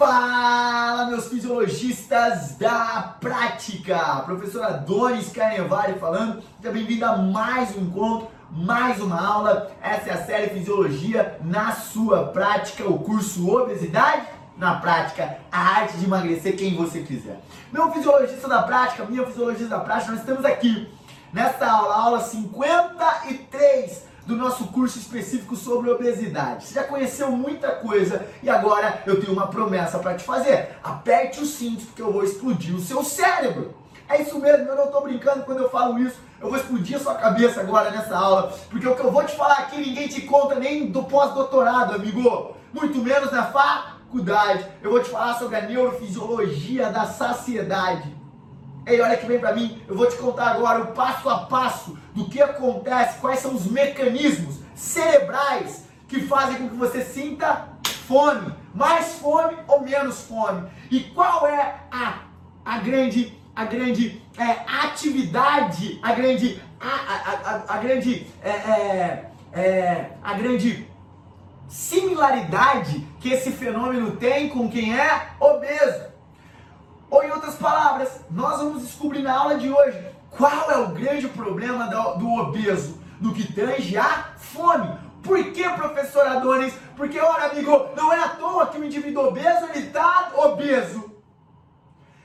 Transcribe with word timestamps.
Fala, 0.00 1.10
meus 1.10 1.28
fisiologistas 1.28 2.56
da 2.56 3.16
prática! 3.20 4.22
Professora 4.24 4.70
Donis 4.72 5.30
Carnevale 5.30 5.98
falando. 5.98 6.42
Seja 6.58 6.72
bem-vindo 6.72 7.04
a 7.04 7.18
mais 7.18 7.76
um 7.76 7.82
encontro, 7.82 8.30
mais 8.50 8.98
uma 8.98 9.20
aula. 9.20 9.70
Essa 9.82 10.08
é 10.08 10.12
a 10.14 10.24
série 10.24 10.54
Fisiologia 10.54 11.38
na 11.44 11.72
sua 11.72 12.28
prática, 12.28 12.88
o 12.88 13.00
curso 13.00 13.46
Obesidade 13.46 14.26
na 14.56 14.76
prática, 14.76 15.36
a 15.52 15.60
arte 15.60 15.98
de 15.98 16.06
emagrecer 16.06 16.56
quem 16.56 16.74
você 16.74 17.02
quiser. 17.02 17.38
Meu 17.70 17.92
fisiologista 17.92 18.48
da 18.48 18.62
prática, 18.62 19.04
minha 19.04 19.26
fisiologista 19.26 19.68
da 19.68 19.80
prática, 19.80 20.12
nós 20.12 20.20
estamos 20.20 20.46
aqui 20.46 20.88
nessa 21.30 21.70
aula, 21.70 21.94
aula 21.94 22.20
53 22.20 24.09
do 24.30 24.36
nosso 24.36 24.68
curso 24.68 24.96
específico 24.96 25.56
sobre 25.56 25.90
obesidade. 25.90 26.64
Você 26.64 26.74
já 26.74 26.84
conheceu 26.84 27.32
muita 27.32 27.72
coisa 27.72 28.24
e 28.42 28.48
agora 28.48 29.02
eu 29.04 29.20
tenho 29.20 29.32
uma 29.32 29.48
promessa 29.48 29.98
para 29.98 30.14
te 30.14 30.22
fazer. 30.22 30.76
Aperte 30.84 31.40
os 31.40 31.50
cintos 31.50 31.84
porque 31.86 32.00
eu 32.00 32.12
vou 32.12 32.22
explodir 32.22 32.74
o 32.74 32.80
seu 32.80 33.02
cérebro. 33.02 33.74
É 34.08 34.22
isso 34.22 34.38
mesmo, 34.38 34.68
eu 34.68 34.76
não 34.76 34.84
estou 34.84 35.02
brincando 35.02 35.44
quando 35.44 35.62
eu 35.62 35.70
falo 35.70 35.98
isso. 35.98 36.16
Eu 36.40 36.48
vou 36.48 36.56
explodir 36.56 36.96
a 36.96 37.00
sua 37.00 37.14
cabeça 37.16 37.60
agora 37.60 37.90
nessa 37.90 38.16
aula, 38.16 38.52
porque 38.70 38.86
o 38.86 38.94
que 38.94 39.02
eu 39.02 39.10
vou 39.10 39.24
te 39.24 39.36
falar 39.36 39.58
aqui 39.58 39.78
ninguém 39.78 40.08
te 40.08 40.22
conta 40.22 40.54
nem 40.54 40.86
do 40.86 41.02
pós-doutorado, 41.02 41.94
amigo. 41.94 42.56
Muito 42.72 42.98
menos 42.98 43.32
na 43.32 43.46
faculdade. 43.46 44.64
Eu 44.80 44.92
vou 44.92 45.02
te 45.02 45.10
falar 45.10 45.38
sobre 45.38 45.56
a 45.56 45.62
neurofisiologia 45.62 46.88
da 46.90 47.04
saciedade. 47.04 48.19
Ei, 48.90 49.00
olha 49.00 49.16
que 49.16 49.24
vem 49.24 49.38
para 49.38 49.54
mim, 49.54 49.80
eu 49.86 49.94
vou 49.94 50.08
te 50.08 50.16
contar 50.16 50.48
agora 50.48 50.82
o 50.82 50.88
passo 50.88 51.28
a 51.28 51.46
passo 51.46 51.96
do 52.12 52.28
que 52.28 52.42
acontece, 52.42 53.20
quais 53.20 53.38
são 53.38 53.54
os 53.54 53.66
mecanismos 53.66 54.56
cerebrais 54.74 55.84
que 56.08 56.22
fazem 56.22 56.56
com 56.56 56.68
que 56.68 56.74
você 56.74 57.04
sinta 57.04 57.68
fome, 58.08 58.52
mais 58.74 59.20
fome 59.20 59.56
ou 59.68 59.82
menos 59.82 60.22
fome. 60.22 60.68
E 60.90 60.98
qual 61.00 61.46
é 61.46 61.76
a, 61.88 62.22
a 62.64 62.78
grande, 62.78 63.32
a 63.54 63.64
grande 63.64 64.20
é, 64.36 64.64
atividade, 64.66 66.00
a 66.02 66.12
grande, 66.12 66.60
a, 66.80 66.88
a, 66.88 67.72
a, 67.72 67.74
a 67.74 67.78
grande, 67.78 68.26
é, 68.42 68.50
é, 68.50 69.30
é, 69.52 70.10
a 70.20 70.34
grande 70.34 70.88
similaridade 71.68 73.06
que 73.20 73.30
esse 73.30 73.52
fenômeno 73.52 74.16
tem 74.16 74.48
com 74.48 74.68
quem 74.68 74.98
é 74.98 75.28
obeso. 75.38 76.09
Ou 77.10 77.24
em 77.24 77.30
outras 77.32 77.56
palavras, 77.56 78.20
nós 78.30 78.58
vamos 78.58 78.82
descobrir 78.82 79.22
na 79.22 79.36
aula 79.36 79.58
de 79.58 79.68
hoje 79.68 80.06
qual 80.30 80.70
é 80.70 80.78
o 80.78 80.88
grande 80.88 81.28
problema 81.28 81.88
do, 81.88 82.32
obeso 82.34 83.00
no 83.20 83.34
que 83.34 83.52
tange 83.52 83.98
a 83.98 84.32
fome. 84.36 84.96
Por 85.22 85.52
que, 85.52 85.68
professor 85.70 86.26
Adonis? 86.26 86.72
Porque, 86.96 87.18
olha, 87.18 87.46
amigo, 87.46 87.88
não 87.96 88.12
é 88.12 88.22
à 88.22 88.28
toa 88.28 88.68
que 88.68 88.78
o 88.78 88.84
indivíduo 88.84 89.26
obeso 89.26 89.66
está 89.74 90.32
obeso. 90.36 91.10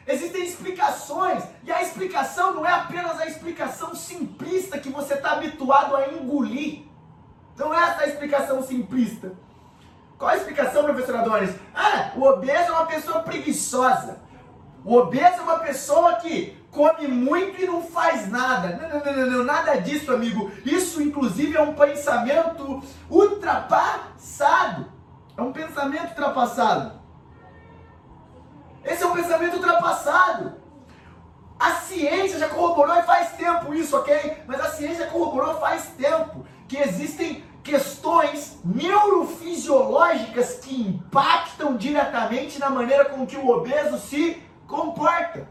Existem 0.08 0.46
explicações, 0.46 1.44
e 1.64 1.72
a 1.72 1.82
explicação 1.82 2.54
não 2.54 2.66
é 2.66 2.72
apenas 2.72 3.20
a 3.20 3.26
explicação 3.26 3.96
simplista 3.96 4.78
que 4.78 4.90
você 4.90 5.16
está 5.16 5.32
habituado 5.32 5.96
a 5.96 6.08
engolir. 6.10 6.84
Não 7.58 7.74
é 7.74 7.78
essa 7.78 8.02
a 8.02 8.08
explicação 8.08 8.62
simplista. 8.62 9.34
Qual 10.18 10.30
a 10.30 10.38
explicação, 10.38 10.84
professor 10.84 11.16
Adonis? 11.16 11.56
Ah, 11.74 12.12
o 12.16 12.22
obeso 12.24 12.70
é 12.70 12.72
uma 12.72 12.86
pessoa 12.86 13.22
preguiçosa. 13.22 14.25
O 14.86 14.98
obeso 14.98 15.40
é 15.40 15.42
uma 15.42 15.58
pessoa 15.60 16.16
que 16.18 16.56
come 16.70 17.08
muito 17.08 17.60
e 17.60 17.66
não 17.66 17.82
faz 17.82 18.30
nada. 18.30 18.78
Não, 18.78 19.00
não, 19.00 19.14
não, 19.18 19.32
não, 19.38 19.44
nada 19.44 19.82
disso, 19.82 20.14
amigo. 20.14 20.52
Isso, 20.64 21.02
inclusive, 21.02 21.58
é 21.58 21.62
um 21.62 21.74
pensamento 21.74 22.84
ultrapassado. 23.10 24.92
É 25.36 25.42
um 25.42 25.52
pensamento 25.52 26.10
ultrapassado. 26.10 27.02
Esse 28.84 29.02
é 29.02 29.08
um 29.08 29.14
pensamento 29.14 29.56
ultrapassado. 29.56 30.54
A 31.58 31.72
ciência 31.72 32.38
já 32.38 32.48
corroborou 32.48 32.96
e 32.96 33.04
faz 33.04 33.32
tempo 33.32 33.74
isso, 33.74 33.98
ok? 33.98 34.44
Mas 34.46 34.60
a 34.60 34.70
ciência 34.70 35.08
corroborou 35.08 35.60
faz 35.60 35.88
tempo 35.98 36.46
que 36.68 36.78
existem 36.78 37.44
questões 37.64 38.60
neurofisiológicas 38.64 40.60
que 40.60 40.80
impactam 40.80 41.76
diretamente 41.76 42.60
na 42.60 42.70
maneira 42.70 43.06
com 43.06 43.26
que 43.26 43.36
o 43.36 43.50
obeso 43.50 43.98
se 43.98 44.45
comporta, 44.68 45.48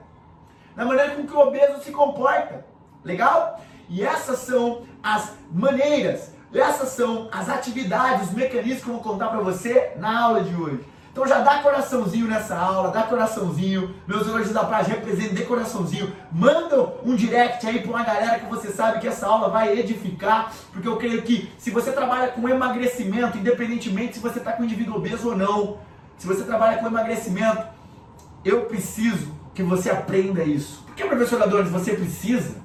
na 0.76 0.84
maneira 0.84 1.14
com 1.14 1.26
que 1.26 1.32
o 1.32 1.38
obeso 1.38 1.82
se 1.82 1.90
comporta. 1.90 2.64
Legal? 3.04 3.60
E 3.88 4.02
essas 4.02 4.38
são 4.40 4.82
as 5.02 5.32
maneiras, 5.52 6.32
essas 6.52 6.90
são 6.90 7.28
as 7.30 7.48
atividades, 7.48 8.28
os 8.28 8.34
mecanismos 8.34 8.82
que 8.82 8.88
eu 8.88 8.94
vou 8.94 9.02
contar 9.02 9.28
para 9.28 9.40
você 9.40 9.92
na 9.96 10.22
aula 10.22 10.42
de 10.42 10.54
hoje. 10.54 10.94
Então 11.14 11.28
já 11.28 11.38
dá 11.38 11.60
coraçãozinho 11.60 12.26
nessa 12.26 12.58
aula, 12.58 12.90
dá 12.90 13.04
coraçãozinho. 13.04 13.94
Meus 14.04 14.26
elogios 14.26 14.52
da 14.52 14.64
praia 14.64 14.82
representam 14.82 15.36
de 15.36 15.44
coraçãozinho. 15.44 16.12
Manda 16.32 16.92
um 17.04 17.14
direct 17.14 17.64
aí 17.64 17.80
para 17.80 17.88
uma 17.88 18.02
galera 18.02 18.40
que 18.40 18.46
você 18.46 18.72
sabe 18.72 18.98
que 18.98 19.06
essa 19.06 19.28
aula 19.28 19.48
vai 19.48 19.78
edificar, 19.78 20.52
porque 20.72 20.88
eu 20.88 20.96
creio 20.96 21.22
que 21.22 21.52
se 21.56 21.70
você 21.70 21.92
trabalha 21.92 22.32
com 22.32 22.48
emagrecimento, 22.48 23.38
independentemente 23.38 24.14
se 24.14 24.18
você 24.18 24.40
está 24.40 24.50
com 24.50 24.64
indivíduo 24.64 24.96
obeso 24.96 25.28
ou 25.28 25.36
não, 25.36 25.78
se 26.18 26.26
você 26.26 26.42
trabalha 26.42 26.78
com 26.78 26.86
emagrecimento, 26.88 27.64
eu 28.44 28.62
preciso 28.62 29.32
que 29.54 29.62
você 29.62 29.90
aprenda 29.90 30.42
isso. 30.44 30.82
Por 30.86 30.94
que, 30.94 31.04
professor 31.04 31.42
Adornes, 31.42 31.70
você 31.70 31.94
precisa? 31.94 32.56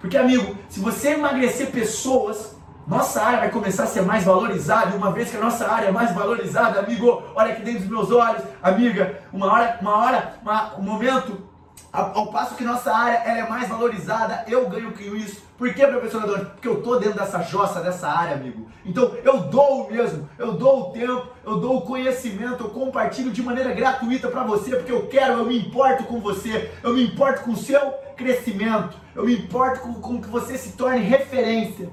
Porque, 0.00 0.16
amigo, 0.16 0.56
se 0.68 0.80
você 0.80 1.10
emagrecer 1.10 1.70
pessoas, 1.70 2.56
nossa 2.86 3.22
área 3.22 3.40
vai 3.40 3.50
começar 3.50 3.84
a 3.84 3.86
ser 3.86 4.02
mais 4.02 4.24
valorizada. 4.24 4.94
E 4.94 4.96
uma 4.96 5.12
vez 5.12 5.30
que 5.30 5.36
a 5.36 5.40
nossa 5.40 5.70
área 5.70 5.88
é 5.88 5.92
mais 5.92 6.14
valorizada, 6.14 6.80
amigo, 6.80 7.22
olha 7.34 7.52
aqui 7.52 7.62
dentro 7.62 7.80
dos 7.80 7.88
meus 7.88 8.10
olhos, 8.10 8.42
amiga, 8.62 9.20
uma 9.32 9.52
hora, 9.52 9.78
uma 9.80 9.96
hora, 9.96 10.34
uma, 10.42 10.76
um 10.78 10.82
momento 10.82 11.47
ao 11.92 12.26
passo 12.30 12.54
que 12.54 12.64
nossa 12.64 12.94
área 12.94 13.18
ela 13.18 13.38
é 13.38 13.48
mais 13.48 13.68
valorizada, 13.68 14.44
eu 14.46 14.68
ganho 14.68 14.92
com 14.92 15.16
isso. 15.16 15.42
Por 15.56 15.72
que, 15.72 15.86
professor 15.86 16.22
Adorno? 16.22 16.46
Porque 16.50 16.68
eu 16.68 16.82
tô 16.82 16.96
dentro 16.98 17.18
dessa 17.18 17.42
jossa, 17.42 17.80
dessa 17.80 18.08
área, 18.08 18.34
amigo. 18.34 18.68
Então 18.84 19.12
eu 19.24 19.40
dou 19.40 19.90
mesmo, 19.90 20.28
eu 20.38 20.52
dou 20.52 20.80
o 20.80 20.92
tempo, 20.92 21.26
eu 21.44 21.58
dou 21.58 21.78
o 21.78 21.80
conhecimento, 21.82 22.64
eu 22.64 22.70
compartilho 22.70 23.32
de 23.32 23.42
maneira 23.42 23.72
gratuita 23.72 24.28
para 24.28 24.44
você, 24.44 24.76
porque 24.76 24.92
eu 24.92 25.06
quero, 25.08 25.38
eu 25.38 25.46
me 25.46 25.58
importo 25.58 26.04
com 26.04 26.20
você, 26.20 26.70
eu 26.82 26.94
me 26.94 27.04
importo 27.04 27.42
com 27.42 27.52
o 27.52 27.56
seu 27.56 27.80
crescimento, 28.16 28.96
eu 29.14 29.24
me 29.24 29.34
importo 29.34 29.80
com, 29.80 29.94
com 29.94 30.20
que 30.20 30.28
você 30.28 30.56
se 30.56 30.72
torne 30.72 31.00
referência. 31.00 31.90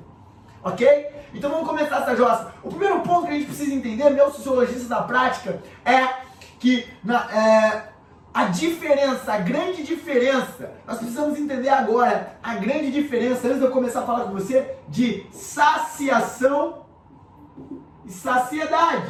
Ok? 0.64 1.08
Então 1.34 1.50
vamos 1.50 1.68
começar 1.68 2.02
essa 2.02 2.16
jossa. 2.16 2.54
O 2.64 2.70
primeiro 2.70 3.00
ponto 3.02 3.28
que 3.28 3.32
a 3.32 3.36
gente 3.36 3.46
precisa 3.46 3.74
entender, 3.74 4.10
meu 4.10 4.32
sociologista 4.32 4.88
da 4.88 5.02
prática, 5.02 5.62
é 5.84 6.08
que 6.60 6.88
na, 7.04 7.32
é, 7.32 7.95
a 8.36 8.48
diferença, 8.48 9.32
a 9.32 9.38
grande 9.38 9.82
diferença, 9.82 10.74
nós 10.86 10.98
precisamos 10.98 11.40
entender 11.40 11.70
agora 11.70 12.38
a 12.44 12.56
grande 12.56 12.92
diferença, 12.92 13.48
antes 13.48 13.60
de 13.60 13.64
eu 13.64 13.72
começar 13.72 14.02
a 14.02 14.06
falar 14.06 14.26
com 14.26 14.34
você, 14.34 14.76
de 14.90 15.26
saciação 15.32 16.86
e 18.06 18.12
saciedade. 18.12 19.10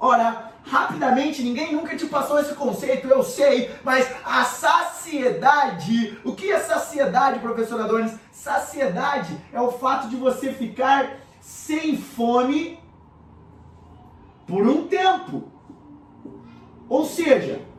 Ora, 0.00 0.52
rapidamente, 0.64 1.42
ninguém 1.42 1.74
nunca 1.74 1.94
te 1.94 2.06
passou 2.06 2.40
esse 2.40 2.54
conceito, 2.54 3.08
eu 3.08 3.22
sei, 3.22 3.70
mas 3.84 4.10
a 4.24 4.42
saciedade, 4.42 6.18
o 6.24 6.34
que 6.34 6.50
é 6.50 6.60
saciedade, 6.60 7.40
professor 7.40 7.78
Adonis? 7.78 8.18
Saciedade 8.32 9.36
é 9.52 9.60
o 9.60 9.70
fato 9.70 10.08
de 10.08 10.16
você 10.16 10.50
ficar 10.50 11.18
sem 11.42 11.98
fome 11.98 12.80
por 14.46 14.66
um 14.66 14.88
tempo. 14.88 15.52
Ou 16.88 17.04
seja, 17.04 17.70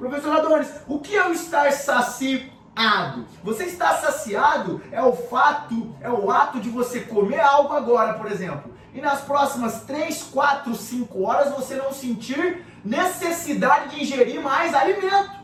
Professor 0.00 0.34
Adonis, 0.34 0.70
o 0.88 0.98
que 0.98 1.14
é 1.14 1.28
o 1.28 1.32
estar 1.34 1.70
saciado? 1.72 3.26
Você 3.44 3.64
estar 3.64 3.92
saciado 3.98 4.80
é 4.90 5.02
o 5.02 5.12
fato, 5.12 5.94
é 6.00 6.08
o 6.08 6.30
ato 6.30 6.58
de 6.58 6.70
você 6.70 7.00
comer 7.00 7.40
algo 7.40 7.74
agora, 7.74 8.14
por 8.14 8.32
exemplo, 8.32 8.72
e 8.94 9.00
nas 9.02 9.20
próximas 9.20 9.82
3, 9.82 10.22
4, 10.32 10.74
5 10.74 11.22
horas 11.22 11.52
você 11.52 11.74
não 11.74 11.92
sentir 11.92 12.64
necessidade 12.82 13.90
de 13.90 14.02
ingerir 14.02 14.40
mais 14.40 14.74
alimento. 14.74 15.38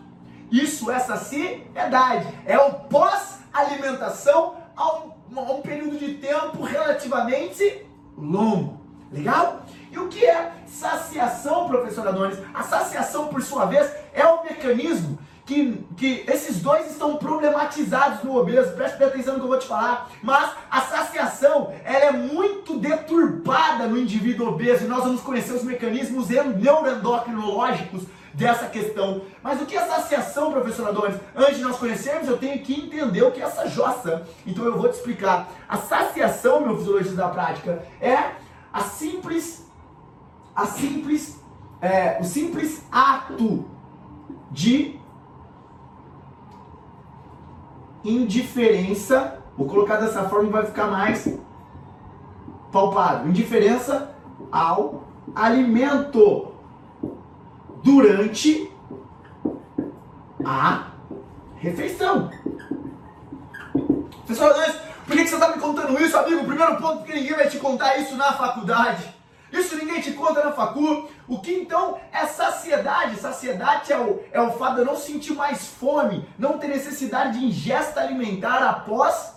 Isso 0.50 0.90
é 0.90 1.00
saciedade, 1.00 2.26
é 2.46 2.56
o 2.56 2.72
pós-alimentação 2.88 4.54
a 4.74 4.96
um, 4.96 5.12
a 5.36 5.52
um 5.52 5.60
período 5.60 5.98
de 5.98 6.14
tempo 6.14 6.62
relativamente 6.62 7.86
longo. 8.16 8.80
Legal? 9.12 9.66
E 9.96 9.98
o 9.98 10.08
que 10.08 10.26
é 10.26 10.52
saciação, 10.66 11.66
professor 11.68 12.06
Adonis? 12.06 12.38
A 12.52 12.62
saciação, 12.62 13.28
por 13.28 13.42
sua 13.42 13.64
vez, 13.64 13.90
é 14.12 14.28
um 14.28 14.42
mecanismo 14.42 15.18
que, 15.46 15.82
que 15.96 16.22
esses 16.28 16.60
dois 16.60 16.90
estão 16.90 17.16
problematizados 17.16 18.22
no 18.22 18.36
obeso. 18.36 18.72
Preste 18.72 19.02
atenção 19.02 19.34
no 19.34 19.40
que 19.40 19.46
eu 19.46 19.48
vou 19.48 19.58
te 19.58 19.66
falar. 19.66 20.10
Mas 20.22 20.50
a 20.70 20.82
saciação, 20.82 21.72
ela 21.82 22.04
é 22.04 22.12
muito 22.12 22.78
deturpada 22.78 23.86
no 23.86 23.96
indivíduo 23.96 24.48
obeso. 24.48 24.84
E 24.84 24.86
nós 24.86 25.02
vamos 25.02 25.22
conhecer 25.22 25.54
os 25.54 25.64
mecanismos 25.64 26.28
neuroendocrinológicos 26.28 28.02
dessa 28.34 28.66
questão. 28.66 29.22
Mas 29.42 29.62
o 29.62 29.64
que 29.64 29.78
é 29.78 29.86
saciação, 29.86 30.52
professor 30.52 30.88
Adonis? 30.88 31.16
Antes 31.34 31.56
de 31.56 31.62
nós 31.62 31.78
conhecermos, 31.78 32.28
eu 32.28 32.36
tenho 32.36 32.62
que 32.62 32.74
entender 32.74 33.22
o 33.22 33.32
que 33.32 33.40
é 33.40 33.44
essa 33.44 33.66
jossa. 33.66 34.26
Então 34.46 34.62
eu 34.66 34.76
vou 34.76 34.90
te 34.90 34.96
explicar. 34.96 35.48
A 35.66 35.78
saciação, 35.78 36.60
meu 36.60 36.76
fisiologista 36.76 37.16
da 37.16 37.28
prática, 37.28 37.82
é 37.98 38.32
a 38.70 38.82
simples 38.82 39.65
a 40.56 40.66
simples 40.66 41.38
é, 41.80 42.18
o 42.20 42.24
simples 42.24 42.82
ato 42.90 43.64
de 44.50 44.98
indiferença, 48.02 49.38
vou 49.56 49.66
colocar 49.66 49.96
dessa 49.96 50.28
forma 50.28 50.50
vai 50.50 50.66
ficar 50.66 50.86
mais 50.86 51.38
palpável. 52.72 53.28
Indiferença 53.28 54.14
ao 54.50 55.04
alimento 55.34 56.52
durante 57.82 58.72
a 60.44 60.88
refeição. 61.56 62.30
Pessoal, 64.26 64.54
por 65.06 65.16
que 65.16 65.26
você 65.26 65.34
está 65.34 65.48
me 65.48 65.60
contando 65.60 66.00
isso, 66.00 66.16
amigo? 66.16 66.44
Primeiro 66.44 66.76
ponto, 66.76 66.98
porque 66.98 67.14
ninguém 67.14 67.34
vai 67.34 67.48
te 67.48 67.58
contar 67.58 67.96
isso 67.98 68.16
na 68.16 68.32
faculdade. 68.32 69.15
Isso 69.58 69.76
ninguém 69.76 70.00
te 70.00 70.12
conta 70.12 70.44
na 70.44 70.52
facu. 70.52 71.08
O 71.26 71.40
que 71.40 71.52
então 71.54 71.98
é 72.12 72.26
saciedade? 72.26 73.16
Saciedade 73.16 73.92
é 73.92 73.98
o, 73.98 74.20
é 74.32 74.40
o 74.40 74.52
fato 74.52 74.74
de 74.74 74.80
eu 74.80 74.84
não 74.84 74.96
sentir 74.96 75.32
mais 75.34 75.66
fome, 75.66 76.28
não 76.38 76.58
ter 76.58 76.68
necessidade 76.68 77.38
de 77.38 77.46
ingesta 77.46 78.00
alimentar 78.00 78.62
após 78.62 79.34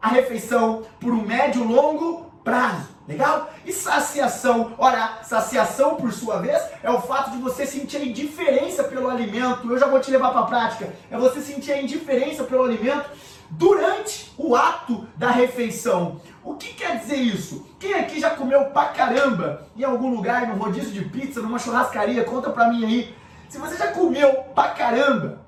a 0.00 0.08
refeição 0.08 0.82
por 0.98 1.12
um 1.12 1.22
médio 1.22 1.64
longo 1.64 2.30
prazo. 2.44 2.88
Legal? 3.06 3.50
E 3.66 3.72
saciação? 3.72 4.72
Olha, 4.78 5.18
saciação 5.22 5.96
por 5.96 6.12
sua 6.12 6.38
vez 6.38 6.62
é 6.82 6.90
o 6.90 7.00
fato 7.00 7.32
de 7.32 7.38
você 7.38 7.66
sentir 7.66 7.96
a 7.96 8.04
indiferença 8.04 8.84
pelo 8.84 9.10
alimento. 9.10 9.68
Eu 9.68 9.78
já 9.78 9.86
vou 9.88 10.00
te 10.00 10.12
levar 10.12 10.30
para 10.30 10.40
a 10.42 10.46
prática. 10.46 10.94
É 11.10 11.18
você 11.18 11.40
sentir 11.40 11.72
a 11.72 11.82
indiferença 11.82 12.44
pelo 12.44 12.64
alimento 12.64 13.10
durante 13.50 14.32
o 14.38 14.54
ato 14.54 15.06
da 15.16 15.30
refeição. 15.30 16.20
O 16.42 16.54
que 16.54 16.74
quer 16.74 16.98
dizer 16.98 17.16
isso? 17.16 17.66
Quem 17.78 17.94
aqui 17.94 18.20
já 18.20 18.30
comeu 18.30 18.66
pra 18.66 18.86
caramba 18.86 19.66
em 19.76 19.84
algum 19.84 20.14
lugar, 20.14 20.46
num 20.46 20.56
rodízio 20.56 20.92
de 20.92 21.04
pizza, 21.04 21.42
numa 21.42 21.58
churrascaria? 21.58 22.24
Conta 22.24 22.50
pra 22.50 22.68
mim 22.68 22.84
aí. 22.84 23.14
Se 23.48 23.58
você 23.58 23.76
já 23.76 23.88
comeu 23.88 24.32
pra 24.54 24.68
caramba, 24.68 25.40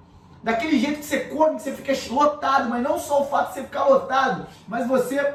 daquele 0.43 0.79
jeito 0.79 0.99
que 0.99 1.05
você 1.05 1.21
come, 1.21 1.57
que 1.57 1.63
você 1.63 1.73
fica 1.73 1.93
lotado, 2.13 2.69
mas 2.69 2.83
não 2.83 2.99
só 2.99 3.23
o 3.23 3.27
fato 3.27 3.49
de 3.49 3.55
você 3.55 3.63
ficar 3.63 3.85
lotado, 3.85 4.47
mas 4.67 4.87
você. 4.87 5.35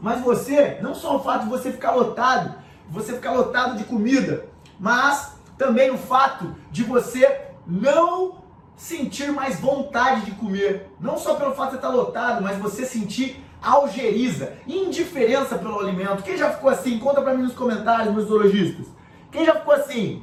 Mas 0.00 0.20
você, 0.20 0.78
não 0.80 0.94
só 0.94 1.16
o 1.16 1.22
fato 1.22 1.44
de 1.44 1.50
você 1.50 1.72
ficar 1.72 1.92
lotado, 1.92 2.54
você 2.88 3.14
ficar 3.14 3.32
lotado 3.32 3.76
de 3.76 3.84
comida, 3.84 4.46
mas 4.78 5.34
também 5.58 5.90
o 5.90 5.98
fato 5.98 6.54
de 6.70 6.82
você 6.82 7.48
não 7.66 8.39
sentir 8.80 9.30
mais 9.30 9.60
vontade 9.60 10.22
de 10.22 10.30
comer. 10.32 10.90
Não 10.98 11.18
só 11.18 11.34
pelo 11.34 11.54
fato 11.54 11.70
de 11.70 11.76
estar 11.76 11.90
lotado, 11.90 12.42
mas 12.42 12.56
você 12.56 12.86
sentir 12.86 13.44
algeriza, 13.62 14.54
indiferença 14.66 15.58
pelo 15.58 15.78
alimento. 15.78 16.22
Quem 16.22 16.36
já 16.36 16.50
ficou 16.50 16.70
assim? 16.70 16.98
Conta 16.98 17.20
pra 17.20 17.34
mim 17.34 17.42
nos 17.42 17.52
comentários, 17.52 18.12
meus 18.14 18.26
zoologistas. 18.26 18.86
Quem 19.30 19.44
já 19.44 19.54
ficou 19.54 19.74
assim? 19.74 20.22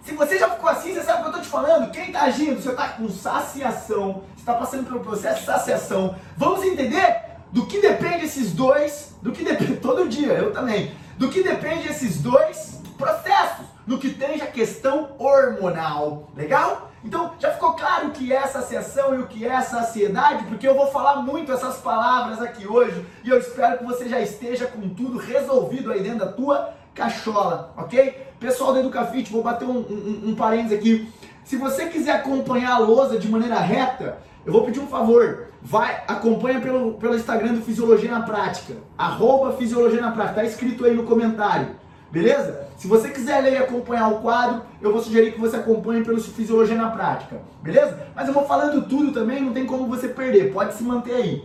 Se 0.00 0.14
você 0.14 0.38
já 0.38 0.48
ficou 0.48 0.70
assim, 0.70 0.94
você 0.94 1.02
sabe 1.02 1.18
o 1.18 1.22
que 1.22 1.28
eu 1.30 1.32
tô 1.32 1.40
te 1.40 1.48
falando? 1.48 1.90
Quem 1.90 2.12
tá 2.12 2.22
agindo? 2.22 2.62
Você 2.62 2.72
tá 2.72 2.90
com 2.90 3.08
saciação, 3.08 4.22
você 4.36 4.44
tá 4.44 4.54
passando 4.54 4.86
pelo 4.86 5.00
processo 5.00 5.40
de 5.40 5.46
saciação. 5.46 6.14
Vamos 6.36 6.64
entender 6.64 7.20
do 7.50 7.66
que 7.66 7.80
depende 7.80 8.26
esses 8.26 8.52
dois, 8.52 9.16
do 9.20 9.32
que 9.32 9.42
depende 9.42 9.76
todo 9.82 10.08
dia, 10.08 10.34
eu 10.34 10.52
também. 10.52 10.94
Do 11.18 11.28
que 11.30 11.42
depende 11.42 11.88
esses 11.88 12.22
dois 12.22 12.80
processos, 12.96 13.66
no 13.86 13.98
que 13.98 14.10
tem 14.10 14.40
a 14.40 14.46
questão 14.46 15.16
hormonal. 15.18 16.30
Legal? 16.36 16.92
Então, 17.04 17.32
já 17.38 17.52
ficou 17.52 17.74
claro 17.74 18.08
o 18.08 18.10
que 18.12 18.32
é 18.32 18.46
saciação 18.46 19.14
e 19.14 19.18
o 19.18 19.26
que 19.26 19.46
é 19.46 19.60
saciedade? 19.60 20.44
Porque 20.44 20.66
eu 20.66 20.74
vou 20.74 20.86
falar 20.86 21.16
muito 21.16 21.52
essas 21.52 21.76
palavras 21.76 22.40
aqui 22.40 22.66
hoje 22.66 23.04
e 23.22 23.28
eu 23.28 23.38
espero 23.38 23.78
que 23.78 23.84
você 23.84 24.08
já 24.08 24.20
esteja 24.20 24.66
com 24.66 24.88
tudo 24.88 25.18
resolvido 25.18 25.92
aí 25.92 26.02
dentro 26.02 26.20
da 26.20 26.32
tua 26.32 26.72
cachola, 26.94 27.74
ok? 27.76 28.26
Pessoal 28.40 28.72
do 28.72 28.78
Educafit, 28.78 29.30
vou 29.30 29.42
bater 29.42 29.66
um, 29.66 29.78
um, 29.78 30.22
um 30.28 30.34
parênteses 30.34 30.78
aqui. 30.78 31.12
Se 31.44 31.56
você 31.56 31.86
quiser 31.86 32.12
acompanhar 32.12 32.76
a 32.76 32.78
lousa 32.78 33.18
de 33.18 33.28
maneira 33.28 33.58
reta, 33.58 34.18
eu 34.46 34.52
vou 34.52 34.64
pedir 34.64 34.80
um 34.80 34.86
favor. 34.86 35.48
Vai, 35.60 36.02
acompanha 36.08 36.60
pelo, 36.60 36.94
pelo 36.94 37.16
Instagram 37.16 37.54
do 37.54 37.62
Fisiologia 37.62 38.10
na 38.10 38.22
Prática. 38.22 38.74
Arroba 38.96 39.52
Fisiologia 39.52 40.00
na 40.00 40.10
Prática. 40.10 40.40
Tá 40.40 40.44
escrito 40.44 40.84
aí 40.86 40.94
no 40.94 41.04
comentário. 41.04 41.68
Beleza? 42.14 42.68
Se 42.76 42.86
você 42.86 43.08
quiser 43.08 43.40
ler 43.40 43.54
e 43.54 43.56
acompanhar 43.56 44.06
o 44.06 44.20
quadro, 44.20 44.62
eu 44.80 44.92
vou 44.92 45.02
sugerir 45.02 45.32
que 45.32 45.40
você 45.40 45.56
acompanhe 45.56 46.04
pelo 46.04 46.20
Fisiologia 46.20 46.76
na 46.76 46.90
Prática. 46.90 47.40
Beleza? 47.60 48.06
Mas 48.14 48.28
eu 48.28 48.32
vou 48.32 48.46
falando 48.46 48.88
tudo 48.88 49.10
também, 49.10 49.42
não 49.42 49.52
tem 49.52 49.66
como 49.66 49.88
você 49.88 50.06
perder. 50.06 50.52
Pode 50.52 50.74
se 50.74 50.84
manter 50.84 51.16
aí. 51.16 51.44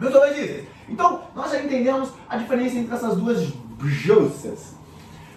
Meus 0.00 0.14
obedientes. 0.14 0.64
Então, 0.88 1.24
nós 1.36 1.50
já 1.50 1.62
entendemos 1.62 2.08
a 2.26 2.38
diferença 2.38 2.78
entre 2.78 2.94
essas 2.94 3.16
duas 3.16 3.52
jussas. 3.82 4.74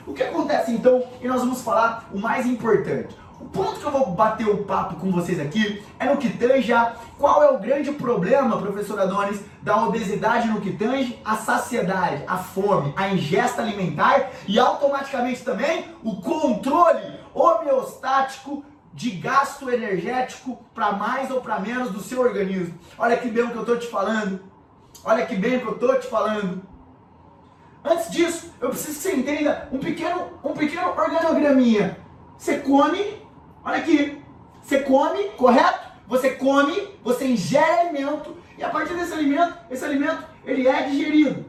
O 0.07 0.13
que 0.13 0.23
acontece 0.23 0.71
então? 0.71 1.03
E 1.21 1.27
nós 1.27 1.41
vamos 1.41 1.61
falar 1.61 2.09
o 2.13 2.17
mais 2.17 2.45
importante. 2.45 3.13
O 3.41 3.49
ponto 3.49 3.79
que 3.79 3.85
eu 3.85 3.91
vou 3.91 4.11
bater 4.11 4.47
o 4.47 4.63
papo 4.65 4.97
com 4.97 5.11
vocês 5.11 5.39
aqui 5.39 5.83
é 5.99 6.05
no 6.05 6.17
que 6.17 6.29
tange 6.29 6.71
a 6.71 6.95
qual 7.17 7.41
é 7.41 7.49
o 7.49 7.57
grande 7.57 7.91
problema, 7.91 8.61
professor 8.61 8.99
Adonis, 8.99 9.41
da 9.63 9.83
obesidade 9.83 10.47
no 10.47 10.61
que 10.61 10.71
tange 10.71 11.19
a 11.25 11.35
saciedade, 11.35 12.23
a 12.27 12.37
fome, 12.37 12.93
a 12.95 13.09
ingesta 13.09 13.63
alimentar 13.63 14.29
e 14.47 14.59
automaticamente 14.59 15.43
também 15.43 15.85
o 16.03 16.21
controle 16.21 17.19
homeostático 17.33 18.63
de 18.93 19.09
gasto 19.09 19.71
energético 19.71 20.63
para 20.75 20.91
mais 20.91 21.31
ou 21.31 21.41
para 21.41 21.59
menos 21.59 21.89
do 21.89 21.99
seu 21.99 22.21
organismo. 22.21 22.77
Olha 22.95 23.17
que 23.17 23.27
bem 23.27 23.45
o 23.45 23.49
que 23.49 23.55
eu 23.55 23.61
estou 23.61 23.79
te 23.79 23.87
falando. 23.87 24.39
Olha 25.03 25.25
que 25.25 25.35
bem 25.35 25.57
o 25.57 25.61
que 25.61 25.67
eu 25.67 25.73
estou 25.73 25.99
te 25.99 26.05
falando. 26.05 26.61
Antes 27.83 28.11
disso, 28.11 28.53
eu 28.61 28.69
preciso 28.69 28.97
que 28.97 29.03
você 29.03 29.15
entenda 29.15 29.67
um 29.71 29.79
pequeno, 29.79 30.27
um 30.43 30.53
pequeno 30.53 30.89
organograminha. 30.89 31.97
Você 32.37 32.59
come 32.59 33.20
Olha 33.63 33.77
aqui. 33.77 34.21
Você 34.61 34.79
come, 34.79 35.23
correto? 35.37 35.91
Você 36.07 36.31
come, 36.31 36.89
você 37.03 37.25
ingere 37.25 37.81
alimento 37.81 38.35
e 38.57 38.63
a 38.63 38.69
partir 38.69 38.93
desse 38.93 39.13
alimento, 39.13 39.57
esse 39.71 39.83
alimento, 39.83 40.23
ele 40.45 40.67
é 40.67 40.83
digerido. 40.83 41.45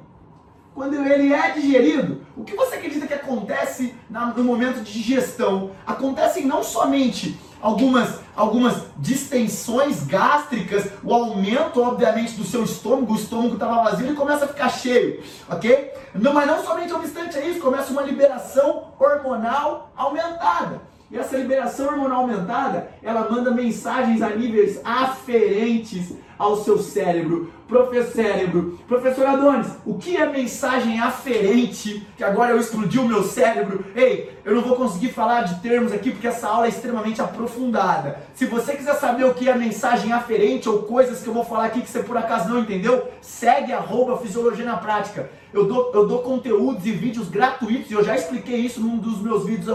Quando 0.75 0.95
ele 0.95 1.33
é 1.33 1.51
digerido, 1.51 2.25
o 2.35 2.43
que 2.43 2.57
você 2.57 2.77
acredita 2.77 3.07
que 3.07 3.13
acontece 3.13 3.95
no 4.09 4.43
momento 4.43 4.83
de 4.83 4.91
digestão? 4.91 5.73
Acontecem 5.87 6.47
não 6.47 6.63
somente 6.63 7.39
algumas, 7.61 8.21
algumas 8.35 8.85
distensões 8.97 10.07
gástricas, 10.07 10.87
o 11.05 11.13
aumento, 11.13 11.83
obviamente, 11.83 12.33
do 12.35 12.45
seu 12.45 12.65
estômago, 12.65 13.13
o 13.13 13.17
estômago 13.17 13.55
estava 13.55 13.83
vazio 13.83 14.11
e 14.11 14.17
começa 14.17 14.47
a 14.47 14.49
ficar 14.49 14.71
cheio, 14.71 15.23
ok? 15.51 15.93
Não, 16.15 16.33
mas 16.33 16.47
não 16.47 16.65
somente 16.65 16.95
obstante 16.95 17.37
a 17.37 17.45
isso, 17.45 17.61
começa 17.61 17.93
uma 17.93 18.03
liberação 18.03 18.95
hormonal 18.99 19.93
aumentada. 19.95 20.81
E 21.13 21.19
essa 21.19 21.37
liberação 21.37 21.89
hormonal 21.89 22.23
aumentada, 22.23 22.89
ela 23.03 23.31
manda 23.31 23.51
mensagens 23.51 24.23
a 24.23 24.31
níveis 24.31 24.81
aferentes 24.83 26.15
ao 26.39 26.65
seu 26.65 26.79
cérebro. 26.79 27.53
Professor 27.73 28.13
cérebro, 28.13 28.79
professor 28.87 29.27
Adonis, 29.27 29.69
o 29.87 29.97
que 29.97 30.15
é 30.15 30.27
mensagem 30.27 31.01
aferente? 31.01 32.07
Que 32.19 32.23
agora 32.23 32.53
eu 32.53 32.61
explodi 32.61 32.99
o 32.99 33.09
meu 33.09 33.23
cérebro. 33.23 33.87
Ei, 33.97 34.39
eu 34.45 34.55
não 34.55 34.61
vou 34.61 34.77
conseguir 34.77 35.09
falar 35.09 35.45
de 35.45 35.59
termos 35.61 35.91
aqui 35.91 36.11
porque 36.11 36.27
essa 36.27 36.47
aula 36.49 36.67
é 36.67 36.69
extremamente 36.69 37.23
aprofundada. 37.23 38.19
Se 38.35 38.45
você 38.45 38.77
quiser 38.77 38.95
saber 38.97 39.25
o 39.25 39.33
que 39.33 39.49
é 39.49 39.55
mensagem 39.57 40.13
aferente 40.13 40.69
ou 40.69 40.83
coisas 40.83 41.23
que 41.23 41.29
eu 41.29 41.33
vou 41.33 41.47
falar 41.47 41.65
aqui 41.65 41.81
que 41.81 41.89
você 41.89 42.03
por 42.03 42.15
acaso 42.15 42.51
não 42.51 42.61
entendeu, 42.61 43.09
segue 43.23 43.73
arroba 43.73 44.19
Fisiologia 44.19 44.67
na 44.67 44.77
Prática. 44.77 45.31
Eu 45.51 45.65
dou, 45.65 45.93
eu 45.95 46.07
dou 46.07 46.19
conteúdos 46.19 46.85
e 46.85 46.93
vídeos 46.93 47.31
gratuitos 47.31 47.91
e 47.91 47.95
eu 47.95 48.05
já 48.05 48.15
expliquei 48.15 48.57
isso 48.57 48.83
num 48.83 48.99
dos 48.99 49.19
meus 49.23 49.47
vídeos 49.47 49.75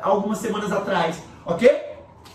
algumas 0.00 0.38
semanas 0.38 0.70
atrás, 0.70 1.20
ok? 1.44 1.68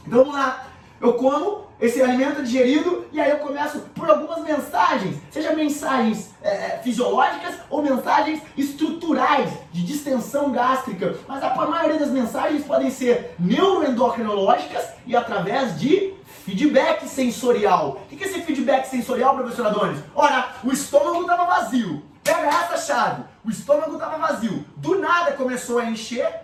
Então 0.06 0.20
vamos 0.20 0.36
lá. 0.36 0.68
Eu 1.00 1.14
como 1.14 1.67
esse 1.80 2.02
alimento 2.02 2.40
é 2.40 2.44
digerido 2.44 3.06
e 3.12 3.22
aí 3.22 3.30
eu 3.30 3.38
começo 3.38 3.80
por 3.94 4.10
algumas 4.10 4.42
mensagens, 4.42 5.18
seja 5.30 5.54
mensagens 5.54 6.32
é, 6.42 6.50
é, 6.50 6.80
fisiológicas 6.84 7.56
ou 7.70 7.84
mensagens 7.84 8.42
estruturais 8.58 9.52
de 9.72 9.84
distensão 9.84 10.52
gástrica. 10.52 11.16
Mas 11.28 11.44
a 11.44 11.54
maioria 11.68 12.00
das 12.00 12.10
mensagens 12.10 12.66
podem 12.66 12.90
ser 12.90 13.36
neuroendocrinológicas 13.38 14.86
e 15.06 15.16
através 15.16 15.80
de 15.80 16.14
feedback 16.46 17.08
sensorial. 17.08 18.02
O 18.12 18.16
que 18.16 18.24
é 18.24 18.28
esse 18.28 18.42
feedback 18.42 18.86
sensorial, 18.86 19.36
professor 19.36 19.68
Adonis? 19.68 20.00
Ora, 20.16 20.56
o 20.64 20.72
estômago 20.72 21.22
estava 21.22 21.46
vazio. 21.46 22.04
Pega 22.24 22.48
essa 22.48 22.78
chave. 22.78 23.24
O 23.46 23.50
estômago 23.52 23.94
estava 23.94 24.18
vazio. 24.18 24.66
Do 24.78 25.00
nada 25.00 25.34
começou 25.34 25.78
a 25.78 25.86
encher. 25.86 26.42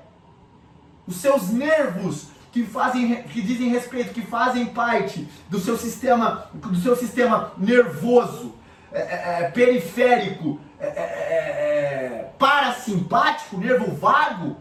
Os 1.08 1.16
seus 1.16 1.50
nervos 1.50 2.28
que 2.53 2.63
fazem, 2.63 3.24
que 3.24 3.41
dizem 3.41 3.69
respeito, 3.69 4.13
que 4.13 4.22
fazem 4.22 4.67
parte 4.67 5.27
do 5.50 5.60
seu 5.60 5.75
sistema, 5.75 6.45
do 6.53 6.75
seu 6.75 6.95
sistema 6.95 7.51
nervoso, 7.57 8.53
é, 8.91 9.01
é, 9.01 9.41
é 9.41 9.50
periférico, 9.50 10.60
é, 10.79 10.86
é, 10.86 10.91
é, 10.91 12.31
parasimpático, 12.38 13.57
nervo 13.57 13.95
vago, 13.95 14.55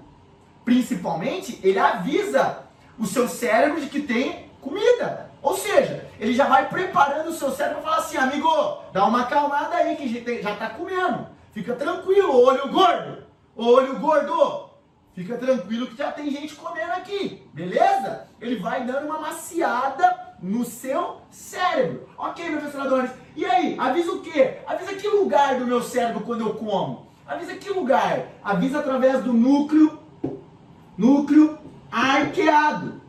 principalmente, 0.65 1.61
ele 1.63 1.79
avisa 1.79 2.61
o 2.99 3.07
seu 3.07 3.29
cérebro 3.29 3.79
de 3.79 3.89
que 3.89 4.01
tem 4.01 4.49
comida. 4.59 5.31
Ou 5.43 5.55
seja, 5.55 6.09
ele 6.19 6.33
já 6.33 6.47
vai 6.47 6.71
preparando 6.71 7.29
o 7.29 7.35
seu 7.35 7.51
cérebro 7.51 7.83
para 7.83 7.91
falar 7.91 8.03
assim, 8.03 8.17
amigo, 8.17 8.49
dá 8.95 9.05
uma 9.05 9.23
acalmada 9.23 9.77
aí 9.77 9.97
que 9.97 10.09
já 10.41 10.53
está 10.53 10.71
comendo. 10.71 11.27
Fica 11.53 11.75
tranquilo, 11.75 12.43
olho 12.43 12.69
gordo. 12.69 13.25
Olho 13.55 13.99
gordo. 13.99 14.72
Fica 15.15 15.37
tranquilo 15.37 15.89
que 15.89 15.97
já 15.97 16.11
tem 16.11 16.31
gente 16.31 16.55
comendo 16.55 16.93
aqui, 16.93 17.43
beleza? 17.53 18.29
Ele 18.41 18.57
vai 18.57 18.87
dando 18.87 19.05
uma 19.05 19.21
maciada 19.21 20.35
no 20.41 20.65
seu 20.65 21.21
cérebro. 21.31 22.09
Ok, 22.17 22.51
professor 22.51 22.81
Adonis. 22.81 23.11
E 23.37 23.45
aí, 23.45 23.77
avisa 23.79 24.11
o 24.11 24.21
quê? 24.21 24.59
Avisa 24.67 24.95
que 24.95 25.07
lugar 25.07 25.59
do 25.59 25.67
meu 25.67 25.83
cérebro 25.83 26.23
quando 26.23 26.41
eu 26.41 26.55
como? 26.55 27.07
Avisa 27.27 27.55
que 27.55 27.71
lugar? 27.71 28.27
Avisa 28.43 28.79
através 28.79 29.23
do 29.23 29.35
núcleo, 29.35 29.99
núcleo 30.97 31.59
arqueado. 31.91 33.01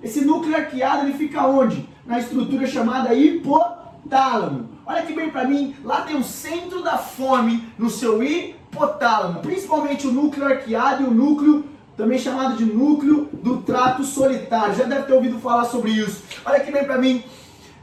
Esse 0.00 0.24
núcleo 0.24 0.56
arqueado 0.56 1.06
ele 1.06 1.18
fica 1.18 1.44
onde? 1.44 1.88
Na 2.06 2.20
estrutura 2.20 2.68
chamada 2.68 3.12
hipotálamo. 3.14 4.70
Olha 4.86 5.02
aqui 5.02 5.12
bem 5.12 5.30
para 5.30 5.46
mim, 5.46 5.76
lá 5.84 6.02
tem 6.02 6.16
o 6.16 6.24
centro 6.24 6.82
da 6.82 6.98
fome 6.98 7.68
no 7.78 7.90
seu 7.90 8.22
hipotálamo, 8.22 8.61
principalmente 9.42 10.06
o 10.06 10.12
núcleo 10.12 10.46
arqueado 10.46 11.02
e 11.02 11.06
o 11.06 11.10
núcleo 11.10 11.64
também 11.96 12.18
chamado 12.18 12.56
de 12.56 12.64
núcleo 12.64 13.28
do 13.32 13.58
trato 13.58 14.02
solitário. 14.04 14.74
Já 14.74 14.84
deve 14.84 15.02
ter 15.02 15.12
ouvido 15.12 15.38
falar 15.38 15.66
sobre 15.66 15.90
isso. 15.90 16.22
Olha 16.44 16.56
aqui 16.56 16.72
bem 16.72 16.84
para 16.84 16.98
mim. 16.98 17.22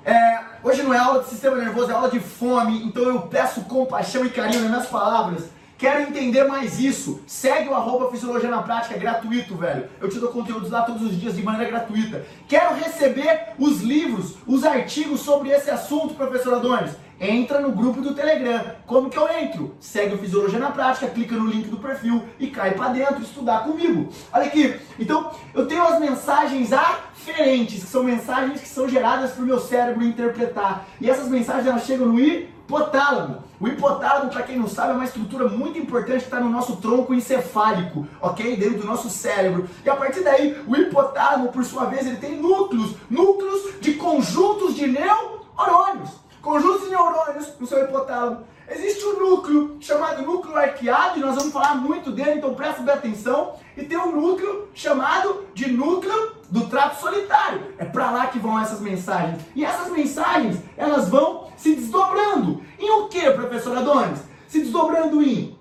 É, 0.03 0.39
hoje 0.63 0.81
não 0.81 0.93
é 0.93 0.97
aula 0.97 1.23
de 1.23 1.29
sistema 1.29 1.57
nervoso, 1.57 1.91
é 1.91 1.93
aula 1.93 2.09
de 2.09 2.19
fome, 2.19 2.83
então 2.83 3.03
eu 3.03 3.21
peço 3.21 3.61
compaixão 3.61 4.25
e 4.25 4.29
carinho 4.29 4.61
nas 4.61 4.71
minhas 4.71 4.87
palavras. 4.87 5.43
Quero 5.77 6.01
entender 6.01 6.43
mais 6.43 6.79
isso. 6.79 7.21
Segue 7.25 7.69
o 7.69 7.73
arroba 7.73 8.11
Fisiologia 8.11 8.49
na 8.49 8.61
Prática, 8.61 8.95
é 8.95 8.97
gratuito, 8.97 9.55
velho. 9.55 9.87
Eu 10.01 10.09
te 10.09 10.19
dou 10.19 10.29
conteúdos 10.29 10.69
lá 10.69 10.81
todos 10.81 11.01
os 11.01 11.17
dias 11.17 11.35
de 11.35 11.43
maneira 11.43 11.71
gratuita. 11.71 12.25
Quero 12.49 12.75
receber 12.75 13.53
os 13.57 13.81
livros, 13.81 14.35
os 14.45 14.65
artigos 14.65 15.21
sobre 15.21 15.49
esse 15.49 15.69
assunto, 15.69 16.15
professor 16.15 16.55
Adonis. 16.55 16.91
Entra 17.19 17.59
no 17.59 17.73
grupo 17.73 18.01
do 18.01 18.15
Telegram. 18.15 18.63
Como 18.87 19.09
que 19.09 19.17
eu 19.17 19.27
entro? 19.29 19.75
Segue 19.79 20.15
o 20.15 20.17
Fisiologia 20.17 20.57
na 20.57 20.71
Prática, 20.71 21.07
clica 21.07 21.35
no 21.35 21.47
link 21.47 21.67
do 21.67 21.77
perfil 21.77 22.23
e 22.39 22.47
cai 22.47 22.71
para 22.71 22.93
dentro 22.93 23.21
estudar 23.21 23.65
comigo. 23.65 24.07
Olha 24.31 24.45
aqui. 24.45 24.79
Então, 24.97 25.29
eu 25.53 25.67
tenho 25.67 25.83
as 25.83 25.99
mensagens 25.99 26.71
aferentes, 26.71 27.83
que 27.83 27.89
são 27.89 28.03
mensagens 28.03 28.61
que 28.61 28.67
são 28.67 28.87
geradas 28.87 29.31
para 29.31 29.43
o 29.43 29.45
meu 29.45 29.59
cérebro 29.59 30.01
interpretar. 30.01 30.85
E 31.01 31.09
essas 31.09 31.27
mensagens 31.27 31.67
elas 31.67 31.85
chegam 31.85 32.07
no 32.07 32.17
hipotálamo. 32.17 33.43
O 33.59 33.67
hipotálamo, 33.67 34.31
para 34.31 34.43
quem 34.43 34.57
não 34.57 34.69
sabe, 34.69 34.91
é 34.91 34.95
uma 34.95 35.03
estrutura 35.03 35.49
muito 35.49 35.77
importante 35.77 36.19
que 36.19 36.23
está 36.23 36.39
no 36.39 36.49
nosso 36.49 36.77
tronco 36.77 37.13
encefálico, 37.13 38.07
ok? 38.21 38.55
Dentro 38.55 38.79
do 38.79 38.87
nosso 38.87 39.09
cérebro. 39.09 39.67
E 39.83 39.89
a 39.89 39.95
partir 39.97 40.21
daí, 40.21 40.57
o 40.65 40.73
hipotálamo, 40.73 41.51
por 41.51 41.65
sua 41.65 41.83
vez, 41.83 42.07
ele 42.07 42.15
tem 42.15 42.37
núcleos, 42.39 42.95
núcleos 43.09 43.81
de 43.81 43.95
conjuntos 43.95 44.73
de 44.73 44.87
neurônios. 44.87 46.28
Conjuntos 46.41 46.83
de 46.83 46.89
neurônios 46.89 47.59
no 47.59 47.67
seu 47.67 47.83
hipotálamo. 47.83 48.45
Existe 48.69 49.03
um 49.05 49.19
núcleo 49.19 49.77
chamado 49.79 50.21
núcleo 50.21 50.55
arqueado, 50.55 51.17
e 51.17 51.21
nós 51.21 51.35
vamos 51.35 51.51
falar 51.51 51.75
muito 51.75 52.11
dele, 52.11 52.35
então 52.35 52.53
presta 52.53 52.81
bem 52.81 52.93
atenção. 52.93 53.55
E 53.75 53.83
tem 53.83 53.97
um 53.97 54.15
núcleo 54.15 54.69
chamado 54.73 55.45
de 55.53 55.71
núcleo 55.71 56.33
do 56.49 56.67
trato 56.67 56.99
solitário. 56.99 57.73
É 57.77 57.85
para 57.85 58.11
lá 58.11 58.27
que 58.27 58.39
vão 58.39 58.59
essas 58.59 58.79
mensagens. 58.79 59.41
E 59.55 59.65
essas 59.65 59.91
mensagens, 59.91 60.61
elas 60.77 61.09
vão 61.09 61.47
se 61.57 61.75
desdobrando. 61.75 62.61
Em 62.77 62.89
o 62.91 63.07
que, 63.07 63.29
professor 63.31 63.77
Adonis? 63.77 64.19
Se 64.47 64.59
desdobrando 64.59 65.21
em, 65.21 65.57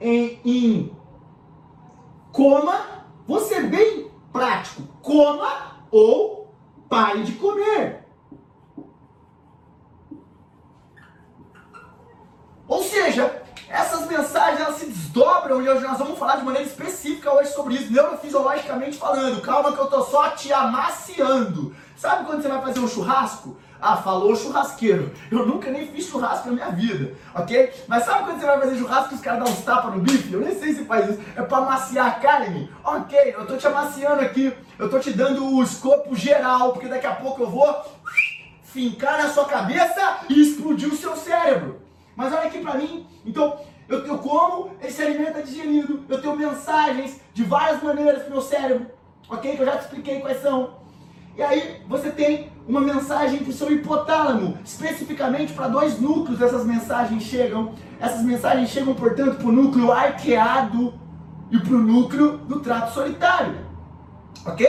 em, 0.00 0.40
em 0.44 0.96
coma, 2.32 3.04
vou 3.26 3.40
ser 3.40 3.68
bem 3.68 4.10
prático, 4.32 4.82
coma 5.02 5.76
ou 5.90 6.54
pare 6.88 7.22
de 7.22 7.32
comer. 7.32 8.05
Ou 12.76 12.82
seja, 12.82 13.42
essas 13.70 14.06
mensagens 14.06 14.60
elas 14.60 14.76
se 14.76 14.84
desdobram 14.84 15.62
e 15.62 15.68
hoje 15.68 15.82
nós 15.82 15.96
vamos 15.96 16.18
falar 16.18 16.36
de 16.36 16.44
maneira 16.44 16.68
específica 16.68 17.32
hoje 17.32 17.50
sobre 17.54 17.74
isso, 17.74 17.90
neurofisiologicamente 17.90 18.98
falando. 18.98 19.40
Calma 19.40 19.72
que 19.72 19.78
eu 19.78 19.86
tô 19.86 20.02
só 20.02 20.28
te 20.32 20.52
amaciando. 20.52 21.74
Sabe 21.96 22.26
quando 22.26 22.42
você 22.42 22.48
vai 22.48 22.60
fazer 22.60 22.80
um 22.80 22.86
churrasco? 22.86 23.56
Ah, 23.80 23.96
falou 23.96 24.36
churrasqueiro. 24.36 25.10
Eu 25.30 25.46
nunca 25.46 25.70
nem 25.70 25.88
fiz 25.88 26.04
churrasco 26.04 26.48
na 26.48 26.52
minha 26.52 26.68
vida, 26.68 27.14
ok? 27.34 27.72
Mas 27.88 28.04
sabe 28.04 28.24
quando 28.24 28.40
você 28.40 28.46
vai 28.46 28.60
fazer 28.60 28.76
churrasco 28.76 29.14
e 29.14 29.16
os 29.16 29.22
caras 29.22 29.44
dão 29.44 29.50
uns 29.50 29.64
tapas 29.64 29.94
no 29.94 30.00
bife? 30.00 30.34
Eu 30.34 30.40
nem 30.40 30.54
sei 30.60 30.74
se 30.74 30.84
faz 30.84 31.08
isso. 31.08 31.20
É 31.34 31.40
pra 31.40 31.56
amaciar 31.56 32.08
a 32.08 32.10
carne? 32.10 32.70
Ok, 32.84 33.18
eu 33.38 33.46
tô 33.46 33.56
te 33.56 33.66
amaciando 33.66 34.20
aqui. 34.20 34.54
Eu 34.78 34.90
tô 34.90 34.98
te 34.98 35.14
dando 35.14 35.46
o 35.46 35.62
escopo 35.62 36.14
geral, 36.14 36.74
porque 36.74 36.88
daqui 36.88 37.06
a 37.06 37.14
pouco 37.14 37.42
eu 37.42 37.48
vou 37.48 37.74
fincar 38.64 39.16
na 39.16 39.30
sua 39.30 39.46
cabeça 39.46 40.18
e 40.28 40.42
explodir 40.42 40.92
o 40.92 40.96
seu 40.96 41.16
cérebro. 41.16 41.85
Mas 42.16 42.32
olha 42.32 42.46
aqui 42.46 42.58
pra 42.60 42.74
mim. 42.74 43.06
Então, 43.24 43.58
eu, 43.88 44.04
eu 44.06 44.18
como, 44.18 44.70
ele 44.80 44.90
se 44.90 45.02
alimenta 45.02 45.42
digerido. 45.42 46.04
Eu 46.08 46.20
tenho 46.20 46.34
mensagens 46.34 47.20
de 47.32 47.44
várias 47.44 47.82
maneiras 47.82 48.22
pro 48.22 48.32
meu 48.32 48.40
cérebro, 48.40 48.86
ok? 49.28 49.54
Que 49.54 49.62
eu 49.62 49.66
já 49.66 49.76
te 49.76 49.82
expliquei 49.82 50.20
quais 50.20 50.40
são. 50.40 50.74
E 51.36 51.42
aí 51.42 51.82
você 51.86 52.10
tem 52.10 52.50
uma 52.66 52.80
mensagem 52.80 53.40
para 53.40 53.50
o 53.50 53.52
seu 53.52 53.70
hipotálamo, 53.70 54.58
especificamente 54.64 55.52
para 55.52 55.68
dois 55.68 56.00
núcleos 56.00 56.40
essas 56.40 56.64
mensagens 56.64 57.22
chegam. 57.22 57.74
Essas 58.00 58.22
mensagens 58.22 58.70
chegam, 58.70 58.94
portanto, 58.94 59.36
para 59.36 59.46
o 59.46 59.52
núcleo 59.52 59.92
arqueado 59.92 60.94
e 61.50 61.58
para 61.58 61.74
o 61.74 61.78
núcleo 61.78 62.38
do 62.38 62.60
trato 62.60 62.94
solitário. 62.94 63.54
Ok? 64.46 64.66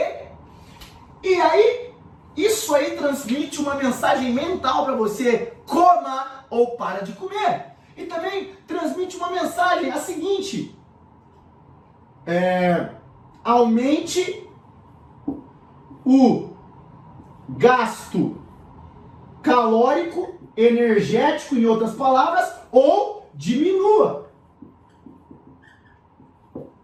E 1.22 1.34
aí, 1.40 1.90
isso 2.36 2.74
aí 2.74 2.96
transmite 2.96 3.60
uma 3.60 3.74
mensagem 3.74 4.32
mental 4.32 4.84
para 4.84 4.94
você: 4.94 5.54
coma 5.66 6.37
ou 6.50 6.76
para 6.76 7.02
de 7.02 7.12
comer. 7.12 7.72
E 7.96 8.04
também 8.04 8.54
transmite 8.66 9.16
uma 9.16 9.30
mensagem 9.30 9.90
a 9.90 9.98
seguinte: 9.98 10.76
é, 12.26 12.90
aumente 13.42 14.48
o 16.04 16.50
gasto 17.48 18.40
calórico, 19.42 20.38
energético, 20.56 21.56
em 21.56 21.66
outras 21.66 21.94
palavras, 21.94 22.52
ou 22.70 23.28
diminua. 23.34 24.28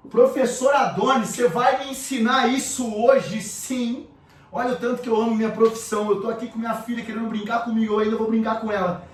Professor 0.08 0.72
Adonis, 0.74 1.30
você 1.30 1.48
vai 1.48 1.84
me 1.84 1.90
ensinar 1.90 2.48
isso 2.48 2.94
hoje 2.94 3.42
sim. 3.42 4.06
Olha 4.52 4.74
o 4.74 4.76
tanto 4.76 5.02
que 5.02 5.08
eu 5.08 5.20
amo 5.20 5.34
minha 5.34 5.50
profissão. 5.50 6.08
Eu 6.08 6.20
tô 6.20 6.28
aqui 6.28 6.46
com 6.46 6.58
minha 6.58 6.74
filha 6.74 7.04
querendo 7.04 7.28
brincar 7.28 7.64
comigo, 7.64 7.94
eu 7.94 7.98
ainda 7.98 8.16
vou 8.16 8.28
brincar 8.28 8.60
com 8.60 8.70
ela. 8.70 9.08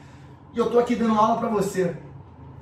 E 0.52 0.58
eu 0.58 0.70
tô 0.70 0.78
aqui 0.78 0.96
dando 0.96 1.14
aula 1.14 1.38
para 1.38 1.48
você. 1.48 1.96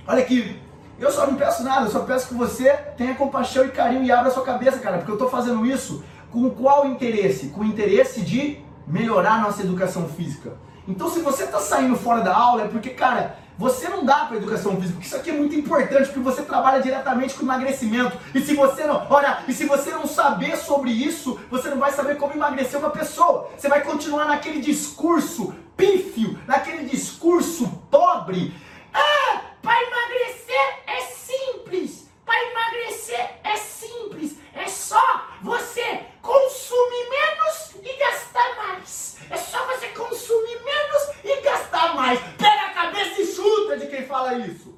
Olha 0.07 0.21
aqui, 0.21 0.61
eu 0.99 1.11
só 1.11 1.26
não 1.26 1.37
peço 1.37 1.62
nada, 1.62 1.87
eu 1.87 1.90
só 1.90 2.00
peço 2.00 2.28
que 2.28 2.35
você 2.35 2.71
tenha 2.97 3.14
compaixão 3.14 3.64
e 3.64 3.71
carinho 3.71 4.02
e 4.04 4.12
abra 4.12 4.30
sua 4.30 4.42
cabeça, 4.42 4.78
cara, 4.78 4.99
porque 4.99 5.12
eu 5.12 5.16
tô 5.16 5.28
fazendo 5.28 5.64
isso 5.64 6.02
com 6.30 6.50
qual 6.50 6.87
interesse? 6.87 7.49
Com 7.49 7.62
o 7.62 7.64
interesse 7.64 8.21
de 8.21 8.59
melhorar 8.87 9.35
a 9.35 9.40
nossa 9.40 9.62
educação 9.62 10.09
física. 10.09 10.52
Então, 10.87 11.09
se 11.09 11.21
você 11.21 11.45
está 11.45 11.59
saindo 11.59 11.97
fora 11.97 12.23
da 12.23 12.35
aula, 12.35 12.64
é 12.64 12.68
porque, 12.68 12.90
cara, 12.90 13.38
você 13.58 13.88
não 13.88 14.04
dá 14.04 14.26
para 14.26 14.36
educação 14.36 14.76
física, 14.76 14.92
porque 14.92 15.06
isso 15.08 15.16
aqui 15.16 15.30
é 15.30 15.32
muito 15.32 15.52
importante, 15.52 16.06
porque 16.06 16.20
você 16.20 16.42
trabalha 16.42 16.80
diretamente 16.80 17.34
com 17.34 17.42
emagrecimento. 17.42 18.16
E 18.32 18.40
se 18.40 18.54
você 18.54 18.84
não, 18.86 19.04
olha, 19.10 19.42
e 19.48 19.52
se 19.52 19.66
você 19.66 19.90
não 19.90 20.06
saber 20.06 20.56
sobre 20.56 20.92
isso, 20.92 21.40
você 21.50 21.68
não 21.68 21.78
vai 21.78 21.90
saber 21.90 22.16
como 22.16 22.32
emagrecer 22.32 22.78
uma 22.78 22.90
pessoa. 22.90 23.50
Você 23.56 23.68
vai 23.68 23.82
continuar 23.82 24.26
naquele 24.26 24.60
discurso 24.60 25.52
pífio, 25.76 26.38
naquele 26.46 26.84
discurso 26.84 27.66
pobre. 27.90 28.54
Ah, 28.94 29.40
para 29.60 29.82
emagrecer 29.82 30.82
é 30.86 31.00
simples. 31.00 32.08
Para 32.24 32.40
emagrecer 32.50 33.40
é 33.42 33.56
simples. 33.56 34.38
É 34.58 34.66
só 34.66 35.00
você 35.40 36.04
consumir 36.20 37.08
menos 37.08 37.76
e 37.80 37.96
gastar 37.96 38.56
mais. 38.56 39.16
É 39.30 39.36
só 39.36 39.64
você 39.66 39.88
consumir 39.90 40.60
menos 40.64 41.02
e 41.22 41.40
gastar 41.42 41.94
mais. 41.94 42.18
Pega 42.36 42.66
a 42.66 42.70
cabeça 42.70 43.22
e 43.22 43.26
chuta 43.26 43.78
de 43.78 43.86
quem 43.86 44.04
fala 44.04 44.34
isso. 44.34 44.76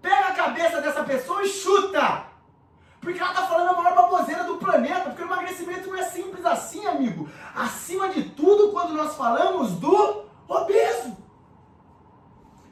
Pega 0.00 0.28
a 0.28 0.34
cabeça 0.34 0.80
dessa 0.80 1.02
pessoa 1.02 1.42
e 1.42 1.48
chuta. 1.48 2.26
Porque 3.00 3.18
ela 3.18 3.30
está 3.30 3.48
falando 3.48 3.70
a 3.70 3.82
maior 3.82 3.96
baboseira 3.96 4.44
do 4.44 4.58
planeta. 4.58 5.10
Porque 5.10 5.22
o 5.22 5.26
emagrecimento 5.26 5.88
não 5.88 5.96
é 5.96 6.04
simples 6.04 6.46
assim, 6.46 6.86
amigo. 6.86 7.28
Acima 7.56 8.10
de 8.10 8.30
tudo, 8.30 8.70
quando 8.70 8.94
nós 8.94 9.16
falamos 9.16 9.72
do 9.72 10.24
obeso. 10.46 11.16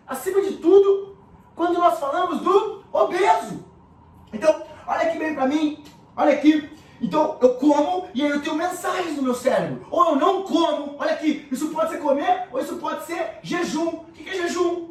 Acima 0.07 0.41
de 0.41 0.57
tudo, 0.59 1.19
quando 1.57 1.81
nós 1.81 1.99
falamos 1.99 2.41
do 2.43 2.85
obeso. 2.93 3.65
Então, 4.33 4.70
olha 4.91 5.03
aqui 5.03 5.19
bem 5.19 5.35
para 5.35 5.47
mim. 5.47 5.83
Olha 6.17 6.33
aqui, 6.33 6.69
então 7.01 7.39
eu 7.41 7.55
como 7.55 8.09
e 8.13 8.23
aí 8.23 8.31
eu 8.31 8.43
tenho 8.43 8.57
mensagens 8.57 9.17
no 9.17 9.23
meu 9.23 9.35
cérebro. 9.35 9.87
Ou 9.91 10.11
eu 10.11 10.17
não 10.17 10.43
como, 10.43 10.97
olha 10.99 11.13
aqui, 11.13 11.47
isso 11.51 11.69
pode 11.69 11.91
ser 11.91 11.99
comer 11.99 12.49
ou 12.51 12.61
isso 12.61 12.77
pode 12.77 13.07
ser 13.07 13.39
jejum. 13.43 13.87
O 13.87 14.13
que 14.13 14.29
é 14.29 14.35
jejum? 14.35 14.91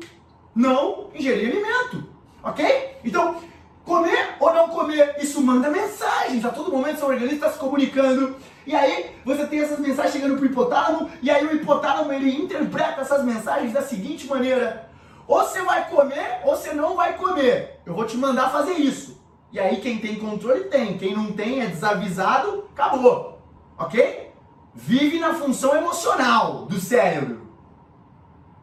Não 0.56 1.10
ingerir 1.14 1.50
alimento, 1.50 2.08
ok? 2.42 2.98
Então, 3.04 3.36
comer 3.84 4.36
ou 4.40 4.54
não 4.54 4.70
comer, 4.70 5.18
isso 5.20 5.42
manda 5.42 5.70
mensagens. 5.70 6.46
A 6.46 6.50
todo 6.50 6.72
momento 6.72 7.00
seu 7.00 7.08
organismo 7.08 7.36
está 7.36 7.52
se 7.52 7.60
comunicando. 7.60 8.38
E 8.66 8.74
aí 8.74 9.12
você 9.26 9.46
tem 9.46 9.60
essas 9.60 9.80
mensagens 9.80 10.14
chegando 10.14 10.36
para 10.36 10.44
o 10.44 10.46
hipotálamo 10.46 11.12
e 11.22 11.30
aí 11.30 11.46
o 11.46 11.54
hipotálamo 11.54 12.14
ele 12.14 12.36
interpreta 12.36 13.02
essas 13.02 13.24
mensagens 13.24 13.74
da 13.74 13.82
seguinte 13.82 14.28
maneira: 14.28 14.90
ou 15.28 15.42
você 15.42 15.62
vai 15.62 15.90
comer 15.90 16.40
ou 16.46 16.56
você 16.56 16.74
não 16.74 16.96
vai 16.96 17.18
comer. 17.18 17.82
Eu 17.86 17.94
vou 17.94 18.06
te 18.06 18.16
mandar 18.16 18.50
fazer 18.50 18.74
isso. 18.74 19.19
E 19.52 19.60
aí 19.60 19.82
quem 19.82 19.98
tem 19.98 20.16
controle 20.16 20.66
tem, 20.66 20.98
quem 20.98 21.16
não 21.16 21.32
tem 21.32 21.62
é 21.62 21.68
desavisado, 21.68 22.70
acabou. 22.72 23.40
Ok? 23.78 24.32
Vive 24.74 25.20
na 25.20 25.34
função 25.34 25.76
emocional 25.76 26.66
do 26.66 26.80
cérebro. 26.80 27.48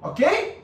Ok? 0.00 0.62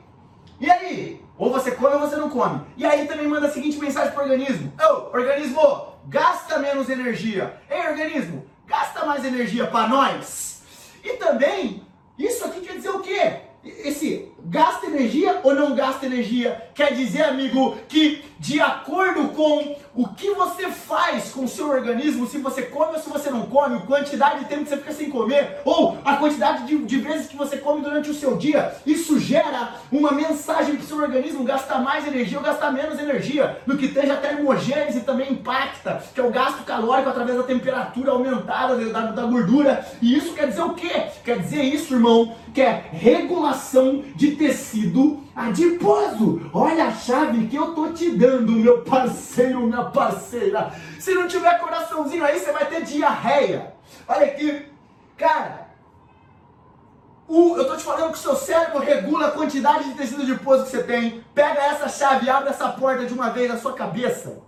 E 0.59 0.71
aí? 0.71 1.23
Ou 1.37 1.51
você 1.51 1.71
come 1.71 1.95
ou 1.95 1.99
você 1.99 2.15
não 2.15 2.29
come. 2.29 2.61
E 2.77 2.85
aí 2.85 3.07
também 3.07 3.27
manda 3.27 3.47
a 3.47 3.51
seguinte 3.51 3.77
mensagem 3.77 4.13
pro 4.13 4.23
organismo. 4.23 4.71
Ô, 4.79 4.93
oh, 4.93 5.17
organismo, 5.17 5.93
gasta 6.07 6.59
menos 6.59 6.89
energia. 6.89 7.59
Ei, 7.69 7.87
organismo, 7.87 8.45
gasta 8.65 9.05
mais 9.05 9.25
energia 9.25 9.67
para 9.67 9.87
nós. 9.87 10.63
E 11.03 11.17
também, 11.17 11.85
isso 12.17 12.45
aqui 12.45 12.61
quer 12.61 12.77
dizer 12.77 12.91
o 12.91 12.99
quê? 12.99 13.41
Esse 13.63 14.31
gasta 14.45 14.87
energia 14.87 15.39
ou 15.43 15.55
não 15.55 15.75
gasta 15.75 16.05
energia? 16.05 16.61
Quer 16.73 16.93
dizer, 16.93 17.23
amigo, 17.23 17.77
que 17.87 18.23
de 18.43 18.59
acordo 18.59 19.29
com 19.29 19.75
o 19.95 20.07
que 20.09 20.31
você 20.31 20.67
faz 20.67 21.31
com 21.31 21.45
o 21.45 21.47
seu 21.47 21.69
organismo, 21.69 22.27
se 22.27 22.39
você 22.39 22.63
come 22.63 22.95
ou 22.95 22.99
se 22.99 23.09
você 23.09 23.29
não 23.29 23.43
come, 23.43 23.77
a 23.77 23.81
quantidade 23.81 24.39
de 24.39 24.45
tempo 24.45 24.63
que 24.63 24.69
você 24.69 24.77
fica 24.77 24.91
sem 24.91 25.09
comer, 25.09 25.61
ou 25.63 25.97
a 26.03 26.17
quantidade 26.17 26.65
de, 26.65 26.77
de 26.79 26.97
vezes 26.97 27.27
que 27.27 27.37
você 27.37 27.57
come 27.57 27.81
durante 27.81 28.09
o 28.09 28.13
seu 28.13 28.35
dia, 28.35 28.75
isso 28.85 29.17
gera 29.17 29.75
uma 29.89 30.11
mensagem 30.11 30.75
para 30.75 30.83
o 30.83 30.87
seu 30.87 30.97
organismo 30.97 31.45
gastar 31.45 31.79
mais 31.79 32.05
energia 32.05 32.37
ou 32.37 32.43
gastar 32.43 32.71
menos 32.71 32.99
energia, 32.99 33.59
no 33.65 33.77
que 33.77 33.85
esteja 33.85 34.15
a 34.15 34.17
termogênese 34.17 35.01
também 35.01 35.31
impacta, 35.31 36.03
que 36.13 36.19
é 36.19 36.23
o 36.23 36.31
gasto 36.31 36.65
calórico 36.65 37.09
através 37.09 37.37
da 37.37 37.43
temperatura 37.43 38.11
aumentada 38.11 38.75
da, 38.89 39.01
da 39.11 39.23
gordura. 39.23 39.85
E 40.01 40.17
isso 40.17 40.33
quer 40.33 40.47
dizer 40.47 40.63
o 40.63 40.73
quê? 40.73 41.03
Quer 41.23 41.39
dizer 41.39 41.63
isso, 41.63 41.93
irmão, 41.93 42.35
que 42.53 42.61
é 42.61 42.83
regulação 42.91 44.03
de 44.15 44.32
tecido 44.35 45.23
adiposo. 45.35 46.49
Olha 46.53 46.85
a 46.85 46.91
chave 46.91 47.47
que 47.47 47.55
eu 47.55 47.73
tô 47.73 47.89
te 47.89 48.11
dando, 48.11 48.51
meu 48.51 48.81
parceiro, 48.81 49.61
minha 49.61 49.85
parceira. 49.85 50.71
Se 50.99 51.13
não 51.13 51.27
tiver 51.27 51.59
coraçãozinho 51.59 52.23
aí, 52.23 52.39
você 52.39 52.51
vai 52.51 52.65
ter 52.65 52.83
diarreia. 52.83 53.73
Olha 54.07 54.25
aqui, 54.25 54.65
cara. 55.17 55.63
O, 57.27 57.55
eu 57.55 57.65
tô 57.65 57.77
te 57.77 57.83
falando 57.83 58.11
que 58.11 58.17
o 58.17 58.21
seu 58.21 58.35
cérebro 58.35 58.79
regula 58.79 59.27
a 59.27 59.31
quantidade 59.31 59.85
de 59.85 59.95
tecido 59.95 60.21
adiposo 60.21 60.65
que 60.65 60.71
você 60.71 60.83
tem. 60.83 61.23
Pega 61.33 61.61
essa 61.61 61.87
chave, 61.87 62.29
abre 62.29 62.49
essa 62.49 62.69
porta 62.69 63.05
de 63.05 63.13
uma 63.13 63.29
vez 63.29 63.49
na 63.49 63.57
sua 63.57 63.73
cabeça. 63.73 64.41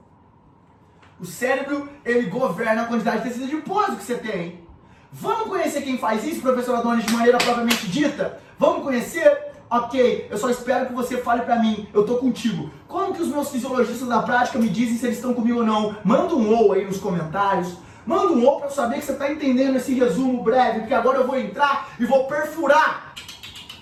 O 1.20 1.26
cérebro, 1.26 1.90
ele 2.04 2.30
governa 2.30 2.84
a 2.84 2.86
quantidade 2.86 3.24
de 3.24 3.30
tecido 3.30 3.46
adiposo 3.46 3.96
que 3.96 4.04
você 4.04 4.18
tem. 4.18 4.66
Vamos 5.12 5.48
conhecer 5.48 5.82
quem 5.82 5.98
faz 5.98 6.26
isso, 6.26 6.42
professor 6.42 6.76
Adonis, 6.76 7.06
de 7.06 7.14
maneira 7.14 7.38
propriamente 7.38 7.88
dita? 7.88 8.38
Vamos 8.60 8.84
conhecer? 8.84 9.55
Ok, 9.70 10.28
eu 10.30 10.38
só 10.38 10.50
espero 10.50 10.86
que 10.86 10.94
você 10.94 11.18
fale 11.18 11.42
para 11.42 11.58
mim, 11.58 11.88
eu 11.94 12.06
tô 12.06 12.18
contigo. 12.18 12.70
Como 12.88 13.14
que 13.14 13.22
os 13.22 13.30
meus 13.30 13.50
fisiologistas 13.50 14.08
da 14.08 14.22
prática 14.22 14.60
me 14.60 14.70
dizem 14.70 14.96
se 14.96 15.06
eles 15.06 15.18
estão 15.18 15.34
comigo 15.34 15.60
ou 15.60 15.66
não? 15.66 15.98
Manda 16.04 16.36
um 16.36 16.56
ou 16.56 16.74
aí 16.74 16.86
nos 16.86 17.00
comentários. 17.00 17.76
Manda 18.06 18.34
um 18.34 18.46
ou 18.46 18.60
para 18.60 18.70
saber 18.70 19.00
que 19.00 19.06
você 19.06 19.14
está 19.14 19.32
entendendo 19.32 19.78
esse 19.78 19.94
resumo 19.96 20.44
breve, 20.44 20.82
porque 20.82 20.94
agora 20.94 21.18
eu 21.18 21.28
vou 21.28 21.40
entrar 21.40 21.90
e 22.00 22.06
vou 22.06 22.28
perfurar 22.28 23.16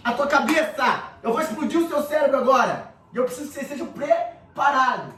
a 0.03 0.13
tua 0.13 0.27
cabeça. 0.27 1.03
Eu 1.21 1.31
vou 1.33 1.41
explodir 1.41 1.79
o 1.81 1.87
seu 1.89 2.01
cérebro 2.03 2.37
agora. 2.37 2.93
E 3.13 3.17
eu 3.17 3.25
preciso 3.25 3.49
que 3.49 3.59
você 3.59 3.65
seja 3.65 3.85
preparado. 3.85 5.13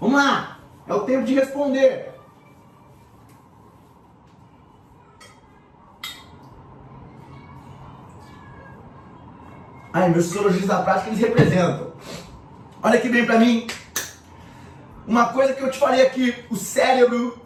Vamos 0.00 0.16
lá. 0.16 0.58
É 0.86 0.94
o 0.94 1.00
tempo 1.00 1.24
de 1.24 1.34
responder. 1.34 2.15
Ai, 10.06 10.12
meus 10.12 10.26
sociologistas 10.26 10.68
da 10.68 10.82
prática, 10.82 11.10
eles 11.10 11.18
representam. 11.18 11.92
Olha 12.80 13.00
que 13.00 13.08
bem 13.08 13.26
para 13.26 13.40
mim. 13.40 13.66
Uma 15.04 15.32
coisa 15.32 15.52
que 15.52 15.60
eu 15.60 15.68
te 15.68 15.80
falei 15.80 16.06
aqui, 16.06 16.44
o 16.48 16.54
cérebro, 16.54 17.36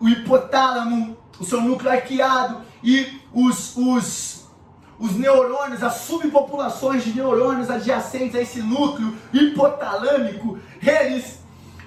o 0.00 0.08
hipotálamo, 0.08 1.16
o 1.38 1.44
seu 1.44 1.60
núcleo 1.60 1.92
arqueado 1.92 2.62
e 2.82 3.20
os, 3.32 3.76
os, 3.76 4.48
os 4.98 5.12
neurônios, 5.12 5.80
as 5.80 5.98
subpopulações 5.98 7.04
de 7.04 7.14
neurônios 7.14 7.70
adjacentes 7.70 8.34
a 8.34 8.42
esse 8.42 8.58
núcleo 8.60 9.16
hipotalâmico, 9.32 10.58
eles, 10.82 11.38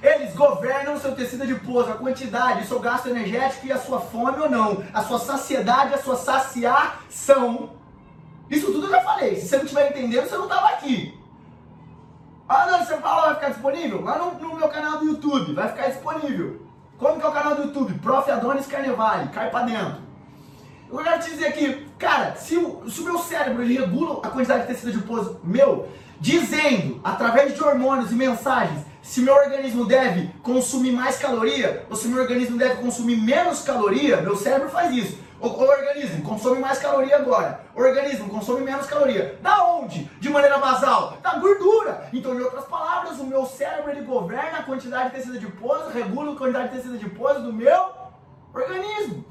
eles 0.02 0.34
governam 0.34 0.98
seu 1.02 1.14
tecido 1.14 1.44
adiposo, 1.44 1.92
a 1.92 1.96
quantidade, 1.96 2.64
o 2.64 2.68
seu 2.68 2.80
gasto 2.80 3.10
energético 3.10 3.68
e 3.68 3.74
a 3.74 3.78
sua 3.78 4.00
fome 4.00 4.40
ou 4.40 4.50
não, 4.50 4.86
a 4.94 5.04
sua 5.04 5.20
saciedade, 5.20 5.94
a 5.94 6.02
sua 6.02 6.16
saciação 6.16 7.81
isso 8.52 8.72
tudo 8.72 8.86
eu 8.86 8.92
já 8.92 9.02
falei. 9.02 9.36
Se 9.38 9.48
você 9.48 9.58
não 9.58 9.64
estiver 9.64 9.90
entendendo, 9.90 10.28
você 10.28 10.38
não 10.38 10.44
estava 10.44 10.68
aqui. 10.68 11.18
Ah, 12.48 12.68
não, 12.70 12.86
você 12.86 12.98
fala, 12.98 13.22
vai 13.28 13.36
ficar 13.36 13.50
disponível? 13.50 14.02
Lá 14.02 14.18
no, 14.18 14.34
no, 14.34 14.56
meu 14.58 14.68
canal 14.68 15.00
do 15.00 15.06
YouTube, 15.06 15.54
vai 15.54 15.70
ficar 15.70 15.88
disponível. 15.88 16.62
Como 16.98 17.18
que 17.18 17.26
é 17.26 17.30
o 17.30 17.32
canal 17.32 17.56
do 17.56 17.64
YouTube? 17.64 17.98
Prof. 18.00 18.30
Adonis 18.30 18.68
Carnevale, 18.68 19.30
cai 19.30 19.50
pra 19.50 19.62
dentro. 19.62 20.02
Eu 20.92 20.98
quero 20.98 21.22
te 21.22 21.30
dizer 21.30 21.48
aqui, 21.48 21.88
cara, 21.98 22.36
se 22.36 22.58
o, 22.58 22.90
se 22.90 23.00
o 23.00 23.06
meu 23.06 23.18
cérebro 23.20 23.64
ele 23.64 23.78
regula 23.78 24.20
a 24.22 24.30
quantidade 24.30 24.64
de 24.64 24.68
tecido 24.68 24.90
adiposo 24.90 25.40
meu, 25.42 25.88
dizendo, 26.20 27.00
através 27.02 27.56
de 27.56 27.64
hormônios 27.64 28.12
e 28.12 28.16
mensagens, 28.16 28.86
se 29.02 29.22
meu 29.22 29.34
organismo 29.34 29.86
deve 29.86 30.30
consumir 30.44 30.92
mais 30.92 31.18
caloria 31.18 31.86
ou 31.90 31.96
se 31.96 32.10
meu 32.10 32.22
organismo 32.22 32.58
deve 32.58 32.82
consumir 32.82 33.16
menos 33.16 33.62
caloria, 33.62 34.18
meu 34.18 34.36
cérebro 34.36 34.70
faz 34.70 34.94
isso. 34.94 35.18
O, 35.42 35.48
o, 35.48 35.68
organismo 35.68 36.24
consome 36.24 36.60
mais 36.60 36.78
caloria 36.78 37.16
agora. 37.16 37.62
O 37.76 37.82
organismo 37.82 38.30
consome 38.30 38.62
menos 38.62 38.86
caloria. 38.86 39.40
Da 39.42 39.66
onde? 39.66 40.04
De 40.20 40.30
maneira 40.30 40.60
basal? 40.60 41.18
Da 41.22 41.40
gordura. 41.40 42.08
Então, 42.14 42.36
em 42.36 42.42
outras 42.42 42.66
palavras, 42.66 43.20
o 43.20 43.26
meu 43.26 43.46
cérebro 43.48 43.90
ele 43.90 44.02
governa 44.02 44.60
a 44.60 44.64
quantidade 44.64 45.10
de 45.10 45.16
tecido 45.16 45.38
adiposo, 45.38 45.90
regula 45.90 46.34
a 46.34 46.36
quantidade 46.36 46.70
de 46.70 46.76
tecido 46.76 46.94
adiposo 46.94 47.42
do 47.42 47.52
meu 47.52 47.90
organismo. 48.54 49.26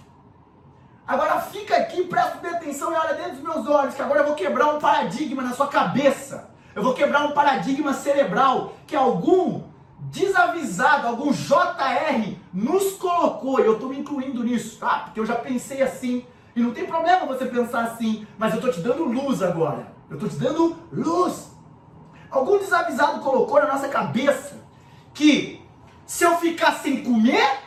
Agora 1.06 1.40
fica 1.40 1.76
aqui, 1.76 2.04
presta 2.04 2.48
atenção 2.48 2.92
e 2.92 2.96
olha 2.96 3.14
dentro 3.14 3.32
dos 3.32 3.42
meus 3.42 3.68
olhos, 3.68 3.94
que 3.94 4.02
agora 4.02 4.20
eu 4.20 4.26
vou 4.26 4.34
quebrar 4.34 4.74
um 4.74 4.80
paradigma 4.80 5.42
na 5.42 5.52
sua 5.52 5.68
cabeça. 5.68 6.50
Eu 6.74 6.82
vou 6.82 6.94
quebrar 6.94 7.24
um 7.24 7.32
paradigma 7.32 7.92
cerebral 7.92 8.72
que 8.84 8.96
algum 8.96 9.69
desavisado, 10.10 11.06
algum 11.06 11.32
JR 11.32 12.36
nos 12.52 12.94
colocou, 12.94 13.60
e 13.60 13.66
eu 13.66 13.74
estou 13.74 13.88
me 13.88 13.98
incluindo 13.98 14.42
nisso, 14.42 14.78
tá? 14.78 15.00
Porque 15.04 15.20
eu 15.20 15.26
já 15.26 15.36
pensei 15.36 15.82
assim, 15.82 16.26
e 16.54 16.60
não 16.60 16.72
tem 16.72 16.84
problema 16.84 17.26
você 17.26 17.46
pensar 17.46 17.84
assim, 17.84 18.26
mas 18.36 18.52
eu 18.52 18.58
estou 18.58 18.72
te 18.72 18.80
dando 18.80 19.04
luz 19.04 19.40
agora. 19.40 19.92
Eu 20.08 20.16
estou 20.16 20.28
te 20.28 20.36
dando 20.36 20.76
luz. 20.92 21.52
Algum 22.28 22.58
desavisado 22.58 23.20
colocou 23.20 23.60
na 23.60 23.68
nossa 23.68 23.88
cabeça 23.88 24.60
que 25.14 25.62
se 26.04 26.24
eu 26.24 26.36
ficar 26.38 26.72
sem 26.72 27.04
comer, 27.04 27.58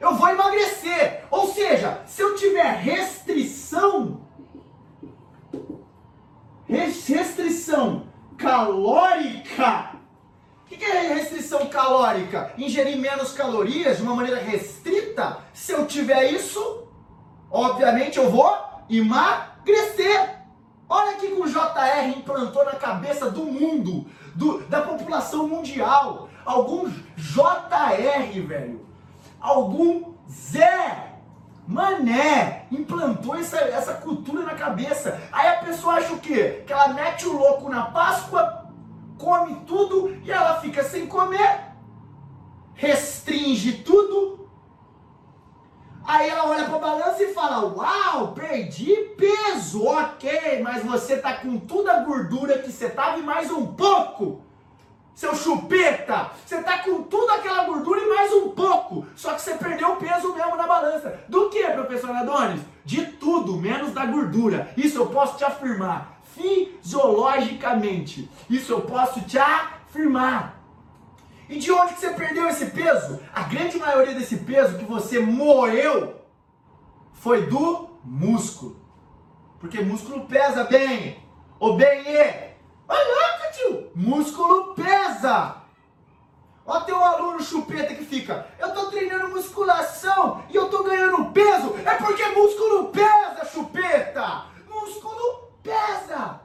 eu 0.00 0.14
vou 0.14 0.28
emagrecer. 0.28 1.24
Ou 1.30 1.52
seja, 1.52 2.02
se 2.06 2.22
eu 2.22 2.34
tiver 2.34 2.76
restrição, 2.78 4.22
restrição 6.66 8.06
calórica, 8.38 9.89
é 10.90 11.14
restrição 11.14 11.66
calórica? 11.66 12.52
Ingerir 12.58 12.98
menos 12.98 13.32
calorias 13.32 13.98
de 13.98 14.02
uma 14.02 14.14
maneira 14.14 14.40
restrita? 14.40 15.38
Se 15.52 15.72
eu 15.72 15.86
tiver 15.86 16.32
isso, 16.32 16.88
obviamente 17.50 18.18
eu 18.18 18.30
vou 18.30 18.56
emagrecer. 18.88 20.38
Olha 20.88 21.12
aqui 21.12 21.28
que 21.28 21.40
o 21.40 21.46
JR 21.46 22.08
implantou 22.16 22.64
na 22.64 22.72
cabeça 22.72 23.30
do 23.30 23.44
mundo, 23.44 24.06
do, 24.34 24.60
da 24.62 24.82
população 24.82 25.46
mundial. 25.46 26.28
Algum 26.44 26.88
JR, 27.16 28.46
velho. 28.46 28.86
Algum 29.40 30.14
Zé 30.28 31.10
Mané 31.66 32.66
implantou 32.72 33.36
essa, 33.36 33.56
essa 33.58 33.94
cultura 33.94 34.42
na 34.42 34.54
cabeça. 34.54 35.20
Aí 35.30 35.46
a 35.46 35.58
pessoa 35.58 35.94
acha 35.94 36.12
o 36.12 36.18
quê? 36.18 36.64
Que 36.66 36.72
ela 36.72 36.88
mete 36.88 37.28
o 37.28 37.32
louco 37.38 37.68
na 37.68 37.82
Páscoa 37.86 38.59
come 39.20 39.54
tudo 39.66 40.16
e 40.24 40.32
ela 40.32 40.60
fica 40.60 40.82
sem 40.82 41.06
comer, 41.06 41.66
restringe 42.74 43.74
tudo. 43.84 44.48
Aí 46.02 46.28
ela 46.28 46.48
olha 46.48 46.64
para 46.64 46.76
a 46.76 46.78
balança 46.78 47.22
e 47.22 47.34
fala: 47.34 47.66
Uau, 47.66 48.32
perdi 48.32 48.92
peso, 49.16 49.84
ok, 49.84 50.62
mas 50.62 50.82
você 50.82 51.18
tá 51.18 51.34
com 51.34 51.58
toda 51.58 51.92
a 51.92 52.00
gordura 52.00 52.58
que 52.58 52.72
você 52.72 52.88
tava 52.88 53.18
e 53.18 53.22
mais 53.22 53.50
um 53.50 53.66
pouco. 53.66 54.42
Seu 55.14 55.34
chupeta, 55.34 56.30
você 56.46 56.62
tá 56.62 56.78
com 56.78 57.02
toda 57.02 57.34
aquela 57.34 57.64
gordura 57.64 58.00
e 58.00 58.08
mais 58.08 58.32
um 58.32 58.48
pouco. 58.50 59.06
Só 59.14 59.34
que 59.34 59.42
você 59.42 59.54
perdeu 59.54 59.96
peso 59.96 60.34
mesmo 60.34 60.56
na 60.56 60.66
balança. 60.66 61.20
Do 61.28 61.50
que, 61.50 61.62
professor 61.62 62.10
Adonis? 62.10 62.62
De 62.86 63.04
tudo, 63.04 63.58
menos 63.58 63.92
da 63.92 64.06
gordura. 64.06 64.72
Isso 64.78 64.96
eu 64.96 65.06
posso 65.08 65.36
te 65.36 65.44
afirmar 65.44 66.19
fisiologicamente. 66.40 68.30
Isso 68.48 68.72
eu 68.72 68.80
posso 68.82 69.20
te 69.22 69.38
afirmar. 69.38 70.58
E 71.48 71.58
de 71.58 71.70
onde 71.72 71.94
que 71.94 72.00
você 72.00 72.10
perdeu 72.10 72.48
esse 72.48 72.66
peso? 72.66 73.20
A 73.34 73.42
grande 73.42 73.78
maioria 73.78 74.14
desse 74.14 74.38
peso 74.38 74.78
que 74.78 74.84
você 74.84 75.18
moeu 75.18 76.14
foi 77.12 77.46
do 77.46 77.90
músculo. 78.04 78.80
Porque 79.58 79.80
músculo 79.80 80.26
pesa 80.26 80.64
bem. 80.64 81.22
Ou 81.58 81.76
bem 81.76 82.02
e. 82.06 82.50
Olha, 82.88 83.52
tio, 83.52 83.90
músculo 83.94 84.74
pesa. 84.74 85.56
Ó 86.64 86.80
teu 86.80 87.02
aluno 87.04 87.42
chupeta 87.42 87.94
que 87.94 88.04
fica, 88.04 88.46
eu 88.58 88.72
tô 88.72 88.86
treinando 88.90 89.30
musculação 89.30 90.44
e 90.48 90.54
eu 90.54 90.68
tô 90.68 90.84
ganhando 90.84 91.32
peso. 91.32 91.74
É 91.84 91.94
porque 91.96 92.24
músculo 92.26 92.88
pesa, 92.90 93.44
chupeta. 93.52 94.44
Músculo 94.68 95.49
pesa. 95.62 96.40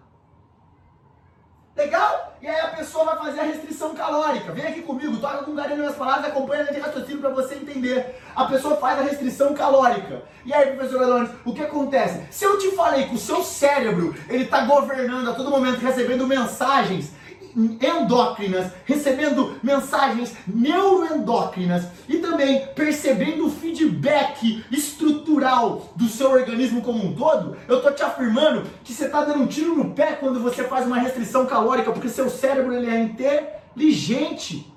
Legal? 1.76 2.38
E 2.42 2.48
aí 2.48 2.62
a 2.62 2.70
pessoa 2.70 3.04
vai 3.04 3.18
fazer 3.18 3.40
a 3.42 3.44
restrição 3.44 3.94
calórica. 3.94 4.54
Vem 4.54 4.66
aqui 4.66 4.82
comigo, 4.82 5.18
toca 5.18 5.44
com 5.44 5.56
carinho 5.56 5.84
nas 5.84 5.96
palavras, 5.96 6.28
acompanha 6.28 6.64
de 6.64 6.80
raciocínio 6.80 7.20
para 7.20 7.32
você 7.32 7.56
entender. 7.56 8.22
A 8.34 8.46
pessoa 8.46 8.78
faz 8.78 9.00
a 9.00 9.02
restrição 9.02 9.54
calórica. 9.54 10.24
E 10.46 10.54
aí, 10.54 10.72
professor 10.72 11.04
Adonis, 11.04 11.32
o 11.44 11.54
que 11.54 11.62
acontece? 11.62 12.28
Se 12.32 12.46
eu 12.46 12.58
te 12.58 12.72
falei 12.72 13.08
que 13.08 13.16
o 13.16 13.18
seu 13.18 13.44
cérebro, 13.44 14.16
ele 14.30 14.44
está 14.46 14.62
governando 14.62 15.30
a 15.30 15.34
todo 15.34 15.50
momento, 15.50 15.80
recebendo 15.80 16.26
mensagens 16.26 17.12
endócrinas, 17.56 18.72
recebendo 18.86 19.56
mensagens 19.64 20.36
neuroendócrinas 20.46 21.86
e 22.08 22.18
também 22.18 22.68
percebendo 22.76 23.48
o 23.48 23.52
feedback 23.52 24.64
estrutural 24.72 25.94
do 25.96 26.08
seu 26.08 26.32
organismo 26.32 26.82
como 26.82 27.04
um 27.04 27.14
todo, 27.16 27.58
eu 27.68 27.82
tô 27.82 27.92
te 27.92 28.04
afirmando 28.04 28.64
que 28.84 28.94
você 28.94 29.08
tá 29.08 29.24
dando 29.24 29.44
um 29.44 29.48
tiro 29.48 29.76
no 29.76 29.92
pé 29.92 30.14
quando 30.14 30.40
você 30.42 30.64
faz 30.66 30.86
uma 30.86 30.98
restrição 30.98 31.46
calórica, 31.46 31.92
porque 31.92 32.10
seu 32.10 32.30
cérebro 32.30 32.74
ele 32.74 32.90
é 32.90 33.00
inteligente. 33.00 34.72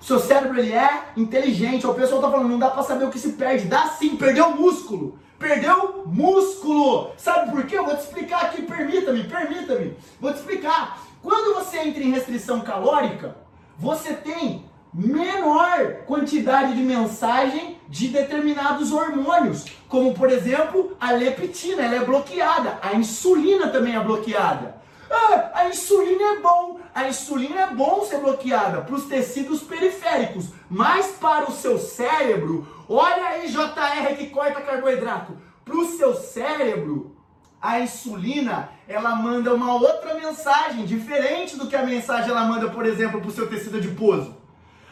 O 0.00 0.04
seu 0.04 0.20
cérebro 0.20 0.58
ele 0.58 0.72
é 0.72 1.12
inteligente. 1.16 1.86
O 1.86 1.94
pessoal 1.94 2.20
tá 2.20 2.30
falando, 2.30 2.50
não 2.50 2.58
dá 2.58 2.68
para 2.68 2.82
saber 2.82 3.06
o 3.06 3.10
que 3.10 3.18
se 3.18 3.32
perde. 3.32 3.66
Dá 3.66 3.86
sim, 3.86 4.16
perdeu 4.16 4.50
músculo. 4.50 5.18
Perdeu 5.38 6.04
músculo. 6.06 7.12
Sabe 7.16 7.50
por 7.50 7.64
quê? 7.66 7.78
Eu 7.78 7.84
vou 7.84 7.96
te 7.96 8.02
explicar 8.02 8.42
aqui, 8.42 8.62
permita-me, 8.62 9.24
permita-me. 9.24 9.96
Vou 10.20 10.32
te 10.32 10.38
explicar. 10.38 11.00
Quando 11.22 11.54
você 11.54 11.78
entra 11.78 12.02
em 12.02 12.10
restrição 12.10 12.60
calórica, 12.60 13.36
você 13.78 14.14
tem 14.14 14.64
menor 14.92 16.04
quantidade 16.06 16.74
de 16.74 16.82
mensagem 16.82 17.78
de 17.88 18.08
determinados 18.08 18.92
hormônios, 18.92 19.64
como 19.88 20.14
por 20.14 20.30
exemplo 20.30 20.96
a 21.00 21.10
leptina, 21.10 21.82
ela 21.82 21.96
é 21.96 22.04
bloqueada, 22.04 22.78
a 22.80 22.94
insulina 22.94 23.68
também 23.68 23.96
é 23.96 24.00
bloqueada. 24.00 24.76
Ah, 25.10 25.50
a 25.54 25.68
insulina 25.68 26.36
é 26.36 26.40
bom, 26.40 26.78
a 26.94 27.08
insulina 27.08 27.60
é 27.62 27.66
bom 27.68 28.04
ser 28.04 28.18
bloqueada 28.18 28.82
para 28.82 28.94
os 28.94 29.04
tecidos 29.04 29.62
periféricos, 29.62 30.46
mas 30.70 31.06
para 31.20 31.50
o 31.50 31.52
seu 31.52 31.78
cérebro, 31.78 32.66
olha 32.88 33.26
aí 33.28 33.48
JR 33.48 34.16
que 34.16 34.30
corta 34.30 34.60
carboidrato, 34.60 35.36
para 35.64 35.76
o 35.76 35.86
seu 35.86 36.14
cérebro, 36.14 37.16
a 37.60 37.80
insulina 37.80 38.68
ela 38.86 39.16
manda 39.16 39.54
uma 39.54 39.74
outra 39.74 40.14
mensagem, 40.14 40.84
diferente 40.84 41.56
do 41.56 41.66
que 41.66 41.74
a 41.74 41.82
mensagem 41.82 42.30
ela 42.30 42.44
manda, 42.44 42.68
por 42.68 42.84
exemplo, 42.84 43.20
para 43.20 43.28
o 43.28 43.32
seu 43.32 43.48
tecido 43.48 43.78
adiposo. 43.78 44.36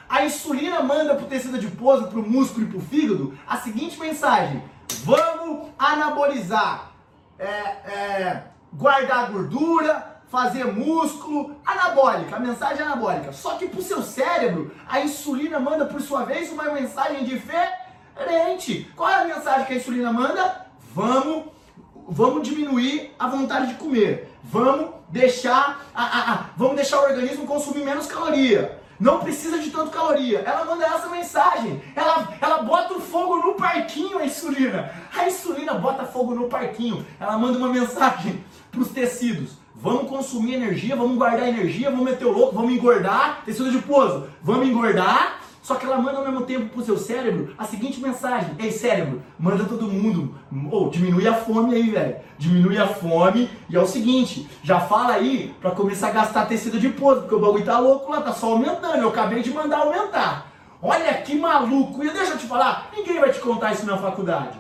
A 0.09 0.25
insulina 0.25 0.83
manda 0.83 1.15
para 1.15 1.25
o 1.25 1.29
tecido 1.29 1.57
adiposo, 1.57 2.07
para 2.09 2.19
o 2.19 2.29
músculo 2.29 2.67
e 2.67 2.69
para 2.69 2.79
o 2.79 2.81
fígado, 2.81 3.39
a 3.47 3.59
seguinte 3.59 4.01
mensagem: 4.01 4.63
vamos 5.05 5.69
anabolizar, 5.79 6.93
é, 7.39 7.47
é, 7.47 8.43
guardar 8.73 9.31
gordura, 9.31 10.23
fazer 10.29 10.65
músculo, 10.65 11.57
anabólica, 11.65 12.37
a 12.37 12.41
mensagem 12.41 12.81
é 12.81 12.87
anabólica. 12.87 13.33
Só 13.33 13.57
que 13.57 13.69
para 13.69 13.81
o 13.81 13.83
seu 13.83 14.03
cérebro, 14.03 14.75
a 14.89 15.01
insulina 15.01 15.61
manda, 15.61 15.85
por 15.85 16.01
sua 16.01 16.25
vez, 16.25 16.51
uma 16.51 16.65
mensagem 16.73 17.23
diferente. 18.17 18.91
Qual 18.97 19.09
é 19.09 19.15
a 19.15 19.25
mensagem 19.25 19.67
que 19.67 19.73
a 19.73 19.77
insulina 19.77 20.13
manda? 20.13 20.67
Vamos, 20.95 21.45
vamos 22.09 22.47
diminuir 22.47 23.15
a 23.19 23.29
vontade 23.29 23.69
de 23.69 23.75
comer. 23.75 24.31
Vamos 24.45 24.91
deixar, 25.09 25.85
a, 25.95 26.05
a, 26.05 26.33
a, 26.33 26.47
vamos 26.57 26.77
deixar 26.77 27.01
o 27.01 27.05
organismo 27.05 27.47
consumir 27.47 27.85
menos 27.85 28.07
caloria. 28.07 28.81
Não 28.99 29.19
precisa 29.19 29.59
de 29.59 29.71
tanto 29.71 29.91
caloria. 29.91 30.41
Ela 30.41 30.65
manda 30.65 30.85
essa 30.85 31.09
mensagem. 31.09 31.83
Ela, 31.97 32.29
ela 32.41 32.63
bota 32.63 32.95
o 32.95 33.01
fogo 33.01 33.37
no 33.39 33.55
parquinho, 33.55 34.19
a 34.19 34.25
insulina. 34.25 34.93
A 35.17 35.27
insulina 35.27 35.75
bota 35.75 36.05
fogo 36.05 36.35
no 36.35 36.49
parquinho. 36.49 37.05
Ela 37.19 37.37
manda 37.37 37.59
uma 37.59 37.69
mensagem 37.69 38.45
para 38.71 38.81
os 38.81 38.89
tecidos. 38.89 39.63
Vamos 39.75 40.09
consumir 40.09 40.55
energia, 40.55 40.95
vamos 40.95 41.17
guardar 41.17 41.49
energia, 41.49 41.91
vamos 41.91 42.05
meter 42.05 42.25
o 42.27 42.31
louco, 42.31 42.55
vamos 42.55 42.73
engordar. 42.73 43.43
Tecido 43.45 43.69
adiposo, 43.69 44.29
vamos 44.41 44.69
engordar. 44.69 45.42
Só 45.63 45.77
que 45.77 45.87
ela 45.87 45.97
manda 45.97 46.19
ao 46.19 46.25
mesmo 46.25 46.45
tempo 46.45 46.71
pro 46.71 46.85
seu 46.85 46.99
cérebro 46.99 47.55
a 47.57 47.65
seguinte 47.65 48.01
mensagem: 48.01 48.51
Ei, 48.59 48.73
cérebro, 48.73 49.23
manda 49.39 49.65
todo 49.65 49.87
mundo. 49.87 50.35
Ou 50.71 50.89
oh, 50.89 50.91
diminui 50.91 51.27
a 51.27 51.35
fome 51.35 51.77
aí, 51.77 51.89
velho. 51.89 52.17
Diminui 52.37 52.77
a 52.77 52.89
fome. 52.89 53.49
E 53.71 53.77
é 53.77 53.81
o 53.81 53.87
seguinte: 53.87 54.51
já 54.65 54.81
fala 54.81 55.15
aí 55.15 55.55
pra 55.61 55.71
começar 55.71 56.09
a 56.09 56.13
gastar 56.13 56.47
tecido 56.47 56.79
adiposo, 56.79 57.21
porque 57.21 57.37
o 57.37 57.39
bagulho 57.39 57.65
tá 57.65 57.79
louco 57.79 58.11
lá, 58.11 58.21
tá 58.21 58.33
só 58.33 58.51
aumentando. 58.51 58.99
Eu 58.99 59.11
acabei 59.11 59.41
de 59.41 59.53
mandar 59.53 59.79
aumentar. 59.79 60.53
Olha 60.83 61.15
que 61.23 61.37
maluco. 61.37 62.03
E 62.03 62.11
deixa 62.11 62.33
eu 62.33 62.39
te 62.39 62.47
falar: 62.47 62.91
ninguém 62.93 63.21
vai 63.21 63.31
te 63.31 63.39
contar 63.39 63.73
isso 63.73 63.87
na 63.87 63.97
faculdade. 63.97 64.59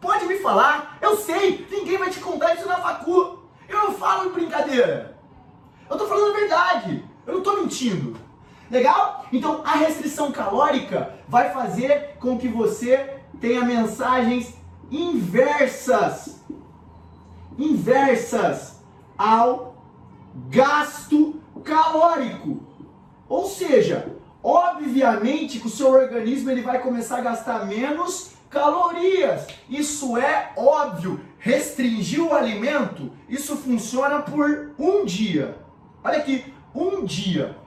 Pode 0.00 0.26
me 0.26 0.38
falar, 0.38 0.96
eu 1.02 1.16
sei, 1.16 1.66
ninguém 1.70 1.98
vai 1.98 2.08
te 2.08 2.20
contar 2.20 2.54
isso 2.54 2.66
na 2.66 2.76
faculdade. 2.76 3.36
Eu 3.68 3.78
não 3.78 3.92
falo 3.92 4.28
em 4.28 4.32
brincadeira. 4.32 5.16
Eu 5.88 5.94
estou 5.94 6.08
falando 6.08 6.34
a 6.34 6.38
verdade. 6.38 7.04
Eu 7.26 7.34
não 7.34 7.40
estou 7.40 7.60
mentindo. 7.60 8.16
Legal? 8.70 9.26
Então 9.32 9.62
a 9.64 9.76
restrição 9.76 10.30
calórica 10.30 11.14
vai 11.28 11.50
fazer 11.50 12.16
com 12.20 12.38
que 12.38 12.48
você 12.48 13.16
tenha 13.40 13.64
mensagens 13.64 14.54
inversas. 14.90 16.40
Inversas 17.58 18.80
ao 19.18 19.74
gasto 20.48 21.40
calórico. 21.64 22.60
Ou 23.28 23.46
seja, 23.46 24.16
obviamente 24.42 25.58
que 25.58 25.66
o 25.66 25.70
seu 25.70 25.90
organismo 25.90 26.50
ele 26.50 26.62
vai 26.62 26.80
começar 26.80 27.18
a 27.18 27.22
gastar 27.22 27.66
menos 27.66 28.32
calorias. 28.48 29.46
Isso 29.68 30.16
é 30.16 30.52
óbvio. 30.56 31.20
Restringir 31.38 32.22
o 32.22 32.34
alimento, 32.34 33.10
isso 33.28 33.56
funciona 33.56 34.20
por 34.20 34.74
um 34.78 35.04
dia. 35.04 35.58
Olha 36.04 36.18
aqui, 36.18 36.52
um 36.74 37.04
dia. 37.04 37.59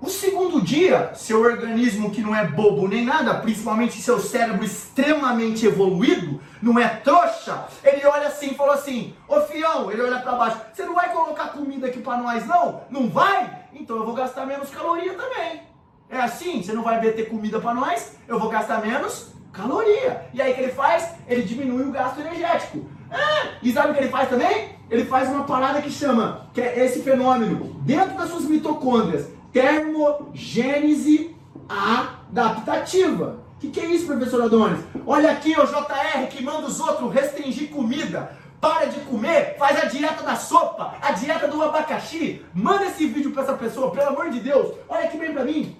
O 0.00 0.08
segundo 0.08 0.60
dia, 0.62 1.10
seu 1.14 1.40
organismo 1.40 2.12
que 2.12 2.20
não 2.20 2.34
é 2.34 2.46
bobo 2.46 2.86
nem 2.86 3.04
nada, 3.04 3.34
principalmente 3.34 4.00
seu 4.00 4.20
cérebro 4.20 4.64
extremamente 4.64 5.66
evoluído, 5.66 6.40
não 6.62 6.78
é 6.78 6.88
trouxa, 6.88 7.66
ele 7.82 8.06
olha 8.06 8.28
assim 8.28 8.52
e 8.52 8.54
falou 8.54 8.74
assim: 8.74 9.14
Ô 9.26 9.40
fião, 9.40 9.90
ele 9.90 10.02
olha 10.02 10.20
para 10.20 10.36
baixo, 10.36 10.60
você 10.72 10.84
não 10.84 10.94
vai 10.94 11.12
colocar 11.12 11.48
comida 11.48 11.88
aqui 11.88 12.00
para 12.00 12.18
nós 12.18 12.46
não? 12.46 12.82
Não 12.88 13.08
vai? 13.08 13.66
Então 13.72 13.96
eu 13.96 14.04
vou 14.04 14.14
gastar 14.14 14.46
menos 14.46 14.70
caloria 14.70 15.14
também. 15.14 15.62
É 16.08 16.20
assim? 16.20 16.62
Você 16.62 16.72
não 16.72 16.84
vai 16.84 17.00
ter 17.00 17.28
comida 17.28 17.58
para 17.58 17.74
nós? 17.74 18.16
Eu 18.28 18.38
vou 18.38 18.48
gastar 18.48 18.80
menos 18.80 19.32
caloria. 19.52 20.28
E 20.32 20.40
aí 20.40 20.52
o 20.52 20.54
que 20.54 20.60
ele 20.62 20.72
faz? 20.72 21.14
Ele 21.26 21.42
diminui 21.42 21.84
o 21.84 21.92
gasto 21.92 22.20
energético. 22.20 22.86
Ah, 23.10 23.48
e 23.60 23.72
sabe 23.72 23.90
o 23.90 23.94
que 23.94 24.00
ele 24.00 24.10
faz 24.10 24.28
também? 24.28 24.76
Ele 24.90 25.04
faz 25.04 25.28
uma 25.28 25.44
parada 25.44 25.82
que 25.82 25.90
chama, 25.90 26.48
que 26.54 26.60
é 26.60 26.84
esse 26.84 27.02
fenômeno, 27.02 27.76
dentro 27.82 28.16
das 28.16 28.30
suas 28.30 28.44
mitocôndrias, 28.44 29.28
termogênese 29.52 31.36
adaptativa. 31.68 33.40
O 33.56 33.60
que, 33.60 33.70
que 33.70 33.80
é 33.80 33.86
isso, 33.86 34.06
professor 34.06 34.42
Adonis? 34.42 34.80
Olha 35.06 35.32
aqui, 35.32 35.52
o 35.58 35.66
JR 35.66 36.26
que 36.30 36.42
manda 36.42 36.66
os 36.66 36.78
outros 36.78 37.12
restringir 37.12 37.70
comida. 37.70 38.36
Para 38.60 38.86
de 38.86 38.98
comer, 39.00 39.56
faz 39.56 39.82
a 39.82 39.86
dieta 39.86 40.22
da 40.24 40.34
sopa, 40.34 40.94
a 41.00 41.12
dieta 41.12 41.46
do 41.46 41.62
abacaxi. 41.62 42.44
Manda 42.52 42.86
esse 42.86 43.06
vídeo 43.06 43.30
para 43.30 43.44
essa 43.44 43.54
pessoa, 43.54 43.92
pelo 43.92 44.08
amor 44.08 44.30
de 44.30 44.40
Deus. 44.40 44.74
Olha 44.88 45.04
aqui 45.04 45.16
bem 45.16 45.32
para 45.32 45.44
mim. 45.44 45.76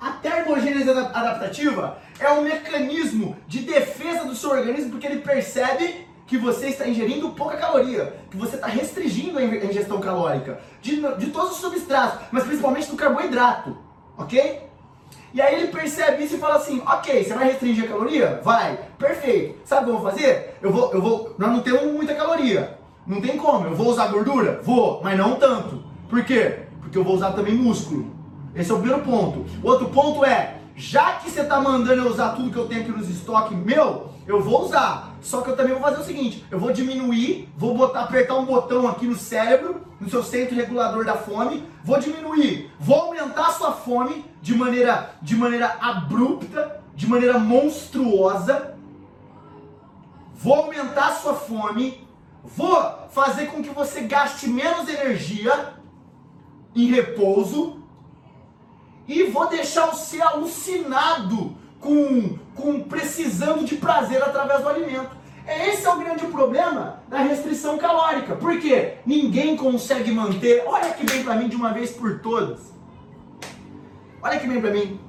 A 0.00 0.12
termogênese 0.12 0.88
adaptativa 0.88 1.98
é 2.18 2.30
um 2.32 2.40
mecanismo 2.40 3.36
de 3.46 3.60
defesa 3.60 4.24
do 4.24 4.34
seu 4.34 4.50
organismo 4.50 4.92
porque 4.92 5.06
ele 5.06 5.20
percebe 5.20 6.06
que 6.30 6.38
você 6.38 6.68
está 6.68 6.86
ingerindo 6.86 7.30
pouca 7.30 7.56
caloria, 7.56 8.14
que 8.30 8.36
você 8.36 8.54
está 8.54 8.68
restringindo 8.68 9.36
a 9.36 9.42
ingestão 9.42 9.98
calórica 9.98 10.60
de, 10.80 11.02
de 11.18 11.26
todos 11.26 11.54
os 11.54 11.56
substratos, 11.56 12.20
mas 12.30 12.44
principalmente 12.44 12.88
do 12.88 12.96
carboidrato, 12.96 13.76
ok? 14.16 14.62
E 15.34 15.42
aí 15.42 15.56
ele 15.56 15.72
percebe 15.72 16.22
isso 16.22 16.36
e 16.36 16.38
fala 16.38 16.54
assim, 16.54 16.80
ok, 16.86 17.24
você 17.24 17.34
vai 17.34 17.46
restringir 17.46 17.84
a 17.84 17.88
caloria? 17.88 18.40
Vai, 18.44 18.78
perfeito. 18.96 19.58
Sabe 19.64 19.82
o 19.82 19.84
que 19.86 19.90
eu 19.90 19.98
vou 19.98 20.08
fazer? 20.08 20.56
Eu 20.62 20.72
vou, 20.72 20.92
eu 20.92 21.02
vou, 21.02 21.34
nós 21.36 21.50
não 21.50 21.62
temos 21.62 21.82
muita 21.92 22.14
caloria, 22.14 22.78
não 23.04 23.20
tem 23.20 23.36
como. 23.36 23.66
Eu 23.66 23.74
vou 23.74 23.88
usar 23.88 24.06
gordura? 24.06 24.60
Vou, 24.62 25.00
mas 25.02 25.18
não 25.18 25.34
tanto. 25.34 25.82
Por 26.08 26.24
quê? 26.24 26.60
Porque 26.80 26.96
eu 26.96 27.02
vou 27.02 27.16
usar 27.16 27.32
também 27.32 27.54
músculo. 27.54 28.06
Esse 28.54 28.70
é 28.70 28.74
o 28.74 28.78
primeiro 28.78 29.02
ponto. 29.02 29.44
O 29.64 29.66
outro 29.66 29.88
ponto 29.88 30.24
é, 30.24 30.58
já 30.76 31.14
que 31.14 31.28
você 31.28 31.40
está 31.40 31.60
mandando 31.60 32.02
eu 32.02 32.08
usar 32.08 32.36
tudo 32.36 32.52
que 32.52 32.56
eu 32.56 32.68
tenho 32.68 32.82
aqui 32.82 32.92
nos 32.92 33.10
estoques 33.10 33.58
meu, 33.58 34.10
eu 34.28 34.40
vou 34.40 34.64
usar. 34.64 35.09
Só 35.20 35.42
que 35.42 35.50
eu 35.50 35.56
também 35.56 35.72
vou 35.72 35.82
fazer 35.82 36.00
o 36.00 36.04
seguinte, 36.04 36.44
eu 36.50 36.58
vou 36.58 36.72
diminuir, 36.72 37.48
vou 37.56 37.76
botar, 37.76 38.02
apertar 38.02 38.36
um 38.36 38.44
botão 38.44 38.88
aqui 38.88 39.06
no 39.06 39.16
cérebro, 39.16 39.82
no 40.00 40.08
seu 40.08 40.22
centro 40.22 40.54
regulador 40.54 41.04
da 41.04 41.16
fome, 41.16 41.62
vou 41.84 41.98
diminuir, 41.98 42.70
vou 42.78 42.96
aumentar 42.96 43.48
a 43.48 43.52
sua 43.52 43.72
fome 43.72 44.24
de 44.40 44.54
maneira, 44.54 45.10
de 45.20 45.36
maneira 45.36 45.76
abrupta, 45.80 46.80
de 46.94 47.06
maneira 47.06 47.38
monstruosa, 47.38 48.74
vou 50.34 50.54
aumentar 50.54 51.08
a 51.08 51.14
sua 51.14 51.34
fome, 51.34 52.08
Vou 52.42 53.08
fazer 53.10 53.46
com 53.46 53.62
que 53.62 53.70
você 53.70 54.02
gaste 54.02 54.48
menos 54.48 54.88
energia 54.88 55.74
em 56.74 56.86
repouso 56.86 57.82
e 59.06 59.24
vou 59.24 59.48
deixar 59.48 59.86
você 59.86 60.20
alucinado 60.22 61.56
com, 61.78 62.38
com 62.54 62.82
precisando 62.82 63.64
de 63.64 63.76
prazer 63.76 64.22
através 64.22 64.62
do 64.62 64.68
alimento. 64.68 65.20
Esse 65.46 65.86
é 65.86 65.90
o 65.90 65.98
grande 65.98 66.26
problema 66.26 67.02
da 67.08 67.18
restrição 67.18 67.76
calórica. 67.78 68.36
Por 68.36 68.60
quê? 68.60 68.94
Ninguém 69.04 69.56
consegue 69.56 70.12
manter. 70.12 70.62
Olha 70.66 70.90
que 70.92 71.04
bem 71.04 71.24
para 71.24 71.34
mim 71.34 71.48
de 71.48 71.56
uma 71.56 71.72
vez 71.72 71.90
por 71.90 72.20
todas. 72.20 72.72
Olha 74.22 74.38
que 74.38 74.46
bem 74.46 74.60
para 74.60 74.70
mim. 74.70 75.00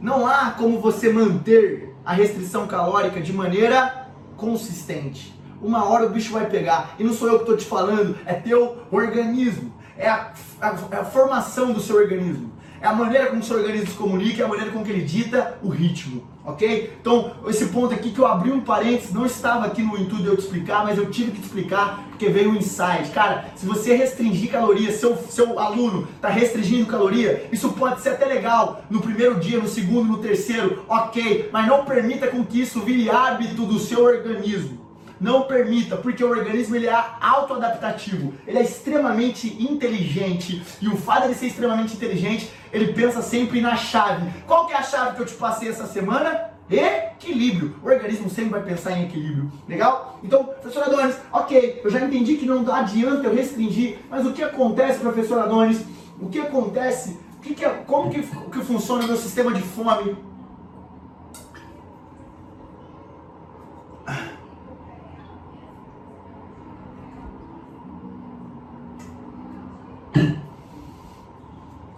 Não 0.00 0.26
há 0.26 0.50
como 0.50 0.80
você 0.80 1.12
manter 1.12 1.94
a 2.04 2.12
restrição 2.12 2.66
calórica 2.66 3.20
de 3.20 3.32
maneira 3.32 4.08
consistente. 4.36 5.34
Uma 5.62 5.84
hora 5.84 6.06
o 6.06 6.10
bicho 6.10 6.32
vai 6.32 6.46
pegar. 6.46 6.94
E 6.98 7.04
não 7.04 7.12
sou 7.12 7.28
eu 7.28 7.36
que 7.36 7.42
estou 7.42 7.56
te 7.56 7.64
falando, 7.64 8.18
é 8.26 8.34
teu 8.34 8.78
organismo. 8.90 9.72
É 9.96 10.08
a, 10.08 10.32
a, 10.60 10.68
a 11.00 11.04
formação 11.04 11.72
do 11.72 11.80
seu 11.80 11.96
organismo. 11.96 12.52
É 12.84 12.86
a 12.86 12.92
maneira 12.92 13.28
como 13.28 13.42
seu 13.42 13.56
organismo 13.56 13.86
se 13.86 13.94
comunica, 13.94 14.42
é 14.42 14.44
a 14.44 14.48
maneira 14.48 14.70
como 14.70 14.86
ele 14.86 15.00
dita 15.00 15.56
o 15.62 15.70
ritmo, 15.70 16.22
ok? 16.44 16.92
Então, 17.00 17.32
esse 17.48 17.68
ponto 17.68 17.94
aqui 17.94 18.10
que 18.10 18.18
eu 18.18 18.26
abri 18.26 18.52
um 18.52 18.60
parênteses, 18.60 19.10
não 19.10 19.24
estava 19.24 19.64
aqui 19.64 19.80
no 19.80 19.96
intuito 19.96 20.22
de 20.22 20.26
eu 20.26 20.36
te 20.36 20.42
explicar, 20.42 20.84
mas 20.84 20.98
eu 20.98 21.10
tive 21.10 21.30
que 21.30 21.38
te 21.38 21.46
explicar 21.46 22.04
porque 22.10 22.28
veio 22.28 22.50
um 22.50 22.56
insight. 22.56 23.08
Cara, 23.14 23.46
se 23.56 23.64
você 23.64 23.96
restringir 23.96 24.50
calorias, 24.50 24.96
seu, 24.96 25.16
seu 25.16 25.58
aluno 25.58 26.06
está 26.14 26.28
restringindo 26.28 26.84
caloria, 26.84 27.48
isso 27.50 27.72
pode 27.72 28.02
ser 28.02 28.10
até 28.10 28.26
legal 28.26 28.82
no 28.90 29.00
primeiro 29.00 29.40
dia, 29.40 29.58
no 29.58 29.66
segundo, 29.66 30.04
no 30.06 30.18
terceiro, 30.18 30.84
ok, 30.86 31.48
mas 31.50 31.66
não 31.66 31.86
permita 31.86 32.28
com 32.28 32.44
que 32.44 32.60
isso 32.60 32.80
vire 32.80 33.08
hábito 33.08 33.64
do 33.64 33.78
seu 33.78 34.04
organismo. 34.04 34.83
Não 35.20 35.42
permita, 35.42 35.96
porque 35.96 36.24
o 36.24 36.30
organismo 36.30 36.76
ele 36.76 36.86
é 36.86 37.04
autoadaptativo, 37.20 38.34
ele 38.46 38.58
é 38.58 38.62
extremamente 38.62 39.62
inteligente 39.62 40.62
e 40.80 40.88
o 40.88 40.96
fato 40.96 41.28
de 41.28 41.34
ser 41.34 41.46
extremamente 41.46 41.94
inteligente, 41.94 42.50
ele 42.72 42.92
pensa 42.92 43.22
sempre 43.22 43.60
na 43.60 43.76
chave. 43.76 44.28
Qual 44.46 44.66
que 44.66 44.72
é 44.72 44.76
a 44.76 44.82
chave 44.82 45.16
que 45.16 45.22
eu 45.22 45.26
te 45.26 45.34
passei 45.34 45.68
essa 45.68 45.86
semana? 45.86 46.52
Equilíbrio. 46.70 47.76
O 47.82 47.88
organismo 47.88 48.28
sempre 48.28 48.50
vai 48.50 48.62
pensar 48.62 48.92
em 48.92 49.04
equilíbrio. 49.04 49.52
Legal? 49.68 50.18
Então, 50.22 50.44
professor 50.44 50.84
Adonis, 50.84 51.16
ok, 51.32 51.82
eu 51.84 51.90
já 51.90 52.00
entendi 52.00 52.36
que 52.36 52.46
não 52.46 52.68
adianta 52.74 53.26
eu 53.26 53.34
restringir, 53.34 53.98
mas 54.10 54.26
o 54.26 54.32
que 54.32 54.42
acontece, 54.42 54.98
professor 54.98 55.38
Adonis? 55.40 55.84
O 56.20 56.28
que 56.28 56.40
acontece? 56.40 57.18
O 57.36 57.40
que 57.40 57.54
que, 57.54 57.64
é, 57.64 57.68
como 57.86 58.10
que, 58.10 58.22
que 58.22 58.60
funciona 58.60 59.04
o 59.04 59.06
meu 59.06 59.16
sistema 59.16 59.52
de 59.52 59.60
fome? 59.60 60.16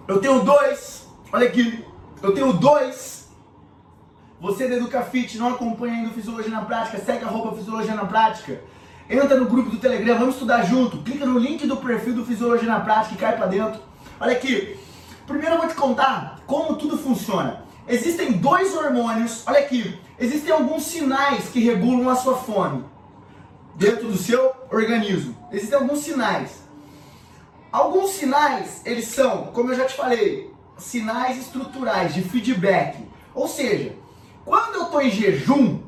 Eu 0.08 0.20
tenho 0.20 0.42
dois. 0.42 1.06
Olha 1.32 1.46
aqui. 1.46 1.84
Eu 2.22 2.32
tenho 2.32 2.52
dois. 2.52 3.28
Você 4.40 4.68
da 4.68 4.76
EducaFit 4.76 5.38
não 5.38 5.48
acompanha 5.48 5.94
ainda 5.94 6.10
o 6.10 6.12
Fisiologia 6.12 6.50
na 6.50 6.62
Prática, 6.62 6.98
segue 6.98 7.24
a 7.24 7.28
roupa 7.28 7.56
Fisiologia 7.56 7.94
na 7.94 8.04
Prática. 8.04 8.60
Entra 9.08 9.38
no 9.38 9.46
grupo 9.46 9.70
do 9.70 9.78
Telegram, 9.78 10.18
vamos 10.18 10.34
estudar 10.34 10.62
junto. 10.62 10.98
Clica 10.98 11.24
no 11.24 11.38
link 11.38 11.66
do 11.66 11.78
perfil 11.78 12.14
do 12.14 12.24
Fisiologia 12.24 12.68
na 12.68 12.80
Prática 12.80 13.14
e 13.14 13.18
cai 13.18 13.36
para 13.36 13.46
dentro. 13.46 13.80
Olha 14.20 14.32
aqui. 14.32 14.78
Primeiro 15.26 15.54
eu 15.54 15.58
vou 15.58 15.68
te 15.68 15.74
contar 15.74 16.40
como 16.46 16.76
tudo 16.76 16.98
funciona. 16.98 17.64
Existem 17.88 18.32
dois 18.32 18.76
hormônios, 18.76 19.42
olha 19.46 19.60
aqui. 19.60 19.98
Existem 20.18 20.52
alguns 20.52 20.82
sinais 20.84 21.48
que 21.48 21.60
regulam 21.60 22.08
a 22.10 22.16
sua 22.16 22.36
fome 22.36 22.84
dentro 23.74 24.08
do 24.08 24.16
seu 24.16 24.52
organismo. 24.70 25.36
Existem 25.52 25.78
alguns 25.78 26.00
sinais. 26.00 26.65
Alguns 27.70 28.10
sinais, 28.10 28.80
eles 28.84 29.08
são, 29.08 29.48
como 29.52 29.70
eu 29.70 29.76
já 29.76 29.84
te 29.84 29.94
falei, 29.94 30.52
sinais 30.78 31.38
estruturais 31.38 32.14
de 32.14 32.22
feedback. 32.22 32.98
Ou 33.34 33.48
seja, 33.48 33.94
quando 34.44 34.76
eu 34.76 34.82
estou 34.84 35.02
em 35.02 35.10
jejum, 35.10 35.80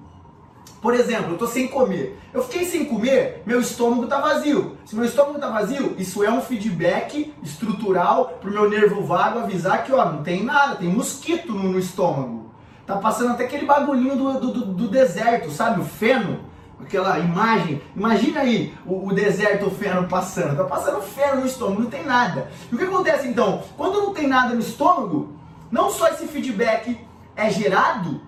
por 0.81 0.95
exemplo, 0.95 1.31
eu 1.31 1.33
estou 1.33 1.49
sem 1.49 1.67
comer. 1.67 2.19
Eu 2.33 2.43
fiquei 2.45 2.65
sem 2.65 2.85
comer, 2.85 3.43
meu 3.45 3.61
estômago 3.61 4.05
está 4.05 4.21
vazio. 4.21 4.77
Se 4.85 4.95
meu 4.95 5.05
estômago 5.05 5.37
está 5.37 5.49
vazio, 5.49 5.95
isso 5.99 6.23
é 6.23 6.31
um 6.31 6.41
feedback 6.41 7.35
estrutural 7.43 8.39
para 8.41 8.49
o 8.49 8.53
meu 8.53 8.69
nervo 8.71 9.03
vago 9.03 9.41
avisar 9.41 9.85
que 9.85 9.93
ó, 9.93 10.05
não 10.05 10.23
tem 10.23 10.45
nada, 10.45 10.77
tem 10.77 10.89
mosquito 10.89 11.53
no, 11.53 11.73
no 11.73 11.79
estômago. 11.79 12.53
Tá 12.87 12.97
passando 12.97 13.33
até 13.33 13.45
aquele 13.45 13.67
bagulhinho 13.67 14.17
do, 14.17 14.41
do, 14.41 14.65
do 14.67 14.89
deserto, 14.89 15.51
sabe? 15.51 15.81
O 15.81 15.85
feno 15.85 16.48
aquela 16.81 17.19
imagem. 17.19 17.83
Imagina 17.95 18.41
aí 18.41 18.75
o, 18.87 19.09
o, 19.09 19.15
deserto, 19.15 19.67
o 19.67 19.71
feno 19.71 20.09
passando. 20.09 20.57
Tá 20.57 20.65
passando 20.65 21.03
feno 21.03 21.41
no 21.41 21.47
estômago, 21.47 21.83
não 21.83 21.91
tem 21.91 22.05
nada. 22.05 22.51
E 22.71 22.75
o 22.75 22.79
que 22.79 22.85
acontece 22.85 23.29
então? 23.29 23.63
Quando 23.77 24.01
não 24.01 24.15
tem 24.15 24.27
nada 24.27 24.55
no 24.55 24.61
estômago, 24.61 25.33
não 25.71 25.91
só 25.91 26.09
esse 26.09 26.27
feedback 26.27 26.99
é 27.37 27.51
gerado 27.51 28.21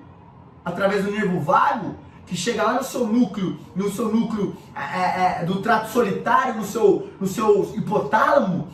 através 0.64 1.04
do 1.04 1.10
nervo 1.10 1.40
vago, 1.40 1.96
que 2.26 2.36
chega 2.36 2.62
lá 2.62 2.74
no 2.74 2.84
seu 2.84 3.06
núcleo, 3.06 3.58
no 3.74 3.90
seu 3.90 4.08
núcleo 4.08 4.56
é, 4.74 4.80
é, 4.80 5.38
é, 5.40 5.44
do 5.44 5.60
trato 5.60 5.90
solitário, 5.90 6.54
no 6.54 6.64
seu, 6.64 7.10
no 7.18 7.26
seu 7.26 7.72
hipotálamo, 7.74 8.68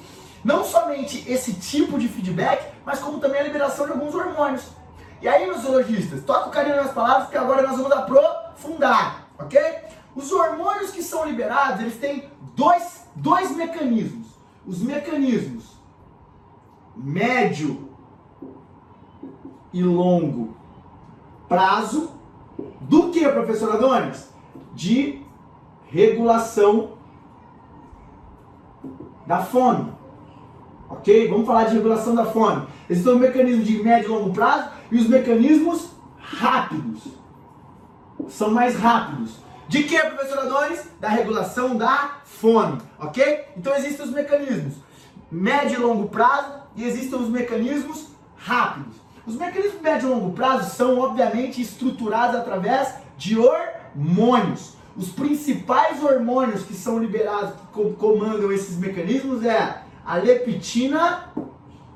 não 0.45 0.63
somente 0.63 1.25
esse 1.27 1.55
tipo 1.55 1.99
de 1.99 2.07
feedback, 2.07 2.71
mas 2.85 2.99
como 2.99 3.19
também 3.19 3.41
a 3.41 3.45
liberação 3.45 3.87
de 3.87 3.93
alguns 3.93 4.15
hormônios. 4.15 4.65
E 5.23 5.27
aí, 5.27 5.47
meus 5.47 5.63
zoologistas, 5.63 6.23
toca 6.23 6.49
o 6.49 6.51
carinho 6.51 6.77
nas 6.77 6.93
palavras, 6.93 7.25
porque 7.25 7.39
agora 7.39 7.63
nós 7.63 7.79
vamos 7.79 7.91
aprofundar 7.93 9.26
ok? 9.39 9.61
Os 10.15 10.33
hormônios 10.33 10.91
que 10.91 11.03
são 11.03 11.27
liberados, 11.27 11.81
eles 11.81 11.97
têm 11.99 12.31
dois, 12.55 13.07
dois 13.15 13.55
mecanismos. 13.55 14.27
Os 14.67 14.83
mecanismos 14.83 15.77
médio 16.97 17.91
e 19.73 19.83
longo 19.83 20.57
prazo 21.49 22.11
do 22.81 23.11
que, 23.11 23.29
professor 23.29 23.73
Adonis? 23.73 24.33
De 24.75 25.23
regulação 25.89 26.93
da 29.27 29.43
fome. 29.43 29.93
Ok? 30.89 31.29
Vamos 31.29 31.47
falar 31.47 31.65
de 31.65 31.75
regulação 31.75 32.15
da 32.15 32.25
fome. 32.25 32.67
Existem 32.89 33.13
os 33.13 33.21
mecanismos 33.21 33.67
de 33.67 33.83
médio 33.83 34.07
e 34.07 34.09
longo 34.09 34.33
prazo 34.33 34.71
e 34.91 34.97
os 34.97 35.09
mecanismos 35.09 35.91
rápidos 36.19 37.16
são 38.29 38.51
mais 38.51 38.77
rápidos. 38.77 39.37
De 39.69 39.83
que, 39.83 39.99
professor 39.99 40.39
Adonis? 40.39 40.85
Da 41.01 41.09
regulação 41.09 41.77
da 41.77 42.19
fome, 42.25 42.79
ok? 42.99 43.47
Então 43.57 43.75
existem 43.75 44.07
os 44.07 44.13
mecanismos 44.13 44.75
médio 45.31 45.79
e 45.79 45.83
longo 45.83 46.09
prazo 46.09 46.53
e 46.77 46.85
existem 46.85 47.19
os 47.19 47.29
mecanismos 47.29 48.09
rápidos. 48.37 48.97
Os 49.27 49.35
mecanismos 49.35 49.81
médio 49.81 50.09
e 50.09 50.13
longo 50.13 50.33
prazo 50.33 50.75
são, 50.77 50.99
obviamente, 50.99 51.61
estruturados 51.61 52.37
através 52.37 52.95
de 53.17 53.37
hormônios. 53.39 54.75
Os 54.97 55.09
principais 55.09 56.03
hormônios 56.03 56.63
que 56.63 56.75
são 56.75 56.99
liberados, 56.99 57.55
que 57.75 57.93
comandam 57.95 58.53
esses 58.53 58.79
mecanismos 58.79 59.45
é 59.45 59.83
a 60.05 60.17
leptina 60.17 61.25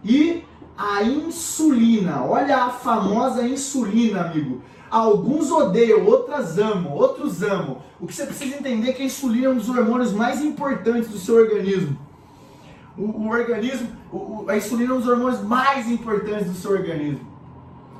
e 0.04 0.44
a 0.76 1.02
insulina. 1.02 2.24
Olha 2.24 2.64
a 2.64 2.70
famosa 2.70 3.46
insulina, 3.46 4.22
amigo. 4.22 4.60
Alguns 4.90 5.52
odeiam, 5.52 6.04
outras 6.04 6.58
amam, 6.58 6.92
outros 6.92 7.42
amam. 7.42 7.78
O 8.00 8.06
que 8.06 8.14
você 8.14 8.26
precisa 8.26 8.56
entender 8.56 8.90
é 8.90 8.92
que 8.92 9.02
a 9.02 9.04
insulina 9.04 9.46
é 9.46 9.50
um 9.50 9.56
dos 9.56 9.68
hormônios 9.68 10.12
mais 10.12 10.42
importantes 10.42 11.08
do 11.08 11.18
seu 11.18 11.36
organismo. 11.36 11.96
O, 12.98 13.02
o 13.02 13.28
organismo, 13.28 13.88
o, 14.12 14.46
a 14.48 14.56
insulina 14.56 14.92
é 14.92 14.96
um 14.96 14.98
dos 14.98 15.08
hormônios 15.08 15.40
mais 15.42 15.88
importantes 15.88 16.48
do 16.48 16.54
seu 16.54 16.72
organismo. 16.72 17.24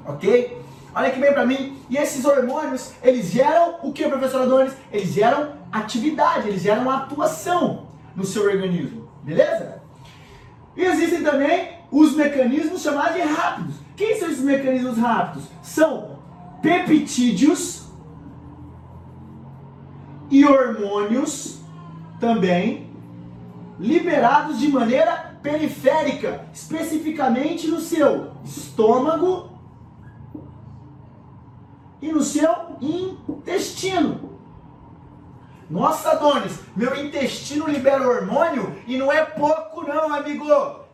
Ok? 0.05 0.61
Olha 0.93 1.09
aqui 1.09 1.21
bem 1.21 1.33
para 1.33 1.47
mim. 1.47 1.79
E 1.89 1.97
esses 1.97 2.25
hormônios, 2.25 2.93
eles 3.03 3.31
geram 3.31 3.77
o 3.83 3.93
que, 3.93 4.09
professor 4.09 4.43
Adonis? 4.43 4.73
Eles 4.93 5.11
geram 5.11 5.53
atividade, 5.71 6.49
eles 6.49 6.63
geram 6.63 6.91
atuação 6.91 7.87
no 8.17 8.25
seu 8.25 8.43
organismo. 8.45 9.09
Beleza? 9.23 9.81
E 10.77 10.85
existem 10.85 11.23
também 11.23 11.69
os 11.91 12.15
mecanismos 12.17 12.83
chamados 12.83 13.15
de 13.15 13.21
rápidos. 13.21 13.75
Quem 13.97 14.19
são 14.19 14.29
esses 14.29 14.43
mecanismos 14.43 14.99
rápidos? 14.99 15.45
São 15.63 16.19
peptídeos 16.63 17.89
e 20.31 20.45
hormônios 20.45 21.61
também 22.21 22.91
liberados 23.79 24.59
de 24.59 24.69
maneira 24.69 25.39
periférica, 25.43 26.47
especificamente 26.53 27.67
no 27.67 27.81
seu 27.81 28.33
estômago 28.45 29.51
e 32.01 32.13
no 32.13 32.23
seu 32.23 32.77
intestino. 32.81 34.31
Nossa, 35.69 36.17
Donis, 36.17 36.59
meu 36.75 36.97
intestino 36.97 37.69
libera 37.69 38.07
hormônio 38.07 38.77
e 38.87 38.99
não 38.99 39.11
é 39.11 39.25
pouco 39.25 39.83
não, 39.87 40.13
amigo. 40.13 40.45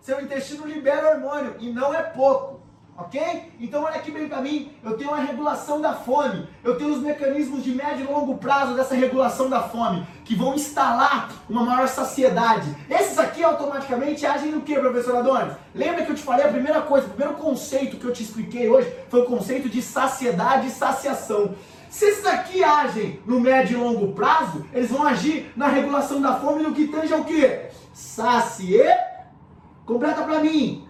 Seu 0.00 0.20
intestino 0.20 0.66
libera 0.66 1.14
hormônio 1.14 1.56
e 1.58 1.72
não 1.72 1.94
é 1.94 2.02
pouco. 2.02 2.60
Ok? 2.96 3.52
Então 3.60 3.84
olha 3.84 3.96
aqui 3.96 4.10
bem 4.10 4.28
para 4.28 4.40
mim, 4.40 4.72
eu 4.82 4.96
tenho 4.96 5.10
uma 5.10 5.20
regulação 5.20 5.80
da 5.80 5.92
fome, 5.92 6.48
eu 6.64 6.76
tenho 6.76 6.92
os 6.92 7.00
mecanismos 7.00 7.62
de 7.62 7.72
médio 7.72 8.04
e 8.04 8.12
longo 8.12 8.38
prazo 8.38 8.74
dessa 8.74 8.94
regulação 8.94 9.50
da 9.50 9.62
fome, 9.62 10.06
que 10.24 10.34
vão 10.34 10.54
instalar 10.54 11.30
uma 11.48 11.62
maior 11.62 11.86
saciedade. 11.88 12.74
Esses 12.88 13.18
aqui 13.18 13.42
automaticamente 13.42 14.24
agem 14.24 14.50
no 14.50 14.62
que, 14.62 14.74
professor 14.78 15.16
Adonis? 15.16 15.54
Lembra 15.74 16.04
que 16.04 16.12
eu 16.12 16.16
te 16.16 16.22
falei 16.22 16.46
a 16.46 16.52
primeira 16.52 16.82
coisa, 16.82 17.06
o 17.06 17.10
primeiro 17.10 17.34
conceito 17.34 17.96
que 17.96 18.04
eu 18.04 18.12
te 18.12 18.22
expliquei 18.22 18.68
hoje 18.68 18.92
foi 19.08 19.20
o 19.20 19.26
conceito 19.26 19.68
de 19.68 19.82
saciedade 19.82 20.68
e 20.68 20.70
saciação. 20.70 21.54
Se 21.90 22.04
esses 22.04 22.26
aqui 22.26 22.62
agem 22.64 23.20
no 23.24 23.40
médio 23.40 23.78
e 23.78 23.80
longo 23.80 24.12
prazo, 24.12 24.66
eles 24.72 24.90
vão 24.90 25.06
agir 25.06 25.52
na 25.56 25.68
regulação 25.68 26.20
da 26.20 26.34
fome 26.34 26.62
no 26.62 26.74
que 26.74 26.88
tange 26.88 27.12
ao 27.12 27.24
quê? 27.24 27.68
Sacie. 27.94 28.82
Completa 29.86 30.22
para 30.22 30.40
mim 30.40 30.85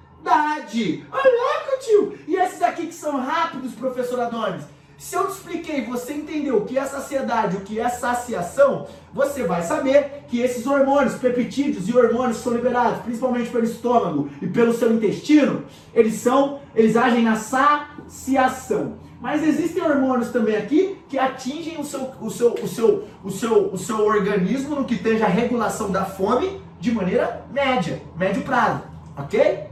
Olha, 1.12 1.78
tio. 1.80 2.18
E 2.26 2.36
esses 2.36 2.62
aqui 2.62 2.86
que 2.86 2.94
são 2.94 3.20
rápidos, 3.20 3.74
professor 3.74 4.20
Adonis. 4.20 4.64
Se 4.98 5.14
eu 5.14 5.26
te 5.26 5.32
expliquei, 5.32 5.84
você 5.84 6.14
entendeu 6.14 6.56
o 6.56 6.64
que 6.64 6.78
é 6.78 6.84
saciedade, 6.84 7.58
o 7.58 7.60
que 7.60 7.78
é 7.78 7.88
saciação, 7.88 8.86
você 9.12 9.44
vai 9.44 9.62
saber 9.62 10.24
que 10.26 10.40
esses 10.40 10.66
hormônios, 10.66 11.16
peptídeos 11.16 11.86
e 11.86 11.94
hormônios 11.94 12.38
que 12.38 12.44
são 12.44 12.54
liberados, 12.54 13.02
principalmente 13.02 13.50
pelo 13.50 13.64
estômago 13.64 14.30
e 14.40 14.46
pelo 14.46 14.72
seu 14.72 14.90
intestino, 14.92 15.64
eles 15.92 16.14
são, 16.14 16.60
eles 16.74 16.96
agem 16.96 17.22
na 17.22 17.36
saciação. 17.36 18.94
Mas 19.20 19.46
existem 19.46 19.82
hormônios 19.82 20.30
também 20.30 20.56
aqui 20.56 20.98
que 21.08 21.18
atingem 21.18 21.78
o 21.78 21.84
seu, 21.84 22.12
o 22.20 22.30
seu, 22.30 22.54
o 22.54 22.68
seu, 22.68 23.04
o 23.22 23.30
seu, 23.30 23.72
o 23.72 23.78
seu 23.78 24.04
organismo 24.04 24.76
no 24.76 24.84
que 24.86 24.96
tange 24.96 25.22
a 25.22 25.28
regulação 25.28 25.90
da 25.90 26.06
fome 26.06 26.60
de 26.80 26.90
maneira 26.90 27.44
média, 27.52 28.00
médio 28.16 28.42
prazo, 28.42 28.82
ok? 29.16 29.65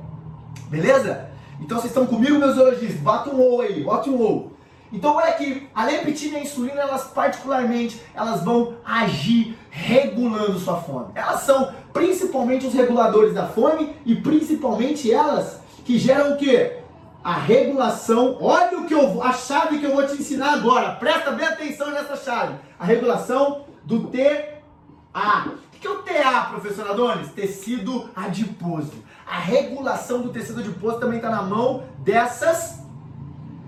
Beleza? 0.75 1.31
Então 1.61 1.79
vocês 1.79 1.93
estão 1.93 2.05
comigo, 2.05 2.37
meus 2.37 2.57
zoologistas? 2.57 2.99
Bota 2.99 3.31
um 3.31 3.41
ou 3.41 3.61
aí, 3.61 3.85
bota 3.85 4.11
um 4.11 4.21
ou. 4.21 4.53
Então 4.93 5.15
olha 5.15 5.29
aqui, 5.29 5.69
a 5.73 5.85
leptina 5.85 6.39
e 6.39 6.41
a 6.41 6.43
insulina, 6.43 6.81
elas 6.81 7.05
particularmente, 7.05 8.03
elas 8.13 8.43
vão 8.43 8.75
agir 8.85 9.57
regulando 9.71 10.59
sua 10.59 10.77
fome. 10.79 11.13
Elas 11.15 11.43
são 11.43 11.73
principalmente 11.93 12.67
os 12.67 12.75
reguladores 12.75 13.33
da 13.35 13.47
fome 13.47 13.95
e 14.05 14.17
principalmente 14.17 15.13
elas 15.13 15.61
que 15.85 15.97
geram 15.97 16.33
o 16.33 16.37
quê? 16.37 16.79
A 17.23 17.35
regulação. 17.35 18.37
Olha 18.41 18.81
o 18.81 18.87
que 18.87 18.95
eu 18.95 19.23
a 19.23 19.33
chave 19.33 19.79
que 19.79 19.87
eu 19.87 19.95
vou 19.95 20.05
te 20.05 20.15
ensinar 20.15 20.55
agora. 20.55 20.97
Presta 20.97 21.31
bem 21.31 21.47
atenção 21.47 21.93
nessa 21.93 22.17
chave. 22.17 22.55
A 22.81 22.85
regulação 22.85 23.65
do 23.85 24.09
TA. 24.09 25.45
O 25.47 25.79
que 25.81 25.87
é 25.87 25.91
o 25.91 26.03
TA, 26.03 26.49
professor 26.51 26.91
Adonis? 26.91 27.31
Tecido 27.31 28.11
adiposo 28.17 29.05
a 29.27 29.39
regulação 29.39 30.23
do 30.23 30.31
tecido 30.31 30.61
adiposo 30.61 30.99
também 30.99 31.17
está 31.17 31.31
na 31.31 31.43
mão 31.43 31.85
dessas, 31.99 32.83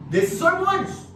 desses 0.08 0.40
hormônios. 0.40 1.06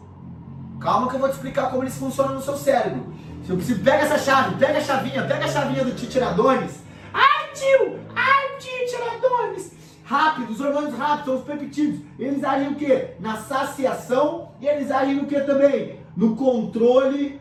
Calma 0.80 1.08
que 1.08 1.14
eu 1.14 1.20
vou 1.20 1.28
te 1.28 1.34
explicar 1.34 1.70
como 1.70 1.82
eles 1.82 1.96
funcionam 1.96 2.34
no 2.34 2.42
seu 2.42 2.56
cérebro. 2.56 3.12
Se 3.44 3.52
preciso, 3.52 3.82
pega 3.82 4.04
essa 4.04 4.18
chave, 4.18 4.56
pega 4.56 4.78
a 4.78 4.82
chavinha, 4.82 5.26
pega 5.26 5.44
a 5.44 5.48
chavinha 5.48 5.84
do 5.84 5.94
titiradones. 5.94 6.80
Ai, 7.12 7.52
tio! 7.52 7.98
Ai, 8.14 8.56
titiradones! 8.58 9.72
Rápido, 10.04 10.52
os 10.52 10.60
hormônios 10.60 10.96
rápidos 10.96 11.24
são 11.24 11.36
os 11.36 11.44
peptídeos. 11.44 12.00
Eles 12.18 12.42
agem 12.42 12.68
o 12.68 12.74
quê? 12.74 13.14
Na 13.20 13.36
saciação 13.36 14.52
e 14.60 14.66
eles 14.66 14.90
agem 14.90 15.16
no 15.16 15.26
que 15.26 15.40
também? 15.40 16.00
No 16.16 16.34
controle 16.34 17.40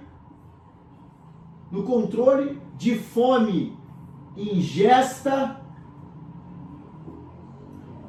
no 1.71 1.83
controle 1.83 2.59
de 2.77 2.97
fome, 2.97 3.77
ingesta 4.35 5.59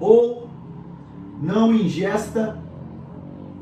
ou 0.00 0.48
não 1.40 1.72
ingesta 1.72 2.58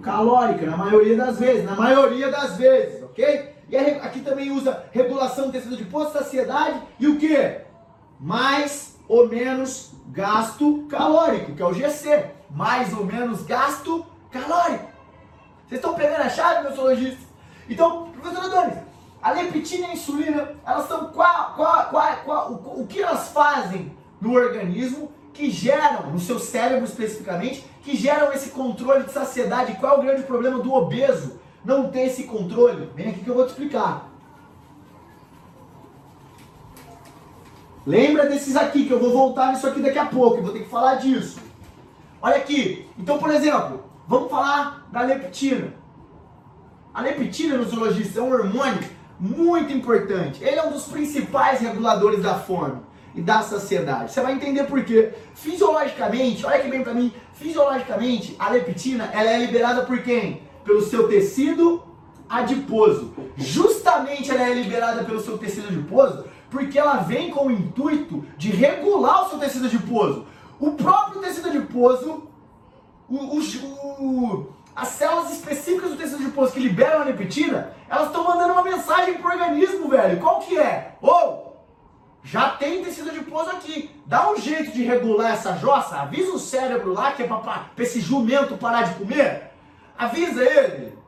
calórica, 0.02 0.64
na 0.64 0.76
maioria 0.76 1.16
das 1.16 1.38
vezes, 1.38 1.64
na 1.64 1.74
maioria 1.74 2.30
das 2.30 2.56
vezes, 2.56 3.02
ok? 3.02 3.56
E 3.68 3.76
aqui 3.76 4.20
também 4.20 4.50
usa 4.50 4.84
regulação 4.92 5.46
do 5.46 5.52
tecido 5.52 5.76
de 5.76 5.84
posto, 5.84 6.14
saciedade 6.14 6.80
e 6.98 7.06
o 7.06 7.18
que? 7.18 7.60
Mais 8.18 8.96
ou 9.06 9.28
menos 9.28 9.92
gasto 10.08 10.86
calórico, 10.88 11.54
que 11.54 11.62
é 11.62 11.66
o 11.66 11.74
GC. 11.74 12.30
Mais 12.50 12.96
ou 12.96 13.04
menos 13.04 13.42
gasto 13.42 14.06
calórico. 14.30 14.88
Vocês 15.66 15.80
estão 15.80 15.94
pegando 15.94 16.22
a 16.22 16.30
chave, 16.30 16.62
meus 16.62 16.76
zoologistas? 16.76 17.26
Então, 17.68 18.08
professor 18.10 18.44
Adonis, 18.44 18.78
a 19.20 19.32
leptina 19.32 19.88
e 19.88 19.90
a 19.90 19.92
insulina, 19.92 20.52
elas 20.66 20.88
são 20.88 21.08
qual, 21.08 21.52
qual, 21.54 21.90
qual, 21.90 22.16
qual 22.24 22.52
o, 22.52 22.80
o 22.82 22.86
que 22.86 23.02
elas 23.02 23.28
fazem 23.28 23.92
no 24.18 24.32
organismo 24.32 25.12
que 25.32 25.50
geram, 25.50 26.10
no 26.10 26.18
seu 26.18 26.38
cérebro 26.38 26.84
especificamente, 26.84 27.64
que 27.82 27.96
geram 27.96 28.32
esse 28.32 28.50
controle 28.50 29.04
de 29.04 29.12
saciedade. 29.12 29.76
Qual 29.76 29.96
é 29.96 29.98
o 29.98 30.02
grande 30.02 30.22
problema 30.24 30.58
do 30.58 30.72
obeso? 30.72 31.40
Não 31.64 31.90
ter 31.90 32.06
esse 32.06 32.24
controle? 32.24 32.90
Vem 32.94 33.08
aqui 33.08 33.20
que 33.20 33.28
eu 33.28 33.34
vou 33.34 33.46
te 33.46 33.50
explicar. 33.50 34.08
Lembra 37.86 38.26
desses 38.26 38.56
aqui, 38.56 38.84
que 38.84 38.92
eu 38.92 39.00
vou 39.00 39.12
voltar 39.12 39.52
nisso 39.52 39.66
aqui 39.66 39.80
daqui 39.80 39.98
a 39.98 40.06
pouco, 40.06 40.38
eu 40.38 40.42
vou 40.42 40.52
ter 40.52 40.64
que 40.64 40.68
falar 40.68 40.96
disso. 40.96 41.40
Olha 42.20 42.36
aqui, 42.36 42.86
então 42.98 43.18
por 43.18 43.30
exemplo, 43.30 43.84
vamos 44.06 44.30
falar 44.30 44.86
da 44.92 45.02
leptina. 45.02 45.72
A 46.92 47.00
leptina 47.00 47.56
no 47.56 47.64
zoologista 47.64 48.18
é 48.18 48.22
um 48.22 48.32
hormônio 48.32 48.82
muito 49.18 49.72
importante. 49.72 50.42
Ele 50.42 50.56
é 50.56 50.66
um 50.66 50.72
dos 50.72 50.84
principais 50.84 51.60
reguladores 51.60 52.22
da 52.22 52.34
fome 52.34 52.87
e 53.18 53.20
da 53.20 53.42
saciedade. 53.42 54.12
Você 54.12 54.20
vai 54.20 54.32
entender 54.32 54.64
por 54.64 54.84
quê. 54.84 55.12
Fisiologicamente, 55.34 56.46
olha 56.46 56.60
que 56.60 56.68
bem 56.68 56.82
para 56.84 56.94
mim, 56.94 57.12
fisiologicamente 57.34 58.36
a 58.38 58.50
leptina 58.50 59.10
ela 59.12 59.30
é 59.30 59.38
liberada 59.38 59.82
por 59.82 60.00
quem? 60.02 60.42
Pelo 60.64 60.82
seu 60.82 61.08
tecido 61.08 61.82
adiposo. 62.28 63.12
Justamente 63.36 64.30
ela 64.30 64.48
é 64.48 64.54
liberada 64.54 65.02
pelo 65.02 65.20
seu 65.20 65.36
tecido 65.36 65.68
adiposo 65.68 66.24
porque 66.48 66.78
ela 66.78 66.98
vem 66.98 67.30
com 67.30 67.48
o 67.48 67.50
intuito 67.50 68.24
de 68.36 68.50
regular 68.50 69.26
o 69.26 69.30
seu 69.30 69.38
tecido 69.38 69.66
adiposo. 69.66 70.24
O 70.60 70.72
próprio 70.72 71.20
tecido 71.20 71.48
adiposo, 71.48 72.28
o, 73.08 73.16
o, 73.16 73.40
o, 74.00 74.52
as 74.74 74.88
células 74.88 75.32
específicas 75.32 75.90
do 75.90 75.96
tecido 75.96 76.22
adiposo 76.22 76.52
que 76.52 76.60
liberam 76.60 77.02
a 77.02 77.04
leptina, 77.04 77.72
elas 77.88 78.06
estão 78.06 78.24
mandando 78.24 78.52
uma 78.52 78.62
mensagem 78.62 79.14
pro 79.14 79.30
organismo, 79.30 79.88
velho. 79.88 80.20
Qual 80.20 80.38
que 80.40 80.58
é? 80.58 80.96
Ou 81.02 81.10
oh, 81.10 81.47
já 82.22 82.50
tem 82.50 82.84
tecido 82.84 83.10
adiposo 83.10 83.50
aqui. 83.50 83.90
Dá 84.06 84.30
um 84.30 84.36
jeito 84.36 84.72
de 84.72 84.82
regular 84.82 85.32
essa 85.32 85.56
jossa. 85.56 85.96
Avisa 85.96 86.32
o 86.32 86.38
cérebro 86.38 86.92
lá 86.92 87.12
que 87.12 87.22
é 87.22 87.26
para 87.26 87.66
esse 87.78 88.00
jumento 88.00 88.56
parar 88.56 88.82
de 88.82 88.94
comer. 88.96 89.50
Avisa 89.96 90.42
ele. 90.42 90.98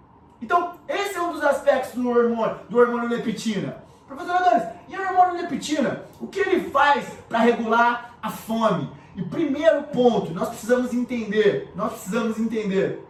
Então, 0.40 0.74
esse 0.88 1.16
é 1.16 1.22
um 1.22 1.32
dos 1.32 1.42
aspectos 1.42 1.92
do 1.92 2.08
hormônio, 2.08 2.56
do 2.68 2.78
hormônio 2.78 3.08
leptina. 3.08 3.76
Professor 4.06 4.36
Adonis, 4.36 4.64
e 4.88 4.96
o 4.96 5.00
hormônio 5.00 5.42
leptina? 5.42 6.02
O 6.20 6.26
que 6.26 6.40
ele 6.40 6.70
faz 6.70 7.06
para 7.28 7.38
regular 7.38 8.14
a 8.22 8.30
fome? 8.30 8.90
E 9.14 9.22
primeiro 9.22 9.82
ponto, 9.84 10.32
nós 10.32 10.48
precisamos 10.48 10.94
entender, 10.94 11.70
nós 11.76 11.92
precisamos 11.92 12.38
entender 12.38 13.06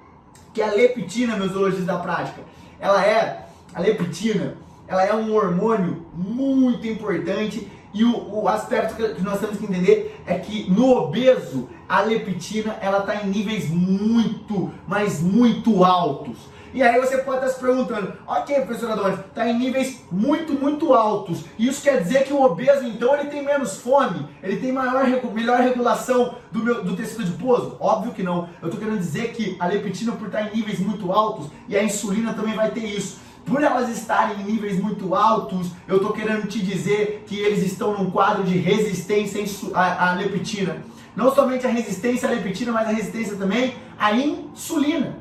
que 0.53 0.61
a 0.61 0.73
leptina, 0.73 1.37
meus 1.37 1.53
zoologistas 1.53 1.87
da 1.87 1.99
prática, 1.99 2.43
ela 2.79 3.05
é, 3.07 3.47
a 3.73 3.81
leptina, 3.81 4.57
ela 4.89 5.05
é 5.05 5.15
um 5.15 5.33
hormônio 5.33 6.07
muito 6.13 6.87
importante 6.87 7.71
e 7.92 8.05
o, 8.05 8.42
o 8.42 8.48
aspecto 8.48 8.94
que 8.94 9.22
nós 9.22 9.40
temos 9.40 9.59
que 9.59 9.64
entender 9.64 10.22
é 10.26 10.38
que 10.38 10.70
no 10.70 10.90
obeso, 10.96 11.68
a 11.88 12.00
leptina 12.03 12.76
ela 12.81 13.00
está 13.00 13.16
em 13.16 13.29
níveis 13.29 13.68
muito, 13.68 14.70
mas 14.87 15.20
muito 15.20 15.85
altos. 15.85 16.37
E 16.72 16.85
aí 16.85 17.00
você 17.00 17.18
pode 17.18 17.38
estar 17.38 17.48
se 17.48 17.61
perguntando, 17.61 18.12
ok, 18.29 18.61
professor 18.61 18.92
Adonis, 18.92 19.18
está 19.18 19.48
em 19.48 19.59
níveis 19.59 20.05
muito, 20.11 20.53
muito 20.53 20.94
altos. 20.94 21.44
Isso 21.59 21.83
quer 21.83 22.00
dizer 22.00 22.22
que 22.22 22.33
o 22.33 22.42
obeso, 22.42 22.87
então, 22.87 23.12
ele 23.16 23.29
tem 23.29 23.44
menos 23.44 23.79
fome? 23.79 24.29
Ele 24.40 24.57
tem 24.59 24.70
maior, 24.70 25.05
melhor 25.33 25.59
regulação 25.61 26.37
do, 26.53 26.61
meu, 26.61 26.85
do 26.85 26.94
tecido 26.94 27.22
adiposo? 27.22 27.76
Óbvio 27.81 28.12
que 28.12 28.22
não. 28.22 28.48
Eu 28.62 28.68
estou 28.68 28.81
querendo 28.81 28.98
dizer 28.98 29.33
que 29.33 29.57
a 29.59 29.66
leptina, 29.66 30.12
por 30.12 30.29
estar 30.29 30.42
em 30.42 30.57
níveis 30.57 30.79
muito 30.79 31.11
altos, 31.11 31.48
e 31.68 31.76
a 31.76 31.83
insulina 31.83 32.35
também 32.35 32.55
vai 32.55 32.70
ter 32.70 32.85
isso 32.85 33.18
por 33.44 33.62
elas 33.62 33.88
estarem 33.88 34.41
em 34.41 34.45
níveis 34.45 34.80
muito 34.80 35.14
altos, 35.14 35.72
eu 35.88 35.97
estou 35.97 36.12
querendo 36.12 36.47
te 36.47 36.61
dizer 36.61 37.24
que 37.26 37.38
eles 37.38 37.64
estão 37.64 37.97
num 37.97 38.11
quadro 38.11 38.45
de 38.45 38.57
resistência 38.57 39.43
à, 39.74 40.12
leptina. 40.12 40.82
Não 41.16 41.34
somente 41.34 41.66
a 41.66 41.70
resistência 41.70 42.28
à 42.28 42.32
leptina, 42.32 42.72
mas 42.72 42.88
a 42.88 42.93
resistência 42.93 43.36
também 43.36 43.74
à 43.99 44.12
insulina. 44.12 45.18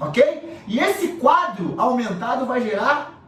Ok? 0.00 0.62
E 0.66 0.78
esse 0.78 1.08
quadro 1.14 1.74
aumentado 1.76 2.46
vai 2.46 2.60
gerar 2.60 3.18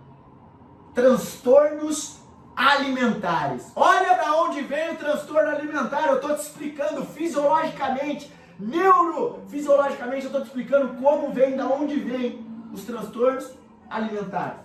transtornos 0.94 2.20
alimentares. 2.54 3.72
Olha 3.74 4.14
para 4.14 4.36
onde 4.42 4.60
vem 4.60 4.90
o 4.90 4.96
transtorno 4.96 5.50
alimentar. 5.50 6.06
Eu 6.06 6.16
estou 6.16 6.34
te 6.34 6.42
explicando 6.42 7.04
fisiologicamente, 7.06 8.30
neurofisiologicamente, 8.58 10.24
eu 10.24 10.28
estou 10.28 10.42
te 10.42 10.48
explicando 10.48 11.00
como 11.00 11.32
vem, 11.32 11.56
da 11.56 11.66
onde 11.66 11.98
vem 11.98 12.46
os 12.72 12.84
transtornos 12.84 13.50
alimentares. 13.90 14.60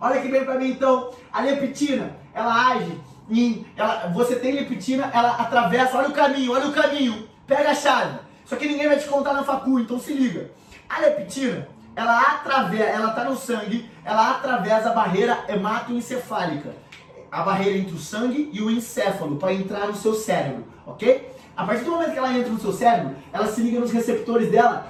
Olha 0.00 0.20
que 0.20 0.28
bem 0.28 0.44
para 0.44 0.58
mim 0.58 0.70
então, 0.70 1.10
a 1.32 1.40
leptina, 1.40 2.16
ela 2.32 2.70
age 2.72 3.00
em, 3.30 3.66
ela, 3.76 4.08
você 4.08 4.36
tem 4.36 4.52
leptina, 4.52 5.10
ela 5.12 5.32
atravessa, 5.32 5.96
olha 5.96 6.08
o 6.08 6.12
caminho, 6.12 6.52
olha 6.52 6.66
o 6.66 6.72
caminho, 6.72 7.28
pega 7.46 7.70
a 7.70 7.74
chave. 7.74 8.18
Só 8.44 8.56
que 8.56 8.68
ninguém 8.68 8.86
vai 8.86 8.98
te 8.98 9.08
contar 9.08 9.32
na 9.32 9.42
facu, 9.42 9.80
então 9.80 9.98
se 9.98 10.12
liga. 10.12 10.50
A 10.88 11.00
leptina, 11.00 11.66
ela 11.96 12.20
atravessa, 12.20 12.84
ela 12.84 13.10
tá 13.10 13.24
no 13.24 13.36
sangue, 13.36 13.90
ela 14.04 14.32
atravessa 14.32 14.90
a 14.90 14.94
barreira 14.94 15.44
hematoencefálica, 15.48 16.74
a 17.32 17.42
barreira 17.42 17.78
entre 17.78 17.94
o 17.94 17.98
sangue 17.98 18.50
e 18.52 18.60
o 18.60 18.70
encéfalo 18.70 19.36
para 19.36 19.54
entrar 19.54 19.86
no 19.86 19.94
seu 19.94 20.14
cérebro, 20.14 20.64
ok? 20.86 21.32
A 21.56 21.64
partir 21.64 21.84
do 21.84 21.92
momento 21.92 22.12
que 22.12 22.18
ela 22.18 22.36
entra 22.36 22.52
no 22.52 22.60
seu 22.60 22.72
cérebro, 22.72 23.16
ela 23.32 23.46
se 23.46 23.60
liga 23.62 23.80
nos 23.80 23.92
receptores 23.92 24.50
dela, 24.50 24.86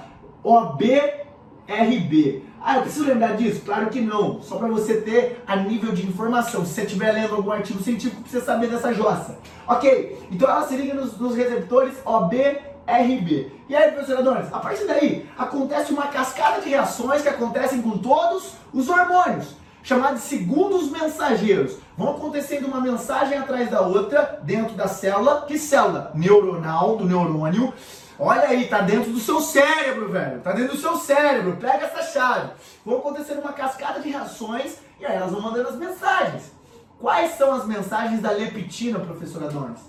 OBRB. 1.67 2.43
Ah, 2.61 2.77
eu 2.77 2.81
preciso 2.83 3.05
lembrar 3.05 3.35
disso? 3.35 3.61
Claro 3.63 3.89
que 3.89 4.01
não. 4.01 4.41
Só 4.41 4.57
para 4.57 4.67
você 4.67 5.01
ter 5.01 5.43
a 5.45 5.55
nível 5.55 5.91
de 5.91 6.05
informação. 6.05 6.65
Se 6.65 6.73
você 6.73 6.81
estiver 6.81 7.11
lendo 7.11 7.35
algum 7.35 7.51
artigo 7.51 7.81
científico, 7.81 8.21
precisa 8.21 8.43
saber 8.43 8.69
dessa 8.69 8.93
jossa. 8.93 9.37
Ok, 9.67 10.27
então 10.31 10.49
ela 10.49 10.65
se 10.67 10.75
liga 10.75 10.93
nos, 10.93 11.17
nos 11.17 11.35
receptores 11.35 11.95
OBRB. 12.05 13.51
E 13.67 13.75
aí, 13.75 13.91
professor 13.91 14.19
Adonis, 14.19 14.53
a 14.53 14.59
partir 14.59 14.85
daí 14.85 15.27
acontece 15.37 15.91
uma 15.91 16.07
cascada 16.07 16.61
de 16.61 16.69
reações 16.69 17.21
que 17.21 17.29
acontecem 17.29 17.81
com 17.81 17.97
todos 17.97 18.53
os 18.71 18.89
hormônios, 18.89 19.55
chamados 19.83 20.21
segundos 20.21 20.91
mensageiros. 20.91 21.77
Vão 21.97 22.15
acontecendo 22.15 22.67
uma 22.67 22.81
mensagem 22.81 23.37
atrás 23.37 23.69
da 23.69 23.81
outra 23.81 24.39
dentro 24.43 24.75
da 24.75 24.87
célula. 24.87 25.45
Que 25.47 25.57
célula? 25.57 26.11
Neuronal, 26.13 26.97
do 26.97 27.05
neurônio 27.05 27.73
Olha 28.17 28.47
aí, 28.47 28.67
tá 28.67 28.81
dentro 28.81 29.11
do 29.11 29.19
seu 29.19 29.41
cérebro, 29.41 30.09
velho. 30.09 30.39
Tá 30.41 30.51
dentro 30.53 30.75
do 30.75 30.81
seu 30.81 30.95
cérebro. 30.97 31.57
Pega 31.57 31.85
essa 31.85 32.01
chave. 32.01 32.51
Vão 32.85 32.97
acontecendo 32.97 33.41
uma 33.41 33.53
cascada 33.53 33.99
de 33.99 34.09
reações 34.09 34.77
e 34.99 35.05
aí 35.05 35.15
elas 35.15 35.31
vão 35.31 35.41
mandando 35.41 35.69
as 35.69 35.75
mensagens. 35.75 36.51
Quais 36.99 37.31
são 37.31 37.53
as 37.53 37.65
mensagens 37.65 38.21
da 38.21 38.31
leptina, 38.31 38.99
professor 38.99 39.43
Adonis? 39.43 39.81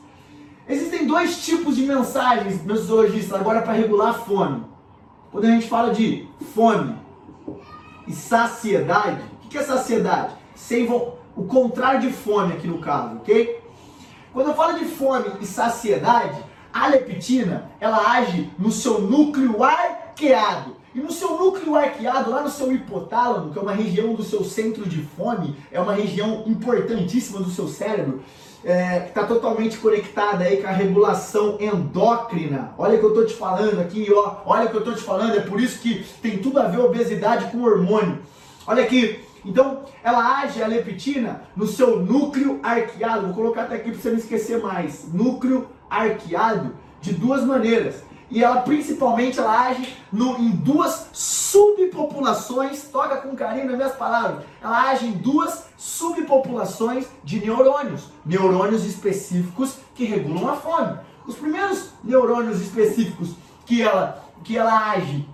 Existem 0.68 1.06
dois 1.06 1.44
tipos 1.44 1.76
de 1.76 1.82
mensagens, 1.82 2.64
meus 2.64 2.80
zoologistas, 2.80 3.40
agora 3.40 3.62
para 3.62 3.72
regular 3.72 4.08
a 4.08 4.14
fome. 4.14 4.64
Quando 5.30 5.44
a 5.44 5.50
gente 5.50 5.68
fala 5.68 5.94
de 5.94 6.28
fome 6.52 6.96
e 8.08 8.12
saciedade, 8.12 9.22
o 9.44 9.48
que 9.48 9.58
é 9.58 9.62
saciedade? 9.62 10.34
Sem 10.56 10.90
o 10.90 11.44
contrário 11.44 12.00
de 12.00 12.10
fome 12.12 12.54
aqui 12.54 12.66
no 12.66 12.78
caso, 12.78 13.16
ok? 13.16 13.62
Quando 14.32 14.48
eu 14.48 14.54
falo 14.54 14.78
de 14.78 14.86
fome 14.86 15.30
e 15.40 15.46
saciedade, 15.46 16.42
a 16.84 16.88
leptina, 16.88 17.70
ela 17.80 18.12
age 18.12 18.50
no 18.58 18.70
seu 18.70 19.00
núcleo 19.00 19.62
arqueado. 19.62 20.76
E 20.94 21.00
no 21.00 21.10
seu 21.10 21.38
núcleo 21.38 21.74
arqueado, 21.74 22.30
lá 22.30 22.42
no 22.42 22.50
seu 22.50 22.72
hipotálamo, 22.72 23.52
que 23.52 23.58
é 23.58 23.62
uma 23.62 23.72
região 23.72 24.14
do 24.14 24.22
seu 24.22 24.42
centro 24.44 24.88
de 24.88 25.02
fome, 25.02 25.54
é 25.70 25.80
uma 25.80 25.92
região 25.92 26.44
importantíssima 26.46 27.40
do 27.40 27.50
seu 27.50 27.68
cérebro, 27.68 28.22
é, 28.64 29.00
que 29.00 29.08
está 29.08 29.24
totalmente 29.24 29.78
conectada 29.78 30.44
aí 30.44 30.56
com 30.58 30.68
a 30.68 30.72
regulação 30.72 31.58
endócrina. 31.60 32.72
Olha 32.78 32.96
o 32.96 32.98
que 32.98 33.04
eu 33.04 33.10
estou 33.10 33.26
te 33.26 33.34
falando 33.34 33.80
aqui, 33.80 34.08
ó. 34.10 34.36
Olha 34.46 34.66
o 34.66 34.70
que 34.70 34.76
eu 34.76 34.80
estou 34.80 34.94
te 34.94 35.02
falando, 35.02 35.36
é 35.36 35.40
por 35.40 35.60
isso 35.60 35.80
que 35.80 36.04
tem 36.22 36.38
tudo 36.38 36.58
a 36.58 36.64
ver 36.64 36.80
obesidade 36.80 37.50
com 37.50 37.62
hormônio. 37.62 38.18
Olha 38.66 38.82
aqui, 38.82 39.20
então, 39.46 39.84
ela 40.02 40.40
age, 40.40 40.60
a 40.60 40.66
leptina, 40.66 41.42
no 41.54 41.68
seu 41.68 42.00
núcleo 42.00 42.58
arqueado. 42.64 43.26
Vou 43.26 43.34
colocar 43.34 43.62
até 43.62 43.76
aqui 43.76 43.92
para 43.92 44.00
você 44.00 44.10
não 44.10 44.18
esquecer 44.18 44.60
mais. 44.60 45.12
Núcleo 45.12 45.68
arqueado 45.88 46.74
de 47.00 47.12
duas 47.12 47.44
maneiras. 47.44 48.06
E 48.28 48.42
ela 48.42 48.62
principalmente 48.62 49.38
ela 49.38 49.68
age 49.68 49.96
no, 50.12 50.36
em 50.38 50.50
duas 50.50 51.10
subpopulações, 51.12 52.82
toca 52.82 53.18
com 53.18 53.36
carinho 53.36 53.66
nas 53.66 53.76
minhas 53.76 53.94
palavras, 53.94 54.44
ela 54.60 54.90
age 54.90 55.06
em 55.06 55.12
duas 55.12 55.66
subpopulações 55.76 57.06
de 57.22 57.38
neurônios, 57.38 58.10
neurônios 58.24 58.84
específicos 58.84 59.76
que 59.94 60.04
regulam 60.04 60.48
a 60.48 60.56
fome. 60.56 60.98
Os 61.24 61.36
primeiros 61.36 61.90
neurônios 62.02 62.60
específicos 62.60 63.34
que 63.64 63.82
ela, 63.82 64.24
que 64.42 64.58
ela 64.58 64.90
age, 64.90 65.28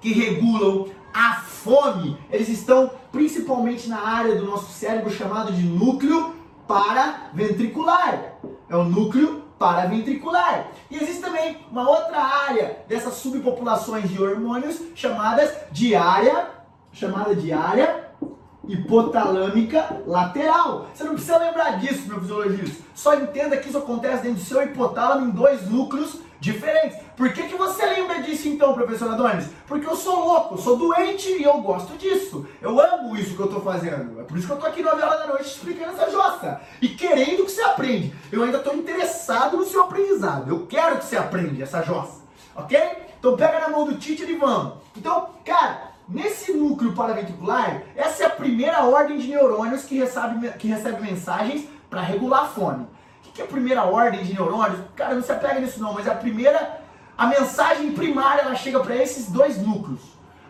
que 0.00 0.12
regulam 0.12 0.86
a 1.14 1.34
fome, 1.40 2.18
eles 2.30 2.48
estão 2.48 2.90
principalmente 3.10 3.88
na 3.88 4.00
área 4.00 4.36
do 4.36 4.44
nosso 4.44 4.72
cérebro 4.72 5.10
chamado 5.10 5.52
de 5.52 5.62
núcleo 5.62 6.34
paraventricular. 6.66 8.34
É 8.68 8.76
o 8.76 8.84
núcleo 8.84 9.45
paraventricular. 9.58 10.68
E 10.90 10.96
existe 10.96 11.22
também 11.22 11.58
uma 11.70 11.88
outra 11.88 12.18
área 12.18 12.78
dessas 12.88 13.14
subpopulações 13.14 14.08
de 14.08 14.22
hormônios 14.22 14.80
chamadas 14.94 15.52
de 15.72 15.94
área, 15.94 16.50
chamada 16.92 17.34
de 17.34 17.52
área 17.52 18.06
hipotalâmica 18.68 20.02
lateral. 20.06 20.88
Você 20.92 21.04
não 21.04 21.14
precisa 21.14 21.38
lembrar 21.38 21.78
disso, 21.78 22.08
meu 22.08 22.20
fisiologista. 22.20 22.84
Só 22.94 23.14
entenda 23.14 23.56
que 23.56 23.68
isso 23.68 23.78
acontece 23.78 24.22
dentro 24.22 24.38
do 24.38 24.44
seu 24.44 24.62
hipotálamo 24.62 25.28
em 25.28 25.30
dois 25.30 25.68
núcleos 25.70 26.20
diferentes. 26.40 26.98
Por 27.16 27.32
que, 27.32 27.44
que 27.44 27.56
você 27.56 27.86
lembra 27.86 28.20
disso 28.20 28.46
então, 28.46 28.74
professor 28.74 29.10
Adonis? 29.10 29.48
Porque 29.66 29.86
eu 29.86 29.96
sou 29.96 30.22
louco, 30.22 30.58
sou 30.58 30.76
doente 30.76 31.30
e 31.30 31.42
eu 31.42 31.58
gosto 31.62 31.96
disso. 31.96 32.46
Eu 32.60 32.78
amo 32.78 33.16
isso 33.16 33.34
que 33.34 33.40
eu 33.40 33.46
estou 33.46 33.62
fazendo. 33.62 34.20
É 34.20 34.24
por 34.24 34.36
isso 34.36 34.46
que 34.46 34.52
eu 34.52 34.56
estou 34.56 34.70
aqui 34.70 34.82
na 34.82 34.94
vela 34.94 35.16
da 35.16 35.26
noite 35.28 35.46
explicando 35.46 35.92
essa 35.92 36.10
jossa. 36.10 36.60
E 36.80 36.88
querendo 36.88 37.46
que 37.46 37.50
você 37.50 37.62
aprenda. 37.62 38.14
Eu 38.30 38.42
ainda 38.42 38.58
estou 38.58 38.74
interessado 38.74 39.56
no 39.56 39.64
seu 39.64 39.84
aprendizado. 39.84 40.50
Eu 40.50 40.66
quero 40.66 40.98
que 40.98 41.06
você 41.06 41.16
aprenda 41.16 41.62
essa 41.62 41.82
jossa. 41.82 42.20
Ok? 42.54 42.78
Então 43.18 43.34
pega 43.34 43.60
na 43.60 43.70
mão 43.70 43.86
do 43.86 43.96
Tite 43.96 44.22
e 44.22 44.36
vamos. 44.36 44.74
Então, 44.94 45.30
cara, 45.42 45.92
nesse 46.06 46.52
núcleo 46.52 46.92
paraventricular, 46.92 47.82
essa 47.96 48.24
é 48.24 48.26
a 48.26 48.30
primeira 48.30 48.84
ordem 48.84 49.16
de 49.16 49.28
neurônios 49.28 49.84
que 49.84 49.96
recebe, 49.96 50.50
que 50.58 50.68
recebe 50.68 51.00
mensagens 51.00 51.66
para 51.88 52.02
regular 52.02 52.42
a 52.42 52.48
fome 52.48 52.86
que 53.36 53.42
é 53.42 53.44
a 53.44 53.48
primeira 53.48 53.84
ordem 53.84 54.24
de 54.24 54.32
neurônios? 54.32 54.80
Cara, 54.96 55.14
não 55.14 55.22
se 55.22 55.30
apega 55.30 55.60
nisso 55.60 55.78
não, 55.78 55.92
mas 55.92 56.08
a 56.08 56.14
primeira, 56.14 56.80
a 57.16 57.26
mensagem 57.26 57.92
primária, 57.92 58.42
ela 58.42 58.54
chega 58.54 58.80
para 58.80 58.96
esses 58.96 59.30
dois 59.30 59.58
núcleos. 59.58 60.00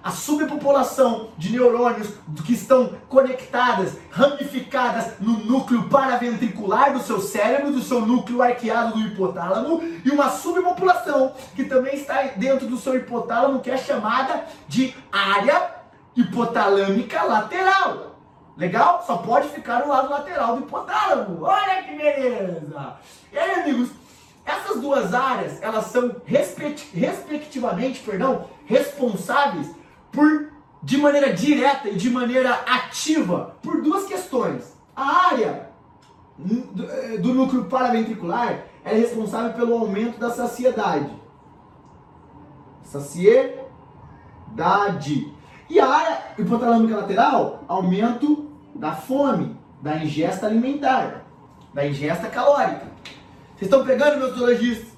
A 0.02 0.10
subpopulação 0.10 1.30
de 1.36 1.50
neurônios 1.50 2.10
que 2.44 2.52
estão 2.52 2.92
conectadas, 3.08 3.94
ramificadas 4.10 5.18
no 5.18 5.32
núcleo 5.32 5.88
paraventricular 5.88 6.92
do 6.92 7.00
seu 7.00 7.20
cérebro, 7.20 7.72
do 7.72 7.82
seu 7.82 8.00
núcleo 8.02 8.40
arqueado 8.40 8.94
do 8.94 9.00
hipotálamo, 9.00 9.82
e 10.04 10.10
uma 10.10 10.30
subpopulação 10.30 11.32
que 11.56 11.64
também 11.64 11.96
está 11.96 12.22
dentro 12.36 12.68
do 12.68 12.76
seu 12.76 12.96
hipotálamo, 12.96 13.60
que 13.60 13.70
é 13.70 13.76
chamada 13.76 14.44
de 14.68 14.94
área 15.10 15.74
hipotalâmica 16.14 17.24
lateral. 17.24 18.16
Legal? 18.56 19.04
Só 19.06 19.18
pode 19.18 19.48
ficar 19.48 19.80
no 19.80 19.88
lado 19.88 20.08
lateral 20.08 20.56
do 20.56 20.62
hipotálamo. 20.62 21.42
Olha 21.42 21.82
que 21.82 21.94
beleza! 21.94 22.94
E 23.32 23.38
aí, 23.38 23.60
amigos, 23.60 23.90
essas 24.46 24.80
duas 24.80 25.12
áreas, 25.12 25.60
elas 25.60 25.86
são 25.86 26.16
respectivamente, 26.24 28.00
perdão, 28.00 28.46
responsáveis 28.64 29.68
por 30.12 30.54
de 30.82 30.96
maneira 30.98 31.32
direta 31.32 31.88
e 31.88 31.96
de 31.96 32.08
maneira 32.08 32.52
ativa 32.64 33.56
por 33.60 33.82
duas 33.82 34.06
questões. 34.06 34.76
A 34.94 35.26
área 35.32 35.70
do, 36.38 37.18
do 37.20 37.34
núcleo 37.34 37.64
paraventricular 37.64 38.66
é 38.84 38.94
responsável 38.94 39.52
pelo 39.54 39.76
aumento 39.76 40.20
da 40.20 40.30
saciedade. 40.30 41.10
Saciedade. 42.84 43.66
E 45.68 45.80
a 45.80 45.88
área 45.88 46.22
hipotalâmica 46.38 46.98
lateral, 46.98 47.64
aumento 47.66 48.48
da 48.72 48.92
fome, 48.92 49.58
da 49.82 49.96
ingesta 49.96 50.46
alimentar, 50.46 51.24
da 51.74 51.84
ingesta 51.84 52.28
calórica. 52.28 52.95
Vocês 53.56 53.70
estão 53.70 53.86
pegando, 53.86 54.18
meus 54.18 54.36
zoologistas? 54.36 54.88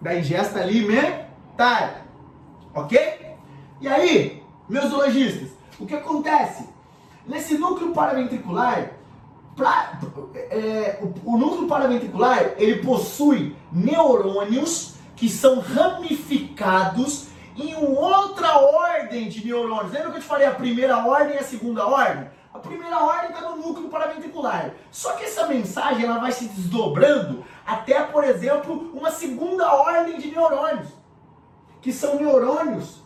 Da 0.00 0.14
ingesta 0.14 0.60
alimentar. 0.60 2.06
Ok? 2.72 2.96
E 3.80 3.88
aí, 3.88 4.42
meus 4.68 4.90
zoologistas, 4.90 5.50
o 5.80 5.84
que 5.84 5.96
acontece? 5.96 6.68
Nesse 7.26 7.58
núcleo 7.58 7.92
paraventricular, 7.92 8.92
pra, 9.56 9.98
é, 10.34 11.00
o, 11.02 11.34
o 11.34 11.36
núcleo 11.36 11.66
paraventricular, 11.66 12.54
ele 12.56 12.82
possui 12.82 13.56
neurônios 13.72 14.94
que 15.16 15.28
são 15.28 15.58
ramificados 15.58 17.28
em 17.56 17.74
outra 17.74 18.58
ordem 18.58 19.28
de 19.28 19.44
neurônios. 19.44 19.92
Lembra 19.92 20.12
que 20.12 20.18
eu 20.18 20.22
te 20.22 20.26
falei 20.26 20.46
a 20.46 20.54
primeira 20.54 21.04
ordem 21.04 21.34
e 21.34 21.38
a 21.38 21.42
segunda 21.42 21.84
ordem? 21.84 22.28
A 22.54 22.60
primeira 22.60 23.02
ordem 23.02 23.30
está 23.30 23.50
no 23.50 23.56
núcleo 23.56 23.88
paraventricular. 23.88 24.72
Só 24.92 25.14
que 25.14 25.24
essa 25.24 25.48
mensagem 25.48 26.04
ela 26.04 26.18
vai 26.18 26.30
se 26.30 26.46
desdobrando 26.46 27.44
até, 27.66 28.04
por 28.04 28.22
exemplo, 28.22 28.92
uma 28.94 29.10
segunda 29.10 29.74
ordem 29.74 30.18
de 30.18 30.30
neurônios, 30.30 30.88
que 31.82 31.92
são 31.92 32.14
neurônios 32.14 33.02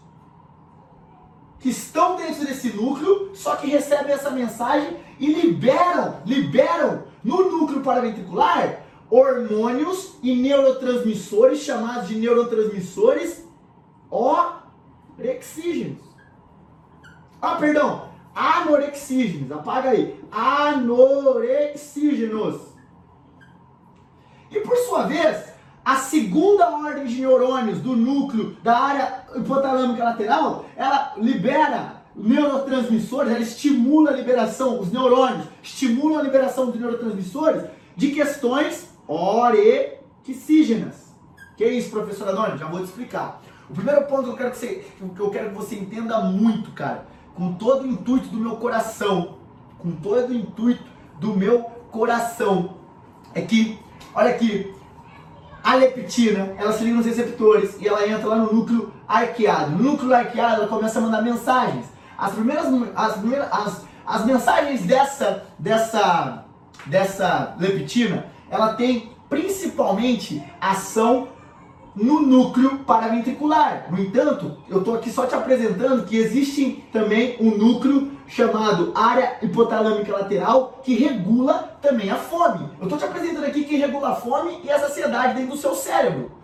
que 1.59 1.71
estão 1.71 2.17
dentro 2.17 2.45
desse 2.45 2.69
núcleo, 2.75 3.35
só 3.35 3.57
que 3.57 3.67
recebem 3.69 4.13
essa 4.13 4.31
mensagem 4.31 4.97
e 5.19 5.33
liberam, 5.33 6.21
liberam 6.25 7.05
no 7.25 7.51
núcleo 7.51 7.81
paraventricular 7.81 8.83
hormônios 9.11 10.19
e 10.23 10.37
neurotransmissores 10.37 11.61
chamados 11.61 12.07
de 12.09 12.17
neurotransmissores 12.17 13.45
orexígenos. 14.11 16.07
Ah, 17.41 17.57
perdão, 17.57 18.08
anorexígenos, 18.39 19.51
apaga 19.51 19.91
aí, 19.91 20.17
anorexígenos. 20.31 22.61
E 24.49 24.61
por 24.61 24.77
sua 24.77 25.09
vez, 25.09 25.49
a 25.85 25.97
segunda 25.97 26.71
ordem 26.71 27.05
de 27.05 27.21
neurônios 27.21 27.81
do 27.81 27.97
núcleo 27.97 28.57
da 28.63 28.79
área 28.79 29.25
hipotalâmica 29.35 30.05
lateral, 30.05 30.67
ela 30.77 31.15
libera 31.17 32.05
neurotransmissores, 32.15 33.33
ela 33.33 33.41
estimula 33.41 34.11
a 34.11 34.15
liberação, 34.15 34.79
os 34.79 34.93
neurônios 34.93 35.49
estimulam 35.61 36.21
a 36.21 36.23
liberação 36.23 36.67
dos 36.67 36.79
neurotransmissores 36.81 37.65
de 37.97 38.13
questões 38.13 38.89
orexígenas. 39.09 41.13
Que 41.57 41.65
é 41.65 41.73
isso, 41.73 41.91
professor 41.91 42.29
Adoni? 42.29 42.57
Já 42.57 42.69
vou 42.69 42.79
te 42.79 42.85
explicar. 42.85 43.43
O 43.69 43.75
primeiro 43.75 44.07
ponto 44.07 44.23
que 44.25 44.31
eu 44.31 44.37
quero 44.37 44.53
que 44.53 44.59
você, 44.59 44.87
que 45.17 45.21
eu 45.21 45.31
quero 45.31 45.49
que 45.49 45.57
você 45.57 45.75
entenda 45.75 46.21
muito, 46.21 46.71
cara, 46.71 47.18
com 47.39 47.53
todo 47.53 47.85
o 47.85 47.87
intuito 47.87 48.27
do 48.29 48.37
meu 48.37 48.57
coração, 48.57 49.37
com 49.79 49.93
todo 49.93 50.31
o 50.31 50.35
intuito 50.35 50.83
do 51.21 51.37
meu 51.37 51.61
coração, 51.93 52.75
é 53.33 53.41
que, 53.41 53.79
olha 54.13 54.31
aqui, 54.31 54.75
a 55.63 55.77
leptina, 55.77 56.55
ela 56.59 56.73
se 56.73 56.83
liga 56.83 56.97
nos 56.97 57.07
receptores 57.07 57.81
e 57.81 57.87
ela 57.87 58.07
entra 58.09 58.27
lá 58.27 58.37
no 58.37 58.53
núcleo 58.53 58.93
arqueado. 59.07 59.71
No 59.71 59.93
núcleo 59.93 60.13
arqueado, 60.13 60.63
ela 60.63 60.67
começa 60.67 60.99
a 60.99 61.03
mandar 61.03 61.23
mensagens. 61.23 61.87
As 62.17 62.33
primeiras, 62.33 62.67
as, 62.97 63.17
primeiras, 63.19 63.49
as, 63.53 63.85
as 64.05 64.25
mensagens 64.25 64.85
dessa, 64.85 65.45
dessa, 65.57 66.45
dessa 66.87 67.55
leptina, 67.61 68.27
ela 68.51 68.75
tem 68.75 69.13
principalmente 69.29 70.43
ação 70.61 71.29
no 71.99 72.21
núcleo 72.21 72.79
paraventricular. 72.79 73.87
No 73.91 73.99
entanto, 73.99 74.57
eu 74.69 74.79
estou 74.79 74.95
aqui 74.95 75.11
só 75.11 75.27
te 75.27 75.35
apresentando 75.35 76.05
que 76.05 76.17
existe 76.17 76.85
também 76.93 77.37
um 77.41 77.51
núcleo 77.57 78.13
chamado 78.27 78.93
área 78.95 79.39
hipotalâmica 79.43 80.13
lateral 80.13 80.81
que 80.83 80.95
regula 80.95 81.79
também 81.83 82.11
a 82.11 82.17
fome. 82.17 82.69
Eu 82.79 82.85
estou 82.85 82.99
te 82.99 83.05
apresentando 83.05 83.45
aqui 83.45 83.65
que 83.65 83.77
regula 83.77 84.11
a 84.11 84.15
fome 84.15 84.61
e 84.63 84.71
a 84.71 84.79
saciedade 84.79 85.35
dentro 85.35 85.53
do 85.53 85.57
seu 85.57 85.75
cérebro. 85.75 86.39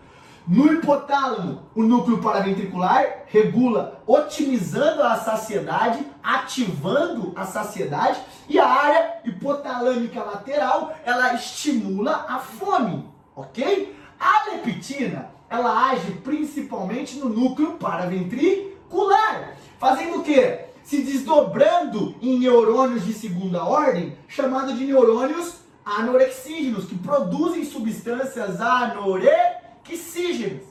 No 0.47 0.71
hipotálamo, 0.71 1.63
o 1.75 1.83
núcleo 1.83 2.19
paraventricular 2.19 3.25
regula, 3.29 4.03
otimizando 4.07 5.03
a 5.03 5.17
saciedade, 5.17 6.07
ativando 6.23 7.33
a 7.35 7.47
saciedade, 7.47 8.21
e 8.47 8.59
a 8.59 8.67
área 8.67 9.21
hipotalâmica 9.25 10.23
lateral, 10.23 10.95
ela 11.03 11.33
estimula 11.33 12.27
a 12.29 12.39
fome, 12.39 13.09
ok? 13.35 13.97
A 14.21 14.51
leptina, 14.51 15.31
ela 15.55 15.91
age 15.91 16.11
principalmente 16.23 17.19
no 17.19 17.29
núcleo 17.29 17.73
paraventricular, 17.73 19.57
fazendo 19.79 20.21
o 20.21 20.23
quê? 20.23 20.67
Se 20.83 21.03
desdobrando 21.03 22.15
em 22.21 22.39
neurônios 22.39 23.05
de 23.05 23.13
segunda 23.13 23.65
ordem, 23.65 24.17
chamado 24.29 24.75
de 24.75 24.85
neurônios 24.85 25.57
anorexígenos, 25.85 26.87
que 26.87 26.99
produzem 26.99 27.65
substâncias 27.65 28.61
anorexígenas. 28.61 30.63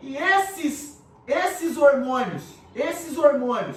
E 0.00 0.16
esses, 0.16 1.02
esses 1.26 1.76
hormônios, 1.76 2.44
esses 2.74 3.18
hormônios 3.18 3.76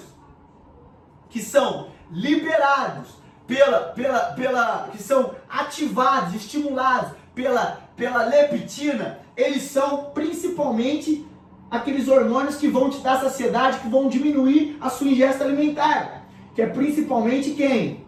que 1.28 1.42
são 1.42 1.90
liberados 2.10 3.08
pela, 3.46 3.80
pela, 3.92 4.20
pela, 4.32 4.88
que 4.92 5.02
são 5.02 5.34
ativados, 5.48 6.34
estimulados 6.34 7.12
pela, 7.34 7.80
pela 7.96 8.24
leptina, 8.24 9.21
eles 9.36 9.62
são 9.62 10.10
principalmente 10.14 11.26
aqueles 11.70 12.08
hormônios 12.08 12.56
que 12.56 12.68
vão 12.68 12.90
te 12.90 13.00
dar 13.00 13.20
saciedade, 13.20 13.80
que 13.80 13.88
vão 13.88 14.08
diminuir 14.08 14.76
a 14.80 14.90
sua 14.90 15.08
ingesta 15.08 15.44
alimentar. 15.44 16.26
Que 16.54 16.62
é 16.62 16.66
principalmente 16.66 17.52
quem? 17.52 18.04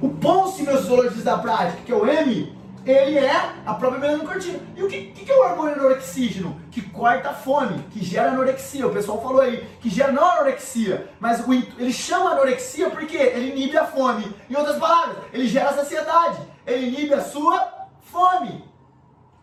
O 0.01 0.11
ponce, 0.11 0.63
meus 0.63 0.83
zoologistas 0.83 1.25
da 1.25 1.39
prática, 1.39 1.83
que 1.85 1.91
é 1.93 1.97
o 1.97 2.07
M, 2.07 2.57
ele 2.91 3.19
é 3.19 3.53
a 3.67 3.75
própria 3.75 4.01
melanocortina. 4.01 4.61
E 4.75 4.83
o 4.83 4.89
que, 4.89 5.07
que, 5.07 5.31
é 5.31 5.35
o 5.35 5.43
hormônio 5.43 5.75
anorexígeno? 5.75 6.59
Que 6.71 6.81
corta 6.81 7.31
a 7.31 7.35
fome, 7.35 7.83
que 7.91 8.03
gera 8.03 8.31
anorexia. 8.31 8.87
O 8.87 8.93
pessoal 8.93 9.21
falou 9.21 9.43
aí 9.43 9.69
que 9.81 9.91
gera 9.91 10.11
não 10.11 10.25
anorexia, 10.25 11.11
mas 11.21 11.47
o, 11.47 11.53
ele 11.53 11.93
chama 11.93 12.31
anorexia 12.31 12.89
porque 12.89 13.17
ele 13.17 13.51
inibe 13.51 13.77
a 13.77 13.85
fome. 13.85 14.35
Em 14.49 14.57
outras 14.57 14.79
palavras, 14.79 15.19
ele 15.33 15.47
gera 15.47 15.73
saciedade, 15.73 16.39
ele 16.67 16.89
inibe 16.89 17.15
a 17.15 17.23
sua 17.23 17.89
fome. 18.01 18.65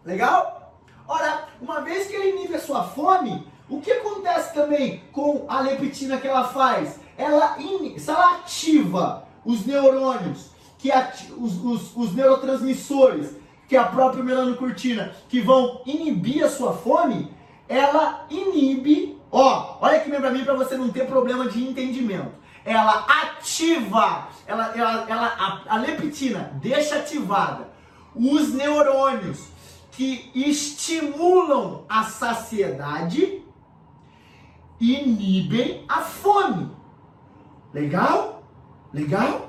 Legal? 0.04 0.74
Ora, 1.08 1.48
uma 1.62 1.82
vez 1.82 2.08
que 2.08 2.16
ele 2.16 2.32
inibe 2.32 2.56
a 2.56 2.60
sua 2.60 2.84
fome, 2.84 3.48
o 3.70 3.80
que 3.80 3.92
acontece 3.92 4.54
também 4.54 5.04
com 5.12 5.46
a 5.48 5.62
leptina 5.62 6.18
que 6.18 6.28
ela 6.28 6.46
faz? 6.46 7.00
Ela, 7.18 7.58
in, 7.60 7.96
ela 8.08 8.36
ativa 8.38 9.28
os 9.44 9.66
neurônios 9.66 10.55
que 10.92 11.32
os, 11.34 11.64
os, 11.64 11.96
os 11.96 12.16
neurotransmissores, 12.16 13.36
que 13.68 13.76
é 13.76 13.80
a 13.80 13.86
própria 13.86 14.24
melanocortina, 14.24 15.16
que 15.28 15.42
vão 15.42 15.82
inibir 15.86 16.44
a 16.44 16.50
sua 16.50 16.74
fome, 16.74 17.32
ela 17.68 18.26
inibe, 18.30 19.20
ó, 19.32 19.78
olha 19.82 19.98
aqui 19.98 20.10
para 20.10 20.32
mim 20.32 20.44
para 20.44 20.54
você 20.54 20.78
não 20.78 20.90
ter 20.90 21.08
problema 21.08 21.48
de 21.50 21.64
entendimento. 21.64 22.32
Ela 22.64 23.06
ativa, 23.08 24.28
ela, 24.48 24.74
ela, 24.76 25.06
ela 25.08 25.28
a, 25.28 25.76
a 25.76 25.78
leptina 25.78 26.52
deixa 26.62 26.98
ativada 26.98 27.70
os 28.16 28.54
neurônios 28.54 29.48
que 29.92 30.32
estimulam 30.34 31.86
a 31.88 32.04
saciedade 32.04 33.44
inibem 34.80 35.86
a 35.88 36.02
fome. 36.02 36.70
Legal? 37.74 38.44
Legal? 38.94 39.45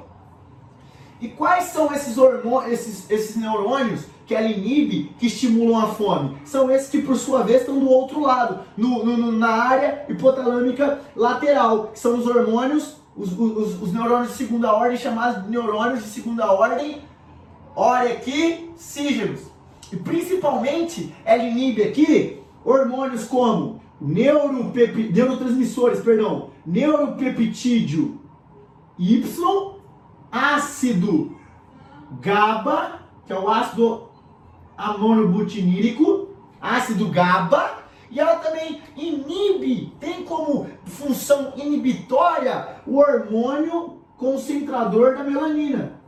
E 1.20 1.28
quais 1.28 1.64
são 1.64 1.92
esses 1.92 2.16
hormônios, 2.18 2.72
esses, 2.72 3.10
esses 3.10 3.36
neurônios 3.36 4.04
que 4.26 4.34
ela 4.34 4.48
inibe, 4.48 5.12
que 5.18 5.26
estimulam 5.26 5.80
a 5.80 5.88
fome? 5.88 6.36
São 6.44 6.70
esses 6.70 6.90
que, 6.90 7.00
por 7.00 7.16
sua 7.16 7.42
vez, 7.42 7.60
estão 7.60 7.78
do 7.78 7.88
outro 7.88 8.20
lado, 8.20 8.60
no, 8.76 9.02
no, 9.04 9.32
na 9.32 9.48
área 9.48 10.04
hipotalâmica 10.08 11.00
lateral, 11.14 11.88
que 11.88 11.98
são 11.98 12.18
os 12.18 12.26
hormônios, 12.26 12.96
os, 13.16 13.32
os, 13.38 13.80
os 13.80 13.92
neurônios 13.92 14.32
de 14.32 14.36
segunda 14.36 14.72
ordem, 14.72 14.98
chamados 14.98 15.44
de 15.44 15.50
neurônios 15.50 16.02
de 16.02 16.10
segunda 16.10 16.52
ordem 16.52 17.00
orequicígenos. 17.74 19.40
E 19.92 19.96
principalmente, 19.96 21.14
ela 21.24 21.42
inibe 21.42 21.82
aqui 21.82 22.42
hormônios 22.64 23.24
como 23.24 23.80
neurotransmissores, 24.00 26.00
perdão, 26.00 26.50
neuropeptídeo 26.66 28.20
Y 28.98 29.75
ácido 30.37 31.37
GABA, 32.20 33.01
que 33.26 33.32
é 33.32 33.39
o 33.39 33.49
ácido 33.49 34.11
amonobutinílico, 34.76 36.28
ácido 36.61 37.09
GABA, 37.09 37.87
e 38.11 38.20
ela 38.20 38.37
também 38.37 38.82
inibe, 38.97 39.95
tem 39.99 40.24
como 40.24 40.68
função 40.84 41.55
inibitória 41.57 42.80
o 42.87 42.99
hormônio 42.99 43.99
concentrador 44.16 45.16
da 45.16 45.24
melanina. 45.24 46.01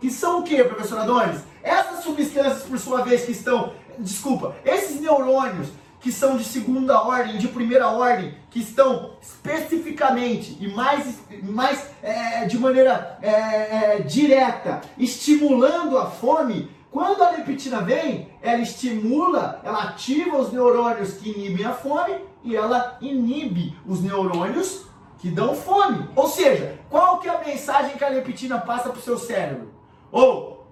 Que 0.00 0.10
são 0.10 0.40
o 0.40 0.42
que, 0.42 0.62
professor 0.64 0.98
Adonis? 0.98 1.44
Essas 1.62 2.02
substâncias, 2.02 2.64
por 2.64 2.78
sua 2.78 3.02
vez, 3.02 3.24
que 3.24 3.32
estão, 3.32 3.72
desculpa, 3.98 4.56
esses 4.64 5.00
neurônios 5.00 5.68
que 6.06 6.12
são 6.12 6.36
de 6.36 6.44
segunda 6.44 7.02
ordem, 7.02 7.36
de 7.36 7.48
primeira 7.48 7.88
ordem, 7.88 8.32
que 8.48 8.60
estão 8.60 9.16
especificamente 9.20 10.56
e 10.60 10.68
mais, 10.68 11.18
mais 11.42 11.90
é, 12.00 12.44
de 12.44 12.56
maneira 12.56 13.18
é, 13.20 13.30
é, 13.30 13.98
direta 14.02 14.82
estimulando 14.96 15.98
a 15.98 16.06
fome, 16.06 16.70
quando 16.92 17.24
a 17.24 17.30
leptina 17.30 17.80
vem, 17.80 18.28
ela 18.40 18.60
estimula, 18.60 19.60
ela 19.64 19.82
ativa 19.82 20.38
os 20.38 20.52
neurônios 20.52 21.14
que 21.14 21.30
inibem 21.30 21.66
a 21.66 21.72
fome 21.72 22.20
e 22.44 22.54
ela 22.54 22.96
inibe 23.00 23.76
os 23.84 24.00
neurônios 24.00 24.86
que 25.18 25.28
dão 25.28 25.56
fome. 25.56 26.08
Ou 26.14 26.28
seja, 26.28 26.78
qual 26.88 27.18
que 27.18 27.28
é 27.28 27.34
a 27.34 27.44
mensagem 27.44 27.96
que 27.96 28.04
a 28.04 28.10
leptina 28.10 28.60
passa 28.60 28.90
para 28.90 29.00
o 29.00 29.02
seu 29.02 29.18
cérebro? 29.18 29.72
Ou, 30.12 30.68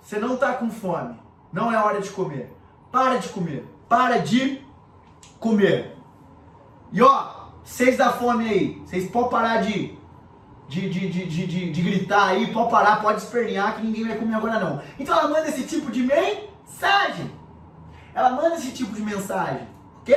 você 0.00 0.18
não 0.18 0.34
está 0.34 0.54
com 0.54 0.68
fome, 0.68 1.14
não 1.52 1.72
é 1.72 1.80
hora 1.80 2.00
de 2.00 2.10
comer, 2.10 2.52
para 2.90 3.18
de 3.18 3.28
comer 3.28 3.71
para 3.92 4.20
de 4.20 4.58
comer. 5.38 5.98
E 6.90 7.02
ó, 7.02 7.50
vocês 7.62 7.98
da 7.98 8.10
fome 8.10 8.48
aí, 8.48 8.82
vocês 8.86 9.10
podem 9.10 9.30
parar 9.30 9.60
de, 9.60 9.94
de, 10.66 10.88
de, 10.88 11.10
de, 11.10 11.46
de, 11.46 11.70
de, 11.70 11.82
gritar 11.82 12.28
aí, 12.28 12.50
pode 12.54 12.70
parar, 12.70 13.02
pode 13.02 13.20
espernear 13.20 13.76
que 13.76 13.82
ninguém 13.82 14.08
vai 14.08 14.16
comer 14.16 14.34
agora 14.34 14.58
não. 14.58 14.82
Então 14.98 15.14
ela 15.14 15.28
manda 15.28 15.46
esse 15.46 15.64
tipo 15.64 15.90
de 15.90 16.00
mensagem. 16.04 17.30
Ela 18.14 18.30
manda 18.30 18.54
esse 18.54 18.72
tipo 18.72 18.94
de 18.94 19.02
mensagem, 19.02 19.68
ok? 20.00 20.16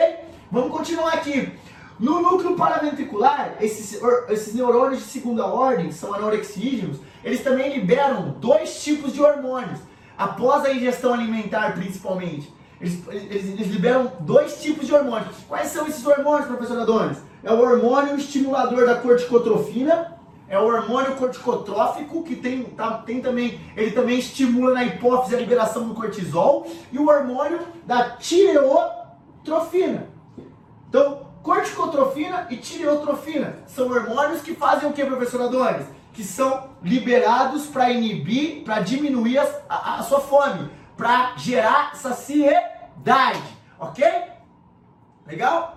Vamos 0.49 0.71
continuar 0.71 1.13
aqui. 1.15 1.51
No 1.99 2.21
núcleo 2.21 2.55
paraventricular, 2.55 3.57
esses, 3.59 4.01
esses 4.29 4.53
neurônios 4.53 4.99
de 4.99 5.09
segunda 5.09 5.47
ordem, 5.47 5.89
que 5.89 5.95
são 5.95 6.13
anorexígenos, 6.13 6.99
eles 7.25 7.43
também 7.43 7.73
liberam 7.73 8.37
dois 8.39 8.81
tipos 8.81 9.11
de 9.11 9.21
hormônios. 9.21 9.79
após 10.17 10.63
a 10.63 10.73
ingestão 10.73 11.13
alimentar 11.13 11.73
principalmente, 11.73 12.54
eles, 12.79 13.07
eles, 13.07 13.45
eles, 13.51 13.67
liberam 13.67 14.11
dois 14.19 14.61
tipos 14.61 14.85
de 14.85 14.93
hormônios. 14.93 15.35
Quais 15.47 15.69
são 15.69 15.87
esses 15.87 16.05
hormônios, 16.05 16.47
professor 16.47 16.79
Adonis? 16.79 17.17
É 17.43 17.51
o 17.51 17.59
hormônio 17.59 18.15
estimulador 18.17 18.85
da 18.85 18.95
corticotrofina, 18.95 20.15
é 20.47 20.59
o 20.59 20.65
hormônio 20.65 21.15
corticotrófico, 21.15 22.23
que 22.23 22.35
tem, 22.35 22.63
tá, 22.63 22.99
tem 22.99 23.21
também, 23.21 23.59
ele 23.75 23.91
também 23.91 24.19
estimula 24.19 24.73
na 24.73 24.83
hipófise 24.83 25.35
a 25.35 25.39
liberação 25.39 25.87
do 25.87 25.93
cortisol, 25.93 26.67
e 26.91 26.99
o 26.99 27.07
hormônio 27.07 27.59
da 27.85 28.11
tireotrofina. 28.11 30.07
Então, 30.89 31.27
corticotrofina 31.41 32.47
e 32.49 32.57
tireotrofina 32.57 33.57
são 33.67 33.87
hormônios 33.89 34.41
que 34.41 34.53
fazem 34.53 34.89
o 34.89 34.93
que, 34.93 35.03
professor 35.05 35.41
Adonis? 35.41 35.85
Que 36.13 36.23
são 36.23 36.69
liberados 36.81 37.65
para 37.65 37.89
inibir, 37.91 38.63
para 38.63 38.81
diminuir 38.81 39.39
a, 39.39 39.47
a, 39.67 39.99
a 39.99 40.03
sua 40.03 40.19
fome, 40.19 40.69
para 40.97 41.35
gerar 41.37 41.95
saciedade, 41.95 43.41
ok? 43.79 44.05
Legal? 45.27 45.75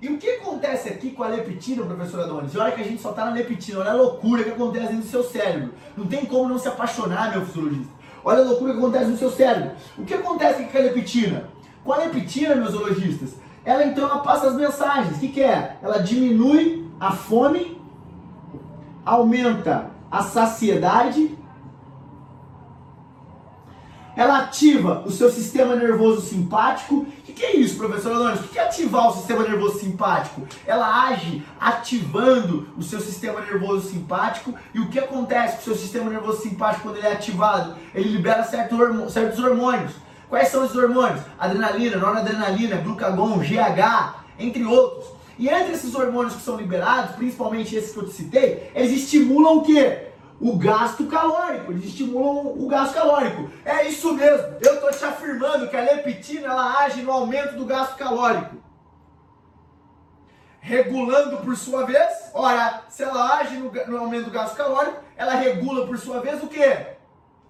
E 0.00 0.08
o 0.08 0.18
que 0.18 0.28
acontece 0.28 0.88
aqui 0.88 1.10
com 1.10 1.22
a 1.22 1.28
leptina, 1.28 1.84
professor 1.84 2.20
Adonis? 2.20 2.54
Olha 2.54 2.72
que 2.72 2.80
a 2.80 2.84
gente 2.84 3.00
só 3.00 3.10
está 3.10 3.24
na 3.24 3.32
leptina, 3.32 3.80
olha 3.80 3.90
a 3.90 3.94
loucura 3.94 4.44
que 4.44 4.50
acontece 4.50 4.92
no 4.92 5.02
seu 5.02 5.24
cérebro. 5.24 5.72
Não 5.96 6.06
tem 6.06 6.26
como 6.26 6.48
não 6.48 6.58
se 6.58 6.68
apaixonar, 6.68 7.30
meu 7.30 7.44
fisiologista. 7.46 7.92
Olha 8.22 8.42
a 8.42 8.44
loucura 8.44 8.72
que 8.72 8.78
acontece 8.78 9.10
no 9.10 9.16
seu 9.16 9.30
cérebro. 9.30 9.72
O 9.96 10.04
que 10.04 10.14
acontece 10.14 10.64
com 10.64 10.78
a 10.78 10.80
leptina? 10.80 11.48
Com 11.82 11.92
a 11.92 11.96
leptina, 11.98 12.54
meus 12.56 12.72
zoologistas, 12.72 13.36
ela 13.64 13.84
então 13.84 14.04
ela 14.04 14.18
passa 14.18 14.48
as 14.48 14.54
mensagens. 14.54 15.16
O 15.16 15.20
que, 15.20 15.28
que 15.28 15.42
é? 15.42 15.76
Ela 15.82 15.98
diminui 15.98 16.88
a 17.00 17.12
fome, 17.12 17.80
aumenta 19.04 19.90
a 20.10 20.22
saciedade 20.22 21.36
ela 24.16 24.38
ativa 24.38 25.02
o 25.04 25.10
seu 25.10 25.30
sistema 25.30 25.76
nervoso 25.76 26.22
simpático. 26.22 26.94
O 26.94 27.06
que, 27.22 27.34
que, 27.34 27.44
é 27.44 27.56
isso, 27.56 27.76
professor 27.76 28.12
Adonis? 28.12 28.40
O 28.40 28.48
que 28.48 28.58
é 28.58 28.62
ativar 28.62 29.08
o 29.08 29.12
sistema 29.12 29.42
nervoso 29.42 29.78
simpático? 29.78 30.48
Ela 30.66 31.08
age 31.08 31.44
ativando 31.60 32.66
o 32.78 32.82
seu 32.82 32.98
sistema 32.98 33.42
nervoso 33.42 33.90
simpático. 33.90 34.54
E 34.72 34.80
o 34.80 34.88
que 34.88 34.98
acontece 34.98 35.56
com 35.56 35.60
o 35.60 35.64
seu 35.64 35.76
sistema 35.76 36.08
nervoso 36.08 36.40
simpático 36.40 36.84
quando 36.84 36.96
ele 36.96 37.06
é 37.06 37.12
ativado? 37.12 37.76
Ele 37.94 38.08
libera 38.08 38.42
certos 38.42 39.38
hormônios. 39.38 39.92
Quais 40.30 40.48
são 40.48 40.64
esses 40.64 40.76
hormônios? 40.76 41.20
Adrenalina, 41.38 41.98
noradrenalina, 41.98 42.76
glucagon, 42.76 43.38
GH, 43.38 44.14
entre 44.38 44.64
outros. 44.64 45.10
E 45.38 45.48
entre 45.48 45.74
esses 45.74 45.94
hormônios 45.94 46.34
que 46.34 46.42
são 46.42 46.56
liberados, 46.56 47.14
principalmente 47.16 47.76
esses 47.76 47.92
que 47.92 47.98
eu 47.98 48.06
te 48.06 48.14
citei, 48.14 48.70
eles 48.74 48.92
estimulam 48.92 49.58
o 49.58 49.62
quê? 49.62 50.06
O 50.40 50.56
gasto 50.56 51.06
calórico, 51.06 51.72
eles 51.72 51.86
estimulam 51.86 52.54
o 52.58 52.68
gasto 52.68 52.94
calórico. 52.94 53.50
É 53.64 53.88
isso 53.88 54.12
mesmo, 54.14 54.56
eu 54.60 54.74
estou 54.74 54.90
te 54.90 55.04
afirmando 55.04 55.68
que 55.68 55.76
a 55.76 55.80
leptina 55.80 56.48
ela 56.48 56.78
age 56.80 57.02
no 57.02 57.12
aumento 57.12 57.56
do 57.56 57.64
gasto 57.64 57.96
calórico. 57.96 58.56
Regulando 60.60 61.38
por 61.38 61.56
sua 61.56 61.86
vez, 61.86 62.30
ora, 62.34 62.82
se 62.88 63.02
ela 63.02 63.38
age 63.38 63.56
no, 63.56 63.70
no 63.70 63.98
aumento 63.98 64.26
do 64.26 64.30
gasto 64.30 64.56
calórico, 64.56 65.00
ela 65.16 65.34
regula 65.34 65.86
por 65.86 65.96
sua 65.96 66.20
vez 66.20 66.42
o 66.42 66.48
que? 66.48 66.96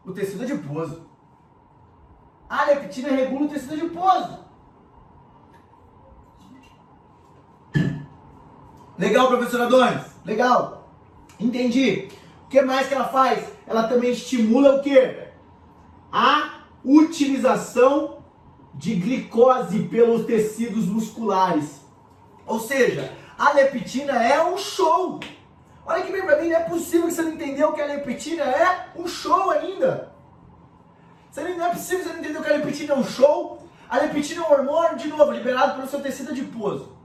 O 0.05 0.12
tecido 0.12 0.45
adiposo. 0.45 1.07
A 2.49 2.66
leptina 2.66 3.09
regula 3.09 3.47
o 3.47 3.49
tecido 3.49 3.74
adiposo. 3.74 4.47
Legal, 8.99 9.28
professor 9.28 9.61
Adonis? 9.62 10.05
Legal. 10.24 10.89
Entendi. 11.39 12.09
O 12.47 12.49
que 12.49 12.62
mais 12.62 12.86
que 12.86 12.94
ela 12.94 13.09
faz? 13.09 13.44
Ela 13.66 13.88
também 13.88 14.12
estimula 14.12 14.76
o 14.76 14.82
que? 14.82 15.18
A 16.12 16.61
utilização 16.84 18.18
de 18.72 18.94
glicose 18.94 19.80
pelos 19.84 20.24
tecidos 20.26 20.86
musculares. 20.86 21.80
Ou 22.47 22.61
seja, 22.61 23.12
a 23.36 23.53
leptina 23.53 24.22
é 24.22 24.44
um 24.44 24.57
show. 24.57 25.18
Olha 25.84 26.03
que 26.03 26.12
bem 26.12 26.24
pra 26.24 26.40
mim, 26.40 26.49
não 26.49 26.57
é 26.57 26.61
possível 26.61 27.09
que 27.09 27.14
você 27.14 27.22
não 27.22 27.32
entendeu 27.32 27.72
que 27.72 27.80
a 27.80 27.86
leptina 27.86 28.44
é 28.44 28.90
um 28.97 29.09
show 29.09 29.51
ainda. 29.51 30.12
Não 31.36 31.66
é 31.66 31.70
possível 31.70 31.99
que 31.99 32.05
você 32.05 32.12
não 32.12 32.20
entendeu 32.20 32.42
que 32.42 32.51
a 32.51 32.57
leptina 32.57 32.94
é 32.94 32.97
um 32.97 33.05
show. 33.05 33.68
A 33.88 33.99
leptina 33.99 34.44
é 34.44 34.49
um 34.49 34.53
hormônio, 34.53 34.97
de 34.97 35.09
novo, 35.09 35.32
liberado 35.32 35.74
pelo 35.74 35.88
seu 35.88 36.01
tecido 36.01 36.30
adiposo. 36.30 36.97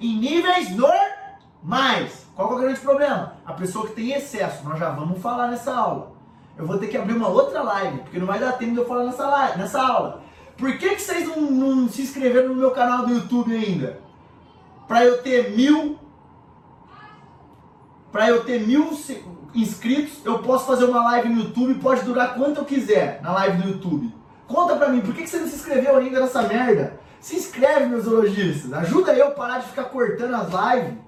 Em 0.00 0.18
níveis 0.18 0.70
normais. 0.74 2.25
Qual 2.36 2.52
é 2.52 2.54
o 2.54 2.58
grande 2.58 2.80
problema? 2.80 3.32
A 3.46 3.54
pessoa 3.54 3.86
que 3.86 3.94
tem 3.94 4.12
excesso. 4.12 4.62
Nós 4.68 4.78
já 4.78 4.90
vamos 4.90 5.22
falar 5.22 5.48
nessa 5.48 5.74
aula. 5.74 6.12
Eu 6.58 6.66
vou 6.66 6.76
ter 6.76 6.88
que 6.88 6.96
abrir 6.96 7.14
uma 7.14 7.28
outra 7.28 7.62
live, 7.62 8.00
porque 8.00 8.18
não 8.18 8.26
vai 8.26 8.38
dar 8.38 8.52
tempo 8.52 8.72
de 8.72 8.78
eu 8.78 8.86
falar 8.86 9.04
nessa, 9.04 9.26
live, 9.26 9.58
nessa 9.58 9.82
aula. 9.82 10.22
Por 10.56 10.76
que, 10.76 10.90
que 10.90 11.02
vocês 11.02 11.26
não, 11.26 11.50
não 11.50 11.88
se 11.88 12.02
inscreveram 12.02 12.50
no 12.50 12.54
meu 12.54 12.70
canal 12.72 13.06
do 13.06 13.14
YouTube 13.14 13.54
ainda? 13.54 14.00
Para 14.86 15.04
eu 15.04 15.22
ter 15.22 15.56
mil. 15.56 15.98
Para 18.12 18.28
eu 18.28 18.44
ter 18.44 18.66
mil 18.66 18.90
inscritos, 19.54 20.24
eu 20.24 20.38
posso 20.40 20.66
fazer 20.66 20.84
uma 20.84 21.02
live 21.04 21.28
no 21.30 21.42
YouTube, 21.42 21.74
pode 21.80 22.02
durar 22.02 22.34
quanto 22.34 22.60
eu 22.60 22.64
quiser 22.64 23.20
na 23.22 23.32
live 23.32 23.62
do 23.62 23.68
YouTube. 23.70 24.14
Conta 24.46 24.76
pra 24.76 24.88
mim, 24.88 25.00
por 25.00 25.14
que, 25.14 25.22
que 25.22 25.28
você 25.28 25.38
não 25.38 25.48
se 25.48 25.56
inscreveu 25.56 25.96
ainda 25.96 26.20
nessa 26.20 26.42
merda? 26.42 27.00
Se 27.18 27.36
inscreve, 27.36 27.86
meus 27.86 28.04
zoologistas. 28.04 28.72
Ajuda 28.72 29.14
eu 29.14 29.28
a 29.28 29.30
parar 29.30 29.58
de 29.58 29.68
ficar 29.68 29.84
cortando 29.84 30.34
as 30.34 30.48
lives. 30.48 31.05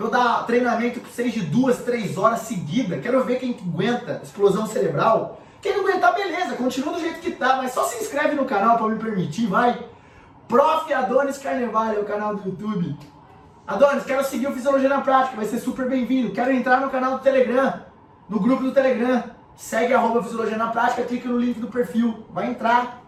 Pra 0.00 0.06
eu 0.06 0.10
dar 0.10 0.46
treinamento 0.46 0.98
para 0.98 1.10
vocês 1.10 1.30
de 1.30 1.42
duas, 1.42 1.80
três 1.80 2.16
horas 2.16 2.40
seguidas. 2.40 3.02
Quero 3.02 3.22
ver 3.22 3.38
quem 3.38 3.50
aguenta 3.50 4.22
explosão 4.24 4.66
cerebral. 4.66 5.42
Quem 5.60 5.76
não 5.76 5.86
aguentar, 5.86 6.14
beleza, 6.14 6.56
continua 6.56 6.94
do 6.94 7.00
jeito 7.00 7.20
que 7.20 7.32
tá, 7.32 7.56
mas 7.56 7.72
só 7.72 7.84
se 7.84 8.02
inscreve 8.02 8.34
no 8.34 8.46
canal 8.46 8.78
para 8.78 8.88
me 8.88 8.98
permitir, 8.98 9.46
vai. 9.46 9.78
Prof. 10.48 10.90
Adonis 10.90 11.36
Carnevale 11.36 11.98
é 11.98 12.00
o 12.00 12.06
canal 12.06 12.34
do 12.34 12.48
YouTube. 12.48 12.96
Adonis, 13.66 14.04
quero 14.04 14.24
seguir 14.24 14.46
o 14.46 14.52
Fisiologia 14.52 14.88
na 14.88 15.02
Prática, 15.02 15.36
vai 15.36 15.44
ser 15.44 15.58
super 15.58 15.86
bem-vindo. 15.86 16.32
Quero 16.32 16.50
entrar 16.50 16.80
no 16.80 16.88
canal 16.88 17.18
do 17.18 17.22
Telegram, 17.22 17.82
no 18.26 18.40
grupo 18.40 18.62
do 18.62 18.72
Telegram. 18.72 19.22
Segue 19.54 19.92
arroba 19.92 20.22
Fisiologia 20.22 20.56
na 20.56 20.68
Prática, 20.68 21.02
clica 21.02 21.28
no 21.28 21.36
link 21.36 21.60
do 21.60 21.68
perfil, 21.68 22.24
vai 22.30 22.46
entrar. 22.46 23.02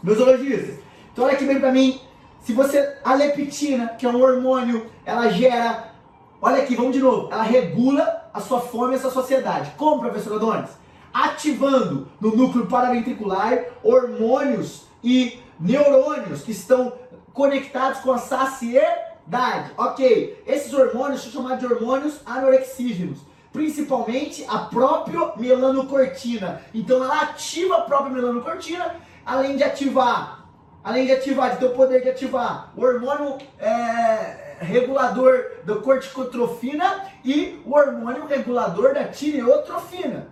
Meus 0.00 0.16
zoologistas, 0.16 0.78
então 1.12 1.24
olha 1.24 1.34
aqui 1.34 1.44
bem 1.44 1.58
pra 1.58 1.72
mim, 1.72 2.00
se 2.42 2.52
você. 2.52 2.96
A 3.04 3.14
leptina, 3.14 3.88
que 3.88 4.06
é 4.06 4.08
um 4.08 4.20
hormônio, 4.20 4.86
ela 5.04 5.30
gera. 5.30 5.92
Olha 6.40 6.62
aqui, 6.62 6.74
vamos 6.74 6.92
de 6.92 7.00
novo. 7.00 7.28
Ela 7.32 7.42
regula 7.42 8.30
a 8.34 8.40
sua 8.40 8.60
fome 8.60 8.94
e 8.94 8.96
a 8.96 9.00
sua 9.00 9.10
saciedade. 9.10 9.72
Como, 9.76 10.00
professor 10.00 10.34
Adonis? 10.34 10.70
Ativando 11.12 12.08
no 12.20 12.34
núcleo 12.34 12.66
paraventricular 12.66 13.66
hormônios 13.82 14.84
e 15.04 15.38
neurônios 15.60 16.42
que 16.42 16.52
estão 16.52 16.92
conectados 17.32 18.00
com 18.00 18.12
a 18.12 18.18
saciedade. 18.18 19.70
Ok, 19.76 20.42
esses 20.46 20.72
hormônios 20.72 21.22
são 21.22 21.30
chamados 21.30 21.60
de 21.60 21.72
hormônios 21.72 22.20
anorexígenos 22.26 23.18
principalmente 23.52 24.44
a 24.48 24.60
própria 24.60 25.34
melanocortina. 25.36 26.62
Então 26.72 27.04
ela 27.04 27.20
ativa 27.20 27.76
a 27.76 27.80
própria 27.82 28.10
melanocortina, 28.10 28.96
além 29.26 29.56
de 29.56 29.62
ativar 29.62 30.41
além 30.82 31.06
de 31.06 31.12
ativar, 31.12 31.52
de 31.52 31.58
ter 31.58 31.66
o 31.66 31.74
poder 31.74 32.02
de 32.02 32.10
ativar 32.10 32.72
o 32.76 32.82
hormônio 32.82 33.38
é, 33.58 34.56
regulador 34.60 35.58
da 35.64 35.76
corticotrofina 35.76 37.06
e 37.24 37.62
o 37.64 37.74
hormônio 37.74 38.26
regulador 38.26 38.94
da 38.94 39.04
tireotrofina. 39.04 40.28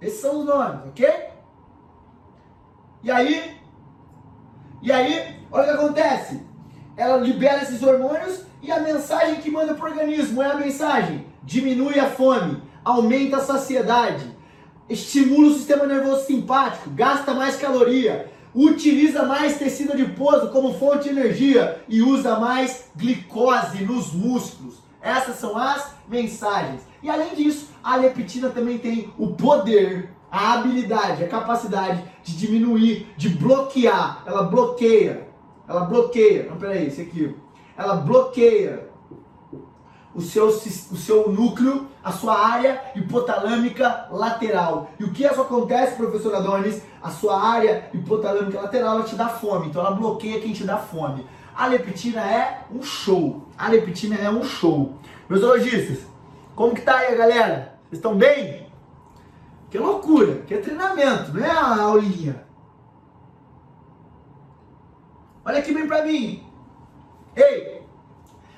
Esses 0.00 0.20
são 0.20 0.40
os 0.40 0.46
nomes, 0.46 0.86
ok? 0.88 1.08
E 3.02 3.10
aí, 3.10 3.58
e 4.82 4.92
aí, 4.92 5.40
olha 5.50 5.62
o 5.62 5.66
que 5.66 5.84
acontece. 5.84 6.46
Ela 6.96 7.16
libera 7.16 7.62
esses 7.62 7.82
hormônios 7.82 8.42
e 8.62 8.70
a 8.70 8.80
mensagem 8.80 9.36
que 9.36 9.50
manda 9.50 9.74
para 9.74 9.84
o 9.84 9.90
organismo 9.90 10.42
é 10.42 10.50
a 10.50 10.56
mensagem: 10.56 11.26
diminui 11.42 11.98
a 11.98 12.08
fome, 12.10 12.62
aumenta 12.84 13.38
a 13.38 13.44
saciedade, 13.44 14.26
estimula 14.88 15.48
o 15.48 15.54
sistema 15.54 15.86
nervoso 15.86 16.26
simpático, 16.26 16.90
gasta 16.90 17.34
mais 17.34 17.56
caloria, 17.56 18.30
utiliza 18.54 19.24
mais 19.24 19.58
tecido 19.58 19.92
adiposo 19.92 20.50
como 20.50 20.74
fonte 20.74 21.04
de 21.04 21.10
energia 21.10 21.82
e 21.88 22.00
usa 22.02 22.38
mais 22.38 22.90
glicose 22.96 23.84
nos 23.84 24.12
músculos. 24.12 24.76
Essas 25.02 25.36
são 25.36 25.58
as 25.58 25.92
mensagens. 26.08 26.82
E 27.02 27.10
além 27.10 27.34
disso, 27.34 27.70
a 27.82 27.96
leptina 27.96 28.48
também 28.48 28.78
tem 28.78 29.12
o 29.18 29.34
poder, 29.34 30.10
a 30.30 30.54
habilidade, 30.54 31.22
a 31.22 31.28
capacidade 31.28 32.02
de 32.22 32.36
diminuir, 32.36 33.12
de 33.16 33.28
bloquear. 33.28 34.22
Ela 34.26 34.44
bloqueia. 34.44 35.28
Ela 35.68 35.84
bloqueia. 35.84 36.48
Não, 36.48 36.56
peraí, 36.56 36.86
esse 36.86 37.02
aqui. 37.02 37.34
Ela 37.76 37.96
bloqueia 37.96 38.88
o 40.14 40.20
seu, 40.20 40.46
o 40.46 40.96
seu 40.96 41.30
núcleo, 41.30 41.88
a 42.02 42.12
sua 42.12 42.38
área 42.38 42.80
hipotalâmica 42.94 44.06
lateral. 44.10 44.90
E 44.98 45.04
o 45.04 45.12
que 45.12 45.24
isso 45.24 45.40
acontece, 45.40 45.96
professor 45.96 46.34
Adonis? 46.34 46.80
A 47.04 47.10
sua 47.10 47.38
área 47.38 47.90
hipotalâmica 47.92 48.62
lateral 48.62 48.94
ela 48.94 49.04
te 49.04 49.14
dá 49.14 49.28
fome, 49.28 49.66
então 49.68 49.84
ela 49.84 49.94
bloqueia 49.94 50.40
quem 50.40 50.54
te 50.54 50.64
dá 50.64 50.78
fome. 50.78 51.26
A 51.54 51.66
leptina 51.66 52.22
é 52.22 52.64
um 52.72 52.82
show. 52.82 53.46
A 53.58 53.68
leptina 53.68 54.16
é 54.16 54.30
um 54.30 54.42
show. 54.42 54.94
Meus 55.28 55.42
zoologistas, 55.42 56.06
como 56.56 56.74
que 56.74 56.80
tá 56.80 56.96
aí, 56.96 57.14
galera? 57.14 57.78
Vocês 57.82 57.98
estão 57.98 58.16
bem? 58.16 58.66
Que 59.68 59.76
loucura, 59.76 60.36
que 60.46 60.54
é 60.54 60.58
treinamento, 60.62 61.34
não 61.34 61.44
é 61.44 61.50
a 61.50 61.82
aulinha. 61.82 62.46
Olha 65.44 65.58
aqui 65.58 65.74
bem 65.74 65.86
pra 65.86 66.06
mim. 66.06 66.42
Ei, 67.36 67.82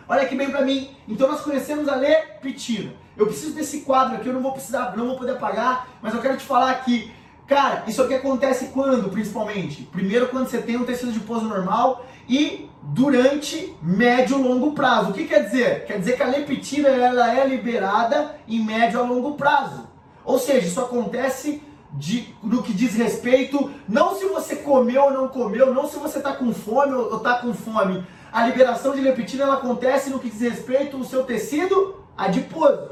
olha 0.09 0.23
aqui 0.23 0.37
bem 0.37 0.53
pra 0.53 0.63
mim. 0.63 0.97
Então 1.09 1.27
nós 1.27 1.41
conhecemos 1.41 1.89
a 1.89 1.97
leptina. 1.97 2.95
Eu 3.17 3.27
preciso 3.27 3.57
desse 3.57 3.81
quadro 3.81 4.15
aqui, 4.15 4.29
eu 4.29 4.35
não 4.35 4.43
vou 4.43 4.53
precisar, 4.53 4.97
não 4.97 5.09
vou 5.09 5.17
poder 5.17 5.33
apagar, 5.33 5.89
mas 6.01 6.15
eu 6.15 6.21
quero 6.21 6.37
te 6.37 6.45
falar 6.45 6.71
aqui. 6.71 7.13
Cara, 7.47 7.85
isso 7.87 8.03
aqui 8.03 8.15
acontece 8.15 8.71
quando, 8.75 9.09
principalmente? 9.09 9.85
Primeiro 9.85 10.29
quando 10.29 10.49
você 10.49 10.59
tem 10.59 10.77
um 10.77 10.85
tecido 10.85 11.13
de 11.13 11.21
pouso 11.21 11.47
normal 11.47 12.05
e 12.29 12.69
durante 12.83 13.77
médio 13.81 14.37
longo 14.37 14.73
prazo. 14.73 15.11
O 15.11 15.13
que 15.13 15.27
quer 15.27 15.45
dizer? 15.45 15.85
Quer 15.85 16.01
dizer 16.01 16.17
que 16.17 16.23
a 16.23 16.27
leptina 16.27 16.89
ela 16.89 17.33
é 17.33 17.47
liberada 17.47 18.35
em 18.49 18.65
médio 18.65 18.99
a 18.99 19.05
longo 19.05 19.35
prazo. 19.35 19.87
Ou 20.25 20.41
seja, 20.41 20.67
isso 20.67 20.81
acontece 20.81 21.63
de, 21.93 22.35
no 22.43 22.65
que 22.65 22.75
diz 22.75 22.95
respeito, 22.97 23.71
não 23.89 24.17
se 24.17 24.27
você 24.27 24.57
comeu 24.57 25.05
ou 25.05 25.13
não 25.13 25.29
comeu, 25.29 25.73
não 25.73 25.89
se 25.89 25.99
você 25.99 26.19
está 26.19 26.33
com 26.33 26.53
fome 26.53 26.95
ou 26.95 27.17
está 27.17 27.39
com 27.39 27.55
fome. 27.55 28.05
A 28.33 28.45
liberação 28.45 28.93
de 28.93 29.01
leptina 29.01 29.45
ela 29.45 29.55
acontece 29.55 30.11
no 30.11 30.19
que 30.19 30.29
diz 30.29 30.41
respeito 30.41 30.97
ao 30.97 31.05
seu 31.05 31.23
tecido 31.23 32.05
adiposo. 32.19 32.91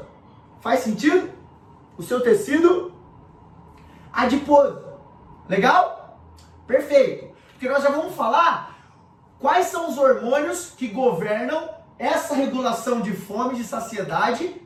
Faz 0.61 0.79
sentido? 0.79 1.29
O 1.97 2.03
seu 2.03 2.21
tecido 2.21 2.94
adiposo. 4.15 4.81
Legal? 5.47 6.19
Perfeito. 6.65 7.35
Porque 7.51 7.69
nós 7.69 7.83
já 7.83 7.89
vamos 7.89 8.15
falar 8.15 8.75
quais 9.39 9.67
são 9.67 9.89
os 9.89 9.97
hormônios 9.97 10.71
que 10.71 10.87
governam 10.87 11.69
essa 11.99 12.33
regulação 12.33 13.01
de 13.01 13.13
fome 13.13 13.55
de 13.55 13.63
saciedade, 13.63 14.61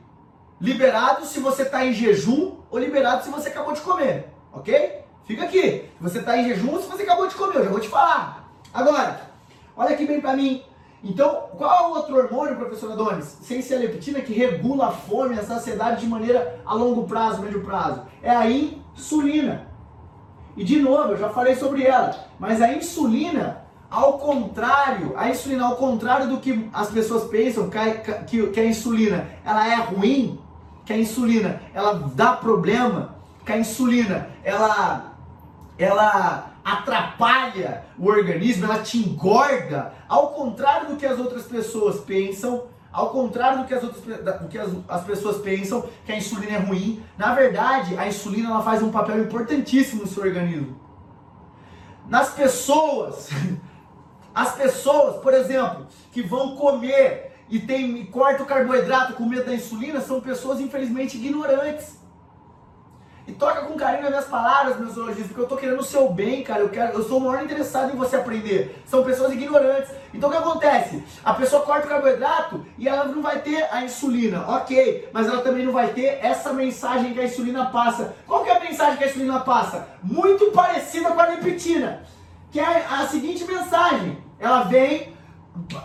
liberado 0.62 1.26
se 1.26 1.40
você 1.40 1.64
está 1.64 1.86
em 1.86 1.94
jejum 1.94 2.58
ou 2.70 2.80
liberado 2.80 3.24
se 3.24 3.30
você 3.30 3.50
acabou 3.50 3.74
de 3.74 3.82
comer. 3.82 4.34
Ok? 4.54 5.04
Fica 5.26 5.44
aqui. 5.44 5.90
Se 5.98 6.02
você 6.02 6.20
está 6.20 6.38
em 6.38 6.48
jejum 6.48 6.82
se 6.82 6.88
você 6.88 7.04
acabou 7.04 7.28
de 7.28 7.36
comer, 7.36 7.58
eu 7.58 7.64
já 7.66 7.70
vou 7.70 7.80
te 7.80 7.90
falar. 7.90 8.50
Agora, 8.74 9.22
olha 9.76 9.92
aqui 9.92 10.06
bem 10.06 10.22
para 10.22 10.36
mim. 10.36 10.64
Então, 11.04 11.50
qual 11.58 11.72
é 11.72 11.88
o 11.88 11.96
outro 11.96 12.18
hormônio, 12.18 12.58
professor 12.58 12.92
Adonis, 12.92 13.38
sem 13.42 13.62
ser 13.62 13.76
a 13.76 13.80
leptina, 13.80 14.20
que 14.20 14.34
regula 14.34 14.88
a 14.88 14.92
fome 14.92 15.36
e 15.36 15.40
a 15.40 15.44
saciedade 15.44 16.02
de 16.02 16.08
maneira 16.08 16.60
a 16.66 16.74
longo 16.74 17.08
prazo, 17.08 17.42
médio 17.42 17.64
prazo? 17.64 18.02
É 18.22 18.30
a 18.30 18.50
insulina. 18.96 19.68
E 20.56 20.64
de 20.64 20.80
novo, 20.80 21.14
eu 21.14 21.18
já 21.18 21.30
falei 21.30 21.56
sobre 21.56 21.84
ela, 21.84 22.16
mas 22.40 22.62
a 22.62 22.74
insulina, 22.74 23.64
ao 23.90 24.18
contrário, 24.18 25.14
a 25.18 25.30
insulina, 25.30 25.66
ao 25.66 25.76
contrário 25.76 26.28
do 26.28 26.38
que 26.38 26.70
as 26.74 26.90
pessoas 26.90 27.30
pensam, 27.30 27.70
que 27.70 28.48
que 28.48 28.60
a 28.60 28.66
insulina 28.66 29.28
ela 29.46 29.68
é 29.68 29.76
ruim, 29.76 30.40
que 30.86 30.94
a 30.94 30.98
insulina 30.98 31.62
ela 31.74 31.94
dá 32.16 32.34
problema, 32.34 33.16
que 33.46 33.54
a 33.54 33.58
insulina 33.58 34.30
ela, 34.44 35.14
ela 35.78 36.52
atrapalha 36.64 37.86
o 37.98 38.08
organismo, 38.08 38.66
ela 38.66 38.82
te 38.82 38.98
engorda, 38.98 39.94
ao 40.08 40.30
contrário 40.30 40.90
do 40.90 40.96
que 40.96 41.06
as 41.06 41.20
outras 41.20 41.44
pessoas 41.44 42.00
pensam, 42.02 42.64
ao 42.92 43.12
contrário 43.12 43.60
do 43.60 43.66
que 43.66 43.74
as 43.74 43.84
outras 43.84 44.04
do 44.04 44.48
que 44.48 44.58
as, 44.58 44.72
as 44.88 45.04
pessoas 45.04 45.38
pensam 45.42 45.88
que 46.06 46.12
a 46.12 46.18
insulina 46.18 46.58
é 46.58 46.60
ruim, 46.60 47.04
na 47.18 47.36
verdade, 47.36 47.98
a 47.98 48.08
insulina 48.08 48.50
ela 48.50 48.64
faz 48.64 48.82
um 48.82 48.92
papel 48.92 49.20
importantíssimo 49.22 50.02
no 50.02 50.08
seu 50.08 50.24
organismo. 50.24 50.80
Nas 52.08 52.34
pessoas, 52.34 53.30
as 54.34 54.56
pessoas, 54.56 55.22
por 55.22 55.34
exemplo, 55.34 55.86
que 56.12 56.24
vão 56.24 56.56
comer 56.56 57.30
e 57.50 57.60
tem 57.60 58.06
corta 58.08 58.44
o 58.44 58.46
carboidrato 58.46 59.14
com 59.14 59.26
medo 59.26 59.46
da 59.46 59.54
insulina, 59.54 60.02
são 60.02 60.20
pessoas 60.20 60.60
infelizmente 60.60 61.18
ignorantes. 61.18 61.99
E 63.30 63.34
toca 63.34 63.62
com 63.62 63.76
carinho 63.76 64.02
nas 64.02 64.10
minhas 64.10 64.26
palavras, 64.26 64.80
meus 64.80 64.94
zoologistas, 64.94 65.28
porque 65.28 65.42
eu 65.44 65.48
tô 65.48 65.56
querendo 65.56 65.80
o 65.82 65.84
seu 65.84 66.10
bem, 66.10 66.42
cara. 66.42 66.62
Eu, 66.62 66.70
quero, 66.70 66.98
eu 66.98 67.04
sou 67.04 67.20
o 67.20 67.22
maior 67.22 67.44
interessado 67.44 67.94
em 67.94 67.96
você 67.96 68.16
aprender. 68.16 68.82
São 68.88 69.04
pessoas 69.04 69.32
ignorantes. 69.32 69.92
Então 70.12 70.30
o 70.30 70.32
que 70.32 70.38
acontece? 70.40 71.04
A 71.24 71.36
pessoa 71.36 71.62
corta 71.62 71.86
o 71.86 71.90
carboidrato 71.90 72.66
e 72.76 72.88
ela 72.88 73.06
não 73.06 73.22
vai 73.22 73.38
ter 73.38 73.68
a 73.72 73.84
insulina, 73.84 74.44
ok, 74.48 75.10
mas 75.14 75.28
ela 75.28 75.44
também 75.44 75.64
não 75.64 75.72
vai 75.72 75.90
ter 75.90 76.18
essa 76.24 76.52
mensagem 76.54 77.14
que 77.14 77.20
a 77.20 77.26
insulina 77.26 77.68
passa. 77.68 78.16
Qual 78.26 78.44
que 78.44 78.50
é 78.50 78.58
a 78.58 78.62
mensagem 78.62 78.98
que 78.98 79.04
a 79.04 79.08
insulina 79.08 79.42
passa? 79.42 79.88
Muito 80.02 80.50
parecida 80.52 81.12
com 81.12 81.20
a 81.20 81.28
leptina, 81.28 82.02
que 82.50 82.60
é 82.60 82.88
a 82.90 83.06
seguinte 83.06 83.46
mensagem: 83.46 84.18
ela 84.40 84.64
vem, 84.64 85.14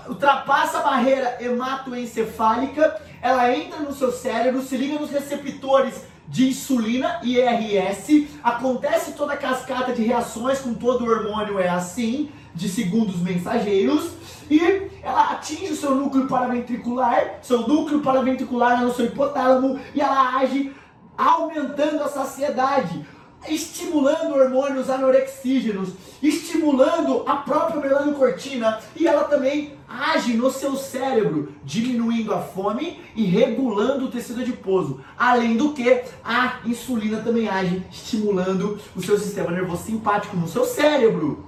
ultrapassa 0.09 0.79
a 0.79 0.83
barreira 0.83 1.37
hematoencefálica, 1.41 3.03
ela 3.21 3.55
entra 3.55 3.81
no 3.81 3.93
seu 3.93 4.11
cérebro, 4.11 4.63
se 4.63 4.79
liga 4.79 4.99
nos 4.99 5.11
receptores 5.11 6.14
de 6.27 6.49
insulina, 6.49 7.21
IRS, 7.23 8.29
acontece 8.43 9.13
toda 9.13 9.35
a 9.35 9.37
cascata 9.37 9.93
de 9.93 10.03
reações 10.03 10.61
com 10.61 10.75
todo 10.75 11.05
hormônio 11.05 11.59
é 11.59 11.69
assim, 11.69 12.31
de 12.55 12.69
segundos 12.69 13.21
mensageiros, 13.21 14.13
e 14.51 14.61
ela 15.03 15.33
atinge 15.33 15.73
o 15.73 15.77
seu 15.77 15.95
núcleo 15.95 16.27
paraventricular, 16.27 17.39
seu 17.43 17.67
núcleo 17.67 18.01
paraventricular 18.01 18.83
no 18.83 18.95
seu 18.95 19.07
hipotálamo, 19.07 19.79
e 19.95 20.01
ela 20.01 20.39
age 20.39 20.73
aumentando 21.17 22.03
a 22.03 22.09
saciedade, 22.09 23.05
estimulando 23.49 24.35
hormônios 24.35 24.89
anorexígenos, 24.91 25.91
estimulando 26.23 27.23
a 27.27 27.37
própria 27.37 27.81
melanocortina 27.81 28.81
e 28.97 29.07
ela 29.07 29.25
também 29.25 29.75
age 29.89 30.35
no 30.35 30.51
seu 30.51 30.77
cérebro, 30.77 31.53
diminuindo 31.65 32.35
a 32.35 32.41
fome 32.41 33.01
e 33.15 33.25
regulando 33.25 34.07
o 34.07 34.11
tecido 34.11 34.41
adiposo. 34.41 35.01
Além 35.19 35.57
do 35.57 35.73
que, 35.73 36.03
a 36.25 36.61
insulina 36.65 37.21
também 37.21 37.49
age 37.49 37.83
estimulando 37.91 38.79
o 38.97 39.03
seu 39.03 39.19
sistema 39.19 39.51
nervoso 39.51 39.85
simpático 39.85 40.37
no 40.37 40.49
seu 40.49 40.65
cérebro. 40.65 41.47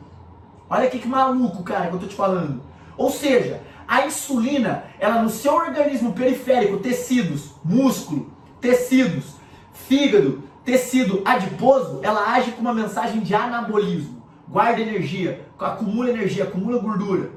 Olha 0.69 0.87
aqui 0.87 0.99
que 0.99 1.09
maluco, 1.09 1.63
cara, 1.63 1.89
que 1.89 1.95
eu 1.95 2.01
tô 2.01 2.07
te 2.07 2.15
falando. 2.15 2.61
Ou 2.97 3.11
seja, 3.11 3.63
a 3.87 4.07
insulina, 4.07 4.85
ela 4.99 5.23
no 5.23 5.31
seu 5.31 5.55
organismo 5.55 6.13
periférico, 6.13 6.79
tecidos, 6.79 7.51
músculo, 7.65 8.33
tecidos, 8.61 9.25
fígado, 9.73 10.43
tecido 10.67 11.23
adiposo, 11.25 12.01
ela 12.03 12.33
age 12.33 12.51
com 12.51 12.61
uma 12.61 12.75
mensagem 12.75 13.21
de 13.21 13.35
anabolismo. 13.35 14.23
Guarda 14.49 14.81
energia, 14.81 15.47
acumula 15.59 16.11
energia, 16.11 16.45
acumula 16.45 16.81
gordura, 16.81 17.31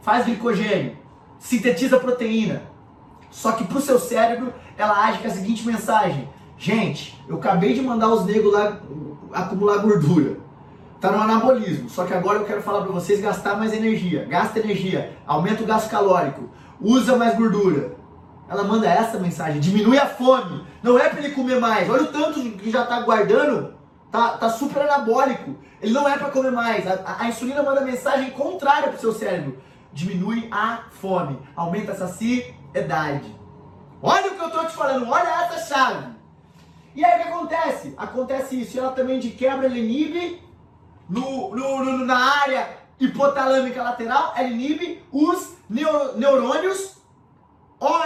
faz 0.00 0.24
glicogênio, 0.24 0.96
sintetiza 1.38 1.98
proteína. 1.98 2.62
Só 3.28 3.52
que 3.52 3.64
para 3.64 3.78
o 3.78 3.80
seu 3.80 3.98
cérebro, 3.98 4.54
ela 4.78 5.04
age 5.04 5.18
com 5.18 5.26
a 5.26 5.30
seguinte 5.30 5.66
mensagem: 5.66 6.28
Gente, 6.56 7.20
eu 7.28 7.36
acabei 7.36 7.74
de 7.74 7.82
mandar 7.82 8.08
os 8.08 8.24
negros 8.24 8.52
lá 8.52 8.80
acumular 9.32 9.78
gordura. 9.78 10.38
Tá 11.00 11.10
no 11.10 11.20
anabolismo. 11.20 11.90
Só 11.90 12.04
que 12.04 12.14
agora 12.14 12.38
eu 12.38 12.44
quero 12.44 12.62
falar 12.62 12.82
para 12.82 12.92
vocês 12.92 13.20
gastar 13.20 13.56
mais 13.56 13.72
energia. 13.72 14.24
Gasta 14.24 14.60
energia, 14.60 15.18
aumenta 15.26 15.62
o 15.62 15.66
gasto 15.66 15.90
calórico, 15.90 16.48
usa 16.80 17.16
mais 17.16 17.36
gordura. 17.36 17.96
Ela 18.48 18.64
manda 18.64 18.86
essa 18.86 19.18
mensagem: 19.18 19.60
diminui 19.60 19.98
a 19.98 20.06
fome. 20.06 20.66
Não 20.82 20.98
é 20.98 21.08
para 21.08 21.20
ele 21.20 21.34
comer 21.34 21.60
mais. 21.60 21.88
Olha 21.88 22.02
o 22.02 22.12
tanto 22.12 22.40
que 22.40 22.70
já 22.70 22.82
está 22.82 23.00
guardando. 23.00 23.74
Tá, 24.10 24.36
tá 24.36 24.48
super 24.48 24.82
anabólico. 24.82 25.56
Ele 25.80 25.92
não 25.92 26.08
é 26.08 26.16
para 26.16 26.30
comer 26.30 26.52
mais. 26.52 26.86
A, 26.86 26.94
a, 27.04 27.22
a, 27.22 27.28
insulina 27.28 27.62
manda 27.62 27.80
mensagem 27.80 28.30
contrária 28.30 28.88
para 28.88 28.96
o 28.96 29.00
seu 29.00 29.12
cérebro. 29.12 29.58
Diminui 29.92 30.48
a 30.50 30.84
fome. 30.90 31.38
Aumenta 31.56 31.92
a 31.92 31.96
saciedade. 31.96 33.34
Olha 34.02 34.32
o 34.32 34.34
que 34.34 34.40
eu 34.40 34.48
estou 34.48 34.66
te 34.66 34.74
falando. 34.74 35.08
Olha 35.08 35.44
essa 35.44 35.74
chave. 35.74 36.14
E 36.94 37.04
aí 37.04 37.20
o 37.20 37.22
que 37.22 37.28
acontece? 37.28 37.94
Acontece 37.96 38.60
isso. 38.60 38.78
Ela 38.78 38.92
também 38.92 39.18
de 39.18 39.30
quebra, 39.30 39.66
ela 39.66 39.76
inibe 39.76 40.40
no, 41.08 41.54
no, 41.54 41.84
no, 41.84 42.04
na 42.04 42.40
área 42.42 42.68
hipotalâmica 42.98 43.82
lateral, 43.82 44.32
ela 44.36 44.48
inibe 44.48 45.02
os 45.10 45.56
neurônios 45.68 46.93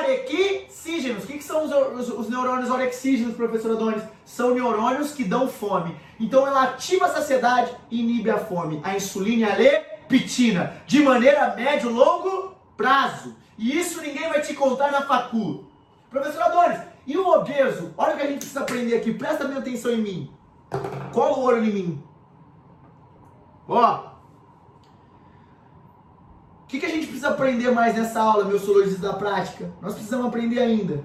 Orexígenos. 0.08 1.24
O 1.24 1.26
que, 1.26 1.34
que 1.34 1.44
são 1.44 1.64
os, 1.64 2.08
os, 2.08 2.18
os, 2.18 2.28
neurônios 2.28 2.70
orexígenos, 2.70 3.36
professor 3.36 3.72
Adonis? 3.72 4.02
São 4.24 4.54
neurônios 4.54 5.12
que 5.12 5.24
dão 5.24 5.48
fome. 5.48 5.94
Então 6.18 6.46
ela 6.46 6.62
ativa 6.64 7.06
a 7.06 7.10
saciedade 7.10 7.70
e 7.90 8.00
inibe 8.00 8.30
a 8.30 8.38
fome. 8.38 8.80
A 8.82 8.96
insulina 8.96 9.48
e 9.48 9.50
a 9.50 9.56
leptina. 9.56 10.82
De 10.86 11.02
maneira 11.02 11.54
médio, 11.54 11.90
longo 11.90 12.54
prazo. 12.76 13.36
E 13.58 13.78
isso 13.78 14.00
ninguém 14.00 14.28
vai 14.28 14.40
te 14.40 14.54
contar 14.54 14.90
na 14.90 15.02
facu. 15.02 15.66
Professor 16.08 16.42
Adonis, 16.42 16.80
e 17.06 17.18
o 17.18 17.28
obeso? 17.28 17.92
Olha 17.98 18.14
o 18.14 18.16
que 18.16 18.22
a 18.22 18.26
gente 18.26 18.38
precisa 18.38 18.60
aprender 18.60 18.96
aqui. 18.96 19.12
Presta 19.12 19.46
bem 19.46 19.58
atenção 19.58 19.92
em 19.92 19.98
mim. 19.98 20.30
Qual 21.12 21.38
o 21.38 21.42
olho 21.42 21.64
em 21.64 21.72
mim? 21.72 22.04
Ó, 23.68 24.07
o 26.68 26.70
que, 26.70 26.80
que 26.80 26.84
a 26.84 26.90
gente 26.90 27.06
precisa 27.06 27.30
aprender 27.30 27.70
mais 27.70 27.96
nessa 27.96 28.20
aula, 28.20 28.44
meus 28.44 28.60
zoologistas 28.60 29.00
da 29.00 29.14
prática? 29.14 29.72
Nós 29.80 29.94
precisamos 29.94 30.26
aprender 30.26 30.58
ainda. 30.58 31.02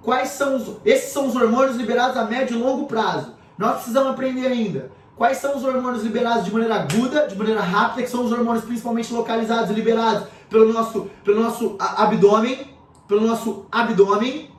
Quais 0.00 0.30
são 0.30 0.56
os. 0.56 0.76
Esses 0.82 1.12
são 1.12 1.26
os 1.26 1.36
hormônios 1.36 1.76
liberados 1.76 2.16
a 2.16 2.24
médio 2.24 2.56
e 2.56 2.58
longo 2.58 2.86
prazo. 2.86 3.34
Nós 3.58 3.74
precisamos 3.74 4.08
aprender 4.08 4.46
ainda. 4.46 4.90
Quais 5.14 5.36
são 5.36 5.58
os 5.58 5.62
hormônios 5.62 6.04
liberados 6.04 6.46
de 6.46 6.50
maneira 6.50 6.76
aguda, 6.76 7.26
de 7.26 7.36
maneira 7.36 7.60
rápida, 7.60 8.02
que 8.02 8.08
são 8.08 8.24
os 8.24 8.32
hormônios 8.32 8.64
principalmente 8.64 9.12
localizados 9.12 9.70
e 9.70 9.74
liberados 9.74 10.26
pelo 10.48 10.72
nosso, 10.72 11.10
pelo 11.22 11.42
nosso 11.42 11.76
abdômen, 11.78 12.74
pelo 13.06 13.20
nosso 13.20 13.66
abdômen, 13.70 14.50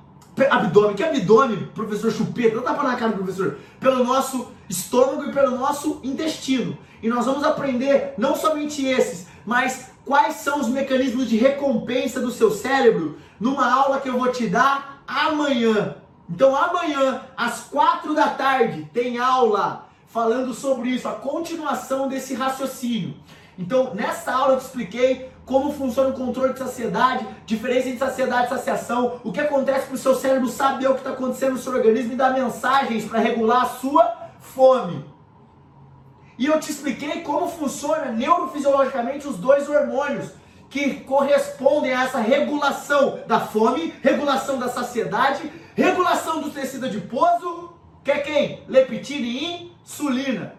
abdômen, 0.47 0.95
que 0.95 1.03
abdômen, 1.03 1.69
professor 1.73 2.11
chupeta, 2.11 2.55
não 2.55 2.61
tapa 2.61 2.84
na 2.84 2.95
cara 2.95 3.13
professor, 3.13 3.57
pelo 3.80 4.03
nosso 4.03 4.51
estômago 4.69 5.25
e 5.25 5.34
pelo 5.34 5.57
nosso 5.57 5.99
intestino. 6.03 6.77
E 7.01 7.09
nós 7.09 7.25
vamos 7.25 7.43
aprender 7.43 8.13
não 8.15 8.36
somente 8.36 8.86
esses, 8.86 9.25
mas 9.43 9.89
quais 10.10 10.38
são 10.38 10.60
os 10.60 10.68
mecanismos 10.68 11.30
de 11.30 11.38
recompensa 11.38 12.20
do 12.20 12.32
seu 12.32 12.49
cérebro 12.49 13.20
numa 13.39 13.72
aula 13.72 13.99
que 13.99 14.10
eu 14.10 14.18
vou 14.18 14.32
te 14.32 14.47
dar 14.47 15.03
amanhã. 15.07 15.97
Então 16.28 16.55
amanhã, 16.55 17.22
às 17.38 17.66
quatro 17.66 18.16
da 18.16 18.28
tarde, 18.30 18.89
tem 18.91 19.20
aula 19.20 19.86
falando 20.07 20.51
sobre 20.51 20.89
isso, 20.89 21.07
a 21.07 21.12
continuação 21.12 22.07
desse 22.07 22.34
raciocínio. 22.34 23.14
Então, 23.55 23.93
nessa 23.93 24.34
aula 24.34 24.53
eu 24.53 24.57
te 24.57 24.66
expliquei 24.66 25.30
como 25.45 25.72
funciona 25.72 26.10
o 26.10 26.14
controle 26.14 26.53
de 26.53 26.60
saciedade, 26.60 27.28
diferença 27.45 27.89
entre 27.89 27.99
saciedade 27.99 28.47
e 28.47 28.49
saciação, 28.49 29.22
o 29.24 29.32
que 29.32 29.39
acontece 29.39 29.86
para 29.86 29.95
o 29.95 29.99
seu 29.99 30.16
cérebro 30.16 30.49
saber 30.49 30.88
o 30.88 30.93
que 30.93 31.01
está 31.01 31.12
acontecendo 31.12 31.51
no 31.51 31.60
seu 31.60 31.72
organismo 31.72 32.14
e 32.14 32.16
dar 32.16 32.34
mensagens 32.34 33.05
para 33.05 33.20
regular 33.20 33.62
a 33.62 33.70
sua 33.70 34.12
fome. 34.39 35.05
E 36.39 36.45
eu 36.45 36.57
te 36.57 36.71
expliquei 36.71 37.21
como 37.21 37.49
funciona 37.49 38.13
neurofisiologicamente 38.13 39.27
os 39.27 39.35
dois 39.35 39.67
hormônios 39.67 40.31
que 40.69 41.01
correspondem 41.01 41.93
a 41.93 42.05
essa 42.05 42.19
regulação 42.19 43.19
da 43.27 43.41
fome, 43.41 43.93
regulação 44.01 44.57
da 44.57 44.69
saciedade, 44.69 45.51
regulação 45.75 46.39
do 46.41 46.49
tecido 46.49 46.85
adiposo, 46.85 47.73
que 48.05 48.11
é 48.11 48.19
quem? 48.19 48.63
Leptina 48.69 49.27
e 49.27 49.73
insulina. 49.83 50.55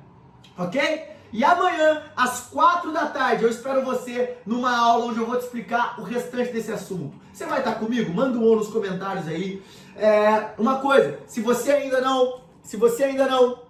Ok? 0.59 1.09
E 1.33 1.43
amanhã, 1.43 2.03
às 2.15 2.41
quatro 2.41 2.93
da 2.93 3.07
tarde, 3.07 3.45
eu 3.45 3.49
espero 3.49 3.83
você 3.83 4.37
numa 4.45 4.77
aula 4.77 5.07
onde 5.07 5.19
eu 5.19 5.27
vou 5.27 5.39
te 5.39 5.45
explicar 5.45 5.99
o 5.99 6.03
restante 6.03 6.53
desse 6.53 6.71
assunto. 6.71 7.17
Você 7.33 7.47
vai 7.47 7.61
estar 7.61 7.77
comigo? 7.77 8.13
Manda 8.13 8.37
um 8.37 8.45
ou 8.45 8.57
nos 8.57 8.69
comentários 8.69 9.27
aí. 9.27 9.63
É, 9.97 10.51
uma 10.59 10.81
coisa, 10.81 11.21
se 11.27 11.41
você 11.41 11.73
ainda 11.73 12.03
não, 12.03 12.43
se 12.63 12.77
você 12.77 13.05
ainda 13.05 13.27
não 13.27 13.70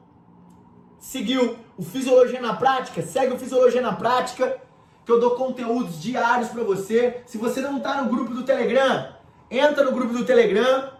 seguiu 1.00 1.56
o 1.76 1.82
Fisiologia 1.82 2.40
na 2.40 2.54
Prática, 2.54 3.02
segue 3.02 3.34
o 3.34 3.38
Fisiologia 3.38 3.80
na 3.80 3.92
Prática, 3.92 4.58
que 5.04 5.10
eu 5.10 5.18
dou 5.18 5.30
conteúdos 5.30 6.00
diários 6.00 6.50
para 6.50 6.62
você. 6.62 7.22
Se 7.26 7.38
você 7.38 7.60
não 7.60 7.78
está 7.78 8.02
no 8.02 8.08
grupo 8.08 8.32
do 8.32 8.44
Telegram, 8.44 9.08
entra 9.50 9.82
no 9.84 9.92
grupo 9.92 10.12
do 10.12 10.24
Telegram 10.24 10.92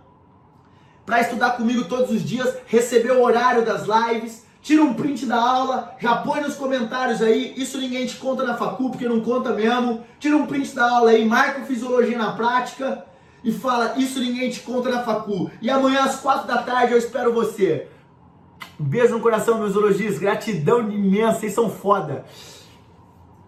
para 1.07 1.21
estudar 1.21 1.51
comigo 1.53 1.85
todos 1.85 2.11
os 2.11 2.23
dias, 2.23 2.57
receber 2.67 3.13
o 3.13 3.23
horário 3.23 3.65
das 3.65 3.85
lives 3.87 4.51
tira 4.63 4.83
um 4.83 4.95
print 4.95 5.27
da 5.27 5.37
aula, 5.37 5.97
já 5.99 6.17
põe 6.17 6.41
nos 6.41 6.55
comentários 6.55 7.23
aí, 7.23 7.55
isso 7.57 7.79
ninguém 7.79 8.07
te 8.07 8.17
conta 8.17 8.45
na 8.45 8.57
facu, 8.57 8.91
porque 8.91 9.09
não 9.09 9.21
conta 9.21 9.53
mesmo. 9.53 10.05
Tira 10.19 10.37
um 10.37 10.47
print 10.47 10.75
da 10.75 10.89
aula 10.91 11.11
aí, 11.11 11.25
marca 11.25 11.61
o 11.61 11.65
Fisiologia 11.65 12.17
na 12.17 12.33
Prática 12.33 13.05
e 13.43 13.51
fala, 13.51 13.95
isso 13.97 14.21
ninguém 14.21 14.51
te 14.51 14.61
conta 14.61 14.91
na 14.91 15.03
facu. 15.03 15.51
E 15.63 15.71
amanhã 15.71 16.05
às 16.05 16.21
quatro 16.21 16.47
da 16.47 16.59
tarde 16.59 16.93
eu 16.93 16.99
espero 16.99 17.33
você. 17.33 17.89
Beijo 18.81 19.15
no 19.15 19.21
coração, 19.21 19.59
meus 19.59 19.73
zoologistas, 19.73 20.19
gratidão 20.19 20.91
imensa, 20.91 21.41
vocês 21.41 21.53
são 21.53 21.71
foda. 21.71 22.25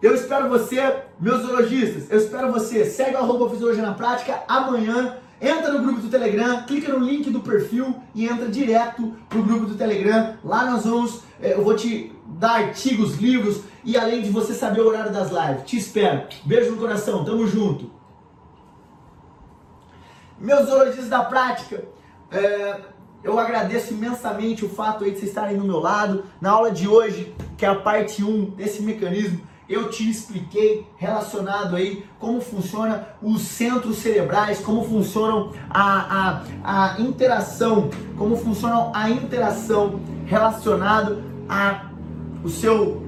Eu 0.00 0.14
espero 0.14 0.48
você, 0.48 0.96
meus 1.20 1.42
zoologistas, 1.42 2.10
eu 2.10 2.18
espero 2.18 2.52
você. 2.52 2.84
Segue 2.84 3.14
o 3.14 3.18
arroba 3.18 3.50
Fisiologia 3.50 3.82
na 3.82 3.94
Prática 3.94 4.42
amanhã 4.48 5.16
Entra 5.42 5.72
no 5.72 5.82
grupo 5.82 6.00
do 6.00 6.08
Telegram, 6.08 6.62
clica 6.62 6.92
no 6.92 7.04
link 7.04 7.28
do 7.28 7.40
perfil 7.40 7.96
e 8.14 8.28
entra 8.28 8.46
direto 8.46 9.16
pro 9.28 9.42
grupo 9.42 9.66
do 9.66 9.74
Telegram. 9.74 10.36
Lá 10.44 10.70
nós 10.70 10.84
vamos, 10.84 11.24
é, 11.40 11.54
eu 11.54 11.64
vou 11.64 11.74
te 11.74 12.12
dar 12.24 12.60
artigos, 12.60 13.16
livros 13.16 13.60
e 13.82 13.96
além 13.96 14.22
de 14.22 14.30
você 14.30 14.54
saber 14.54 14.82
o 14.82 14.86
horário 14.86 15.12
das 15.12 15.32
lives. 15.32 15.64
Te 15.64 15.76
espero. 15.76 16.28
Beijo 16.44 16.70
no 16.70 16.76
coração, 16.76 17.24
tamo 17.24 17.44
junto. 17.48 17.90
Meus 20.38 20.66
zoologistas 20.66 21.08
da 21.08 21.24
prática, 21.24 21.82
é, 22.30 22.80
eu 23.24 23.38
agradeço 23.38 23.92
imensamente 23.92 24.64
o 24.64 24.68
fato 24.68 25.04
de 25.04 25.10
vocês 25.10 25.24
estarem 25.24 25.56
do 25.56 25.64
meu 25.64 25.78
lado. 25.78 26.24
Na 26.40 26.50
aula 26.50 26.70
de 26.70 26.88
hoje, 26.88 27.34
que 27.56 27.64
é 27.64 27.68
a 27.68 27.74
parte 27.74 28.24
1 28.24 28.50
desse 28.56 28.82
mecanismo, 28.82 29.40
eu 29.68 29.88
te 29.88 30.08
expliquei 30.10 30.86
relacionado 30.96 31.76
aí 31.76 32.04
como 32.18 32.40
funciona 32.40 33.08
os 33.22 33.42
centros 33.42 33.98
cerebrais, 33.98 34.58
como 34.58 34.84
funcionam 34.84 35.52
a, 35.70 36.42
a, 36.62 36.94
a 36.94 37.00
interação, 37.00 37.88
como 38.18 38.36
funciona 38.36 38.90
a 38.92 39.08
interação 39.08 40.00
relacionado 40.26 41.22
a 41.48 41.86
o 42.44 42.48
seu 42.48 43.02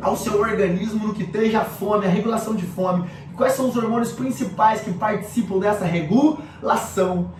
ao 0.00 0.16
seu 0.16 0.40
organismo 0.40 1.06
no 1.06 1.14
que 1.14 1.24
tange 1.24 1.54
a 1.54 1.64
fome, 1.64 2.06
a 2.06 2.08
regulação 2.08 2.56
de 2.56 2.66
fome. 2.66 3.08
Quais 3.36 3.52
são 3.52 3.68
os 3.68 3.76
hormônios 3.76 4.10
principais 4.10 4.80
que 4.80 4.92
participam 4.92 5.60
dessa 5.60 5.84
regulação? 5.84 7.30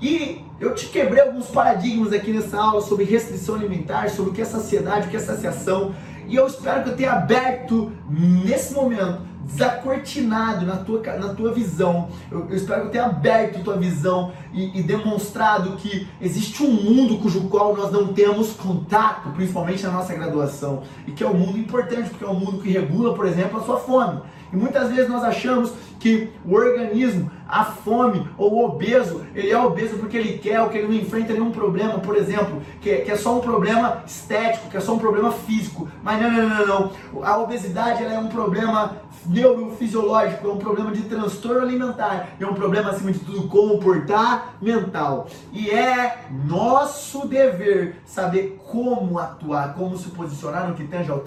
E 0.00 0.44
eu 0.60 0.74
te 0.74 0.86
quebrei 0.86 1.20
alguns 1.20 1.46
paradigmas 1.46 2.12
aqui 2.12 2.32
nessa 2.32 2.60
aula 2.60 2.80
sobre 2.80 3.04
restrição 3.04 3.56
alimentar, 3.56 4.08
sobre 4.10 4.30
o 4.30 4.34
que 4.34 4.42
é 4.42 4.44
saciedade, 4.44 5.06
o 5.06 5.10
que 5.10 5.16
é 5.16 5.20
saciação. 5.20 5.94
E 6.26 6.36
eu 6.36 6.46
espero 6.46 6.84
que 6.84 6.90
eu 6.90 6.96
tenha 6.96 7.12
aberto 7.12 7.92
nesse 8.08 8.72
momento, 8.72 9.20
desacortinado 9.44 10.64
na 10.64 10.76
tua, 10.76 11.02
na 11.18 11.34
tua 11.34 11.52
visão. 11.52 12.08
Eu, 12.30 12.48
eu 12.48 12.56
espero 12.56 12.82
que 12.82 12.86
eu 12.86 12.90
tenha 12.92 13.06
aberto 13.06 13.62
tua 13.62 13.76
visão 13.76 14.32
e, 14.52 14.78
e, 14.78 14.82
demonstrado 14.82 15.72
que 15.72 16.08
existe 16.20 16.62
um 16.62 16.70
mundo 16.70 17.18
cujo 17.18 17.42
qual 17.48 17.76
nós 17.76 17.92
não 17.92 18.14
temos 18.14 18.52
contato, 18.52 19.30
principalmente 19.30 19.82
na 19.82 19.90
nossa 19.90 20.14
graduação. 20.14 20.82
E 21.06 21.12
que 21.12 21.22
é 21.22 21.26
um 21.26 21.34
mundo 21.34 21.58
importante, 21.58 22.08
porque 22.08 22.24
é 22.24 22.28
um 22.28 22.38
mundo 22.38 22.62
que 22.62 22.70
regula, 22.70 23.14
por 23.14 23.26
exemplo, 23.26 23.60
a 23.60 23.62
sua 23.64 23.78
fome. 23.78 24.20
E 24.54 24.56
muitas 24.56 24.88
vezes 24.90 25.10
nós 25.10 25.24
achamos 25.24 25.72
que 25.98 26.30
o 26.44 26.54
organismo, 26.54 27.30
a 27.48 27.64
fome 27.64 28.28
ou 28.38 28.52
o 28.52 28.64
obeso, 28.64 29.22
ele 29.34 29.50
é 29.50 29.58
obeso 29.58 29.96
porque 29.96 30.16
ele 30.16 30.38
quer 30.38 30.60
ou 30.60 30.68
que 30.68 30.78
ele 30.78 30.86
não 30.86 30.94
enfrenta 30.94 31.32
nenhum 31.32 31.50
problema, 31.50 31.98
por 31.98 32.16
exemplo, 32.16 32.62
que, 32.80 32.90
é, 32.90 32.96
que 32.98 33.10
é 33.10 33.16
só 33.16 33.38
um 33.38 33.40
problema 33.40 34.02
estético, 34.06 34.68
que 34.68 34.76
é 34.76 34.80
só 34.80 34.94
um 34.94 34.98
problema 34.98 35.32
físico. 35.32 35.88
Mas 36.02 36.20
não, 36.20 36.30
não, 36.30 36.48
não, 36.48 36.66
não. 36.66 37.24
A 37.24 37.38
obesidade 37.38 38.04
ela 38.04 38.12
é 38.12 38.18
um 38.18 38.28
problema 38.28 38.98
neurofisiológico, 39.26 40.46
é 40.46 40.52
um 40.52 40.58
problema 40.58 40.92
de 40.92 41.02
transtorno 41.02 41.62
alimentar, 41.62 42.28
é 42.38 42.46
um 42.46 42.54
problema, 42.54 42.90
acima 42.90 43.10
de 43.10 43.20
tudo, 43.20 43.48
comportamental. 43.48 45.26
E 45.52 45.70
é 45.70 46.26
nosso 46.46 47.26
dever 47.26 47.96
saber 48.04 48.60
como 48.70 49.18
atuar, 49.18 49.74
como 49.74 49.96
se 49.96 50.10
posicionar 50.10 50.68
no 50.68 50.74
que 50.74 50.84
tange 50.84 51.10
ao 51.10 51.20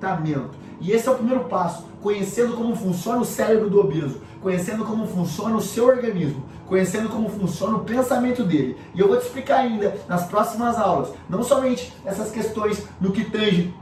tratamento. 0.00 0.50
E 0.80 0.92
esse 0.92 1.08
é 1.08 1.10
o 1.10 1.14
primeiro 1.14 1.44
passo, 1.44 1.86
conhecendo 2.02 2.54
como 2.54 2.76
funciona 2.76 3.18
o 3.18 3.24
cérebro 3.24 3.70
do 3.70 3.80
obeso, 3.80 4.20
conhecendo 4.42 4.84
como 4.84 5.06
funciona 5.06 5.56
o 5.56 5.60
seu 5.60 5.86
organismo, 5.86 6.44
conhecendo 6.66 7.08
como 7.08 7.28
funciona 7.28 7.76
o 7.76 7.84
pensamento 7.84 8.42
dele. 8.44 8.76
E 8.94 9.00
eu 9.00 9.08
vou 9.08 9.16
te 9.16 9.24
explicar 9.24 9.60
ainda 9.60 9.96
nas 10.08 10.26
próximas 10.26 10.76
aulas, 10.76 11.12
não 11.28 11.42
somente 11.42 11.92
essas 12.04 12.30
questões 12.30 12.86
no 13.00 13.12
que 13.12 13.24
tange 13.24 13.74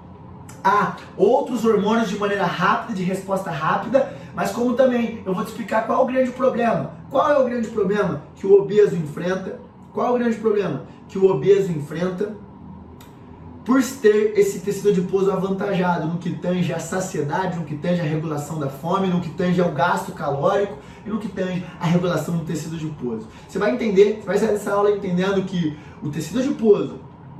a 0.62 0.96
outros 1.16 1.64
hormônios 1.64 2.08
de 2.08 2.16
maneira 2.16 2.46
rápida, 2.46 2.94
de 2.94 3.02
resposta 3.02 3.50
rápida, 3.50 4.16
mas 4.34 4.52
como 4.52 4.74
também 4.74 5.20
eu 5.26 5.34
vou 5.34 5.44
te 5.44 5.48
explicar 5.48 5.86
qual 5.86 6.00
é 6.00 6.02
o 6.02 6.06
grande 6.06 6.30
problema. 6.30 6.92
Qual 7.10 7.30
é 7.30 7.38
o 7.38 7.44
grande 7.44 7.68
problema 7.68 8.22
que 8.36 8.46
o 8.46 8.54
obeso 8.60 8.94
enfrenta? 8.94 9.58
Qual 9.92 10.06
é 10.06 10.10
o 10.10 10.18
grande 10.18 10.36
problema 10.36 10.84
que 11.08 11.18
o 11.18 11.28
obeso 11.28 11.70
enfrenta 11.70 12.34
por 13.64 13.82
ter 13.82 14.32
esse 14.36 14.60
tecido 14.60 14.88
adiposo 14.88 15.30
avantajado 15.30 16.08
no 16.08 16.18
que 16.18 16.30
tange 16.30 16.72
a 16.72 16.78
saciedade, 16.78 17.58
no 17.58 17.64
que 17.64 17.76
tange 17.76 18.00
a 18.00 18.04
regulação 18.04 18.58
da 18.58 18.68
fome, 18.68 19.06
no 19.06 19.20
que 19.20 19.30
tange 19.30 19.60
ao 19.60 19.70
gasto 19.70 20.12
calórico 20.12 20.76
e 21.06 21.08
no 21.08 21.18
que 21.18 21.28
tange 21.28 21.64
a 21.78 21.86
regulação 21.86 22.36
do 22.36 22.44
tecido 22.44 22.74
adiposo. 22.74 23.28
Você 23.48 23.58
vai 23.58 23.72
entender, 23.72 24.16
você 24.16 24.26
vai 24.26 24.38
sair 24.38 24.48
dessa 24.48 24.72
aula 24.72 24.90
entendendo 24.90 25.42
que 25.44 25.76
o 26.02 26.08
tecido 26.08 26.40
adiposo, 26.40 26.98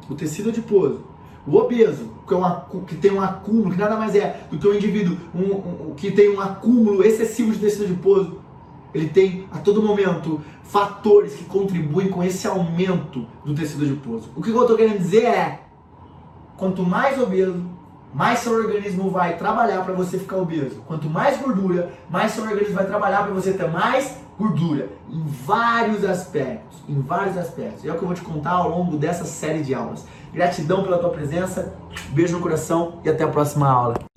o 0.08 0.14
tecido 0.14 0.50
adiposo, 0.50 1.00
o 1.44 1.56
obeso, 1.56 2.12
que, 2.26 2.34
é 2.34 2.36
um, 2.36 2.84
que 2.84 2.94
tem 2.94 3.10
um 3.10 3.20
acúmulo, 3.20 3.72
que 3.72 3.78
nada 3.78 3.96
mais 3.96 4.14
é 4.14 4.46
do 4.48 4.58
que 4.58 4.68
um 4.68 4.74
indivíduo 4.74 5.16
um, 5.34 5.90
um, 5.90 5.94
que 5.96 6.12
tem 6.12 6.30
um 6.30 6.40
acúmulo 6.40 7.02
excessivo 7.02 7.50
de 7.50 7.58
tecido 7.58 7.84
adiposo, 7.84 8.40
ele 8.94 9.08
tem 9.08 9.46
a 9.50 9.58
todo 9.58 9.82
momento 9.82 10.40
fatores 10.62 11.34
que 11.34 11.44
contribuem 11.44 12.08
com 12.08 12.22
esse 12.22 12.46
aumento 12.46 13.26
do 13.44 13.54
tecido 13.54 13.84
adiposo. 13.84 14.30
O 14.36 14.42
que 14.42 14.50
eu 14.50 14.60
estou 14.60 14.76
querendo 14.76 14.98
dizer 14.98 15.24
é 15.24 15.60
Quanto 16.62 16.84
mais 16.84 17.20
obeso, 17.20 17.60
mais 18.14 18.38
seu 18.38 18.52
organismo 18.52 19.10
vai 19.10 19.36
trabalhar 19.36 19.84
para 19.84 19.94
você 19.94 20.16
ficar 20.16 20.36
obeso. 20.36 20.76
Quanto 20.86 21.10
mais 21.10 21.36
gordura, 21.36 21.90
mais 22.08 22.30
seu 22.30 22.44
organismo 22.44 22.76
vai 22.76 22.86
trabalhar 22.86 23.24
para 23.24 23.34
você 23.34 23.52
ter 23.52 23.68
mais 23.68 24.16
gordura. 24.38 24.88
Em 25.10 25.24
vários 25.44 26.04
aspectos. 26.04 26.78
Em 26.88 27.00
vários 27.00 27.36
aspectos. 27.36 27.82
E 27.82 27.88
é 27.88 27.92
o 27.92 27.96
que 27.96 28.02
eu 28.02 28.06
vou 28.06 28.14
te 28.14 28.22
contar 28.22 28.52
ao 28.52 28.68
longo 28.68 28.96
dessa 28.96 29.24
série 29.24 29.64
de 29.64 29.74
aulas. 29.74 30.06
Gratidão 30.32 30.84
pela 30.84 30.98
tua 30.98 31.10
presença, 31.10 31.74
beijo 32.10 32.36
no 32.36 32.40
coração 32.40 33.00
e 33.02 33.08
até 33.08 33.24
a 33.24 33.28
próxima 33.28 33.68
aula. 33.68 34.11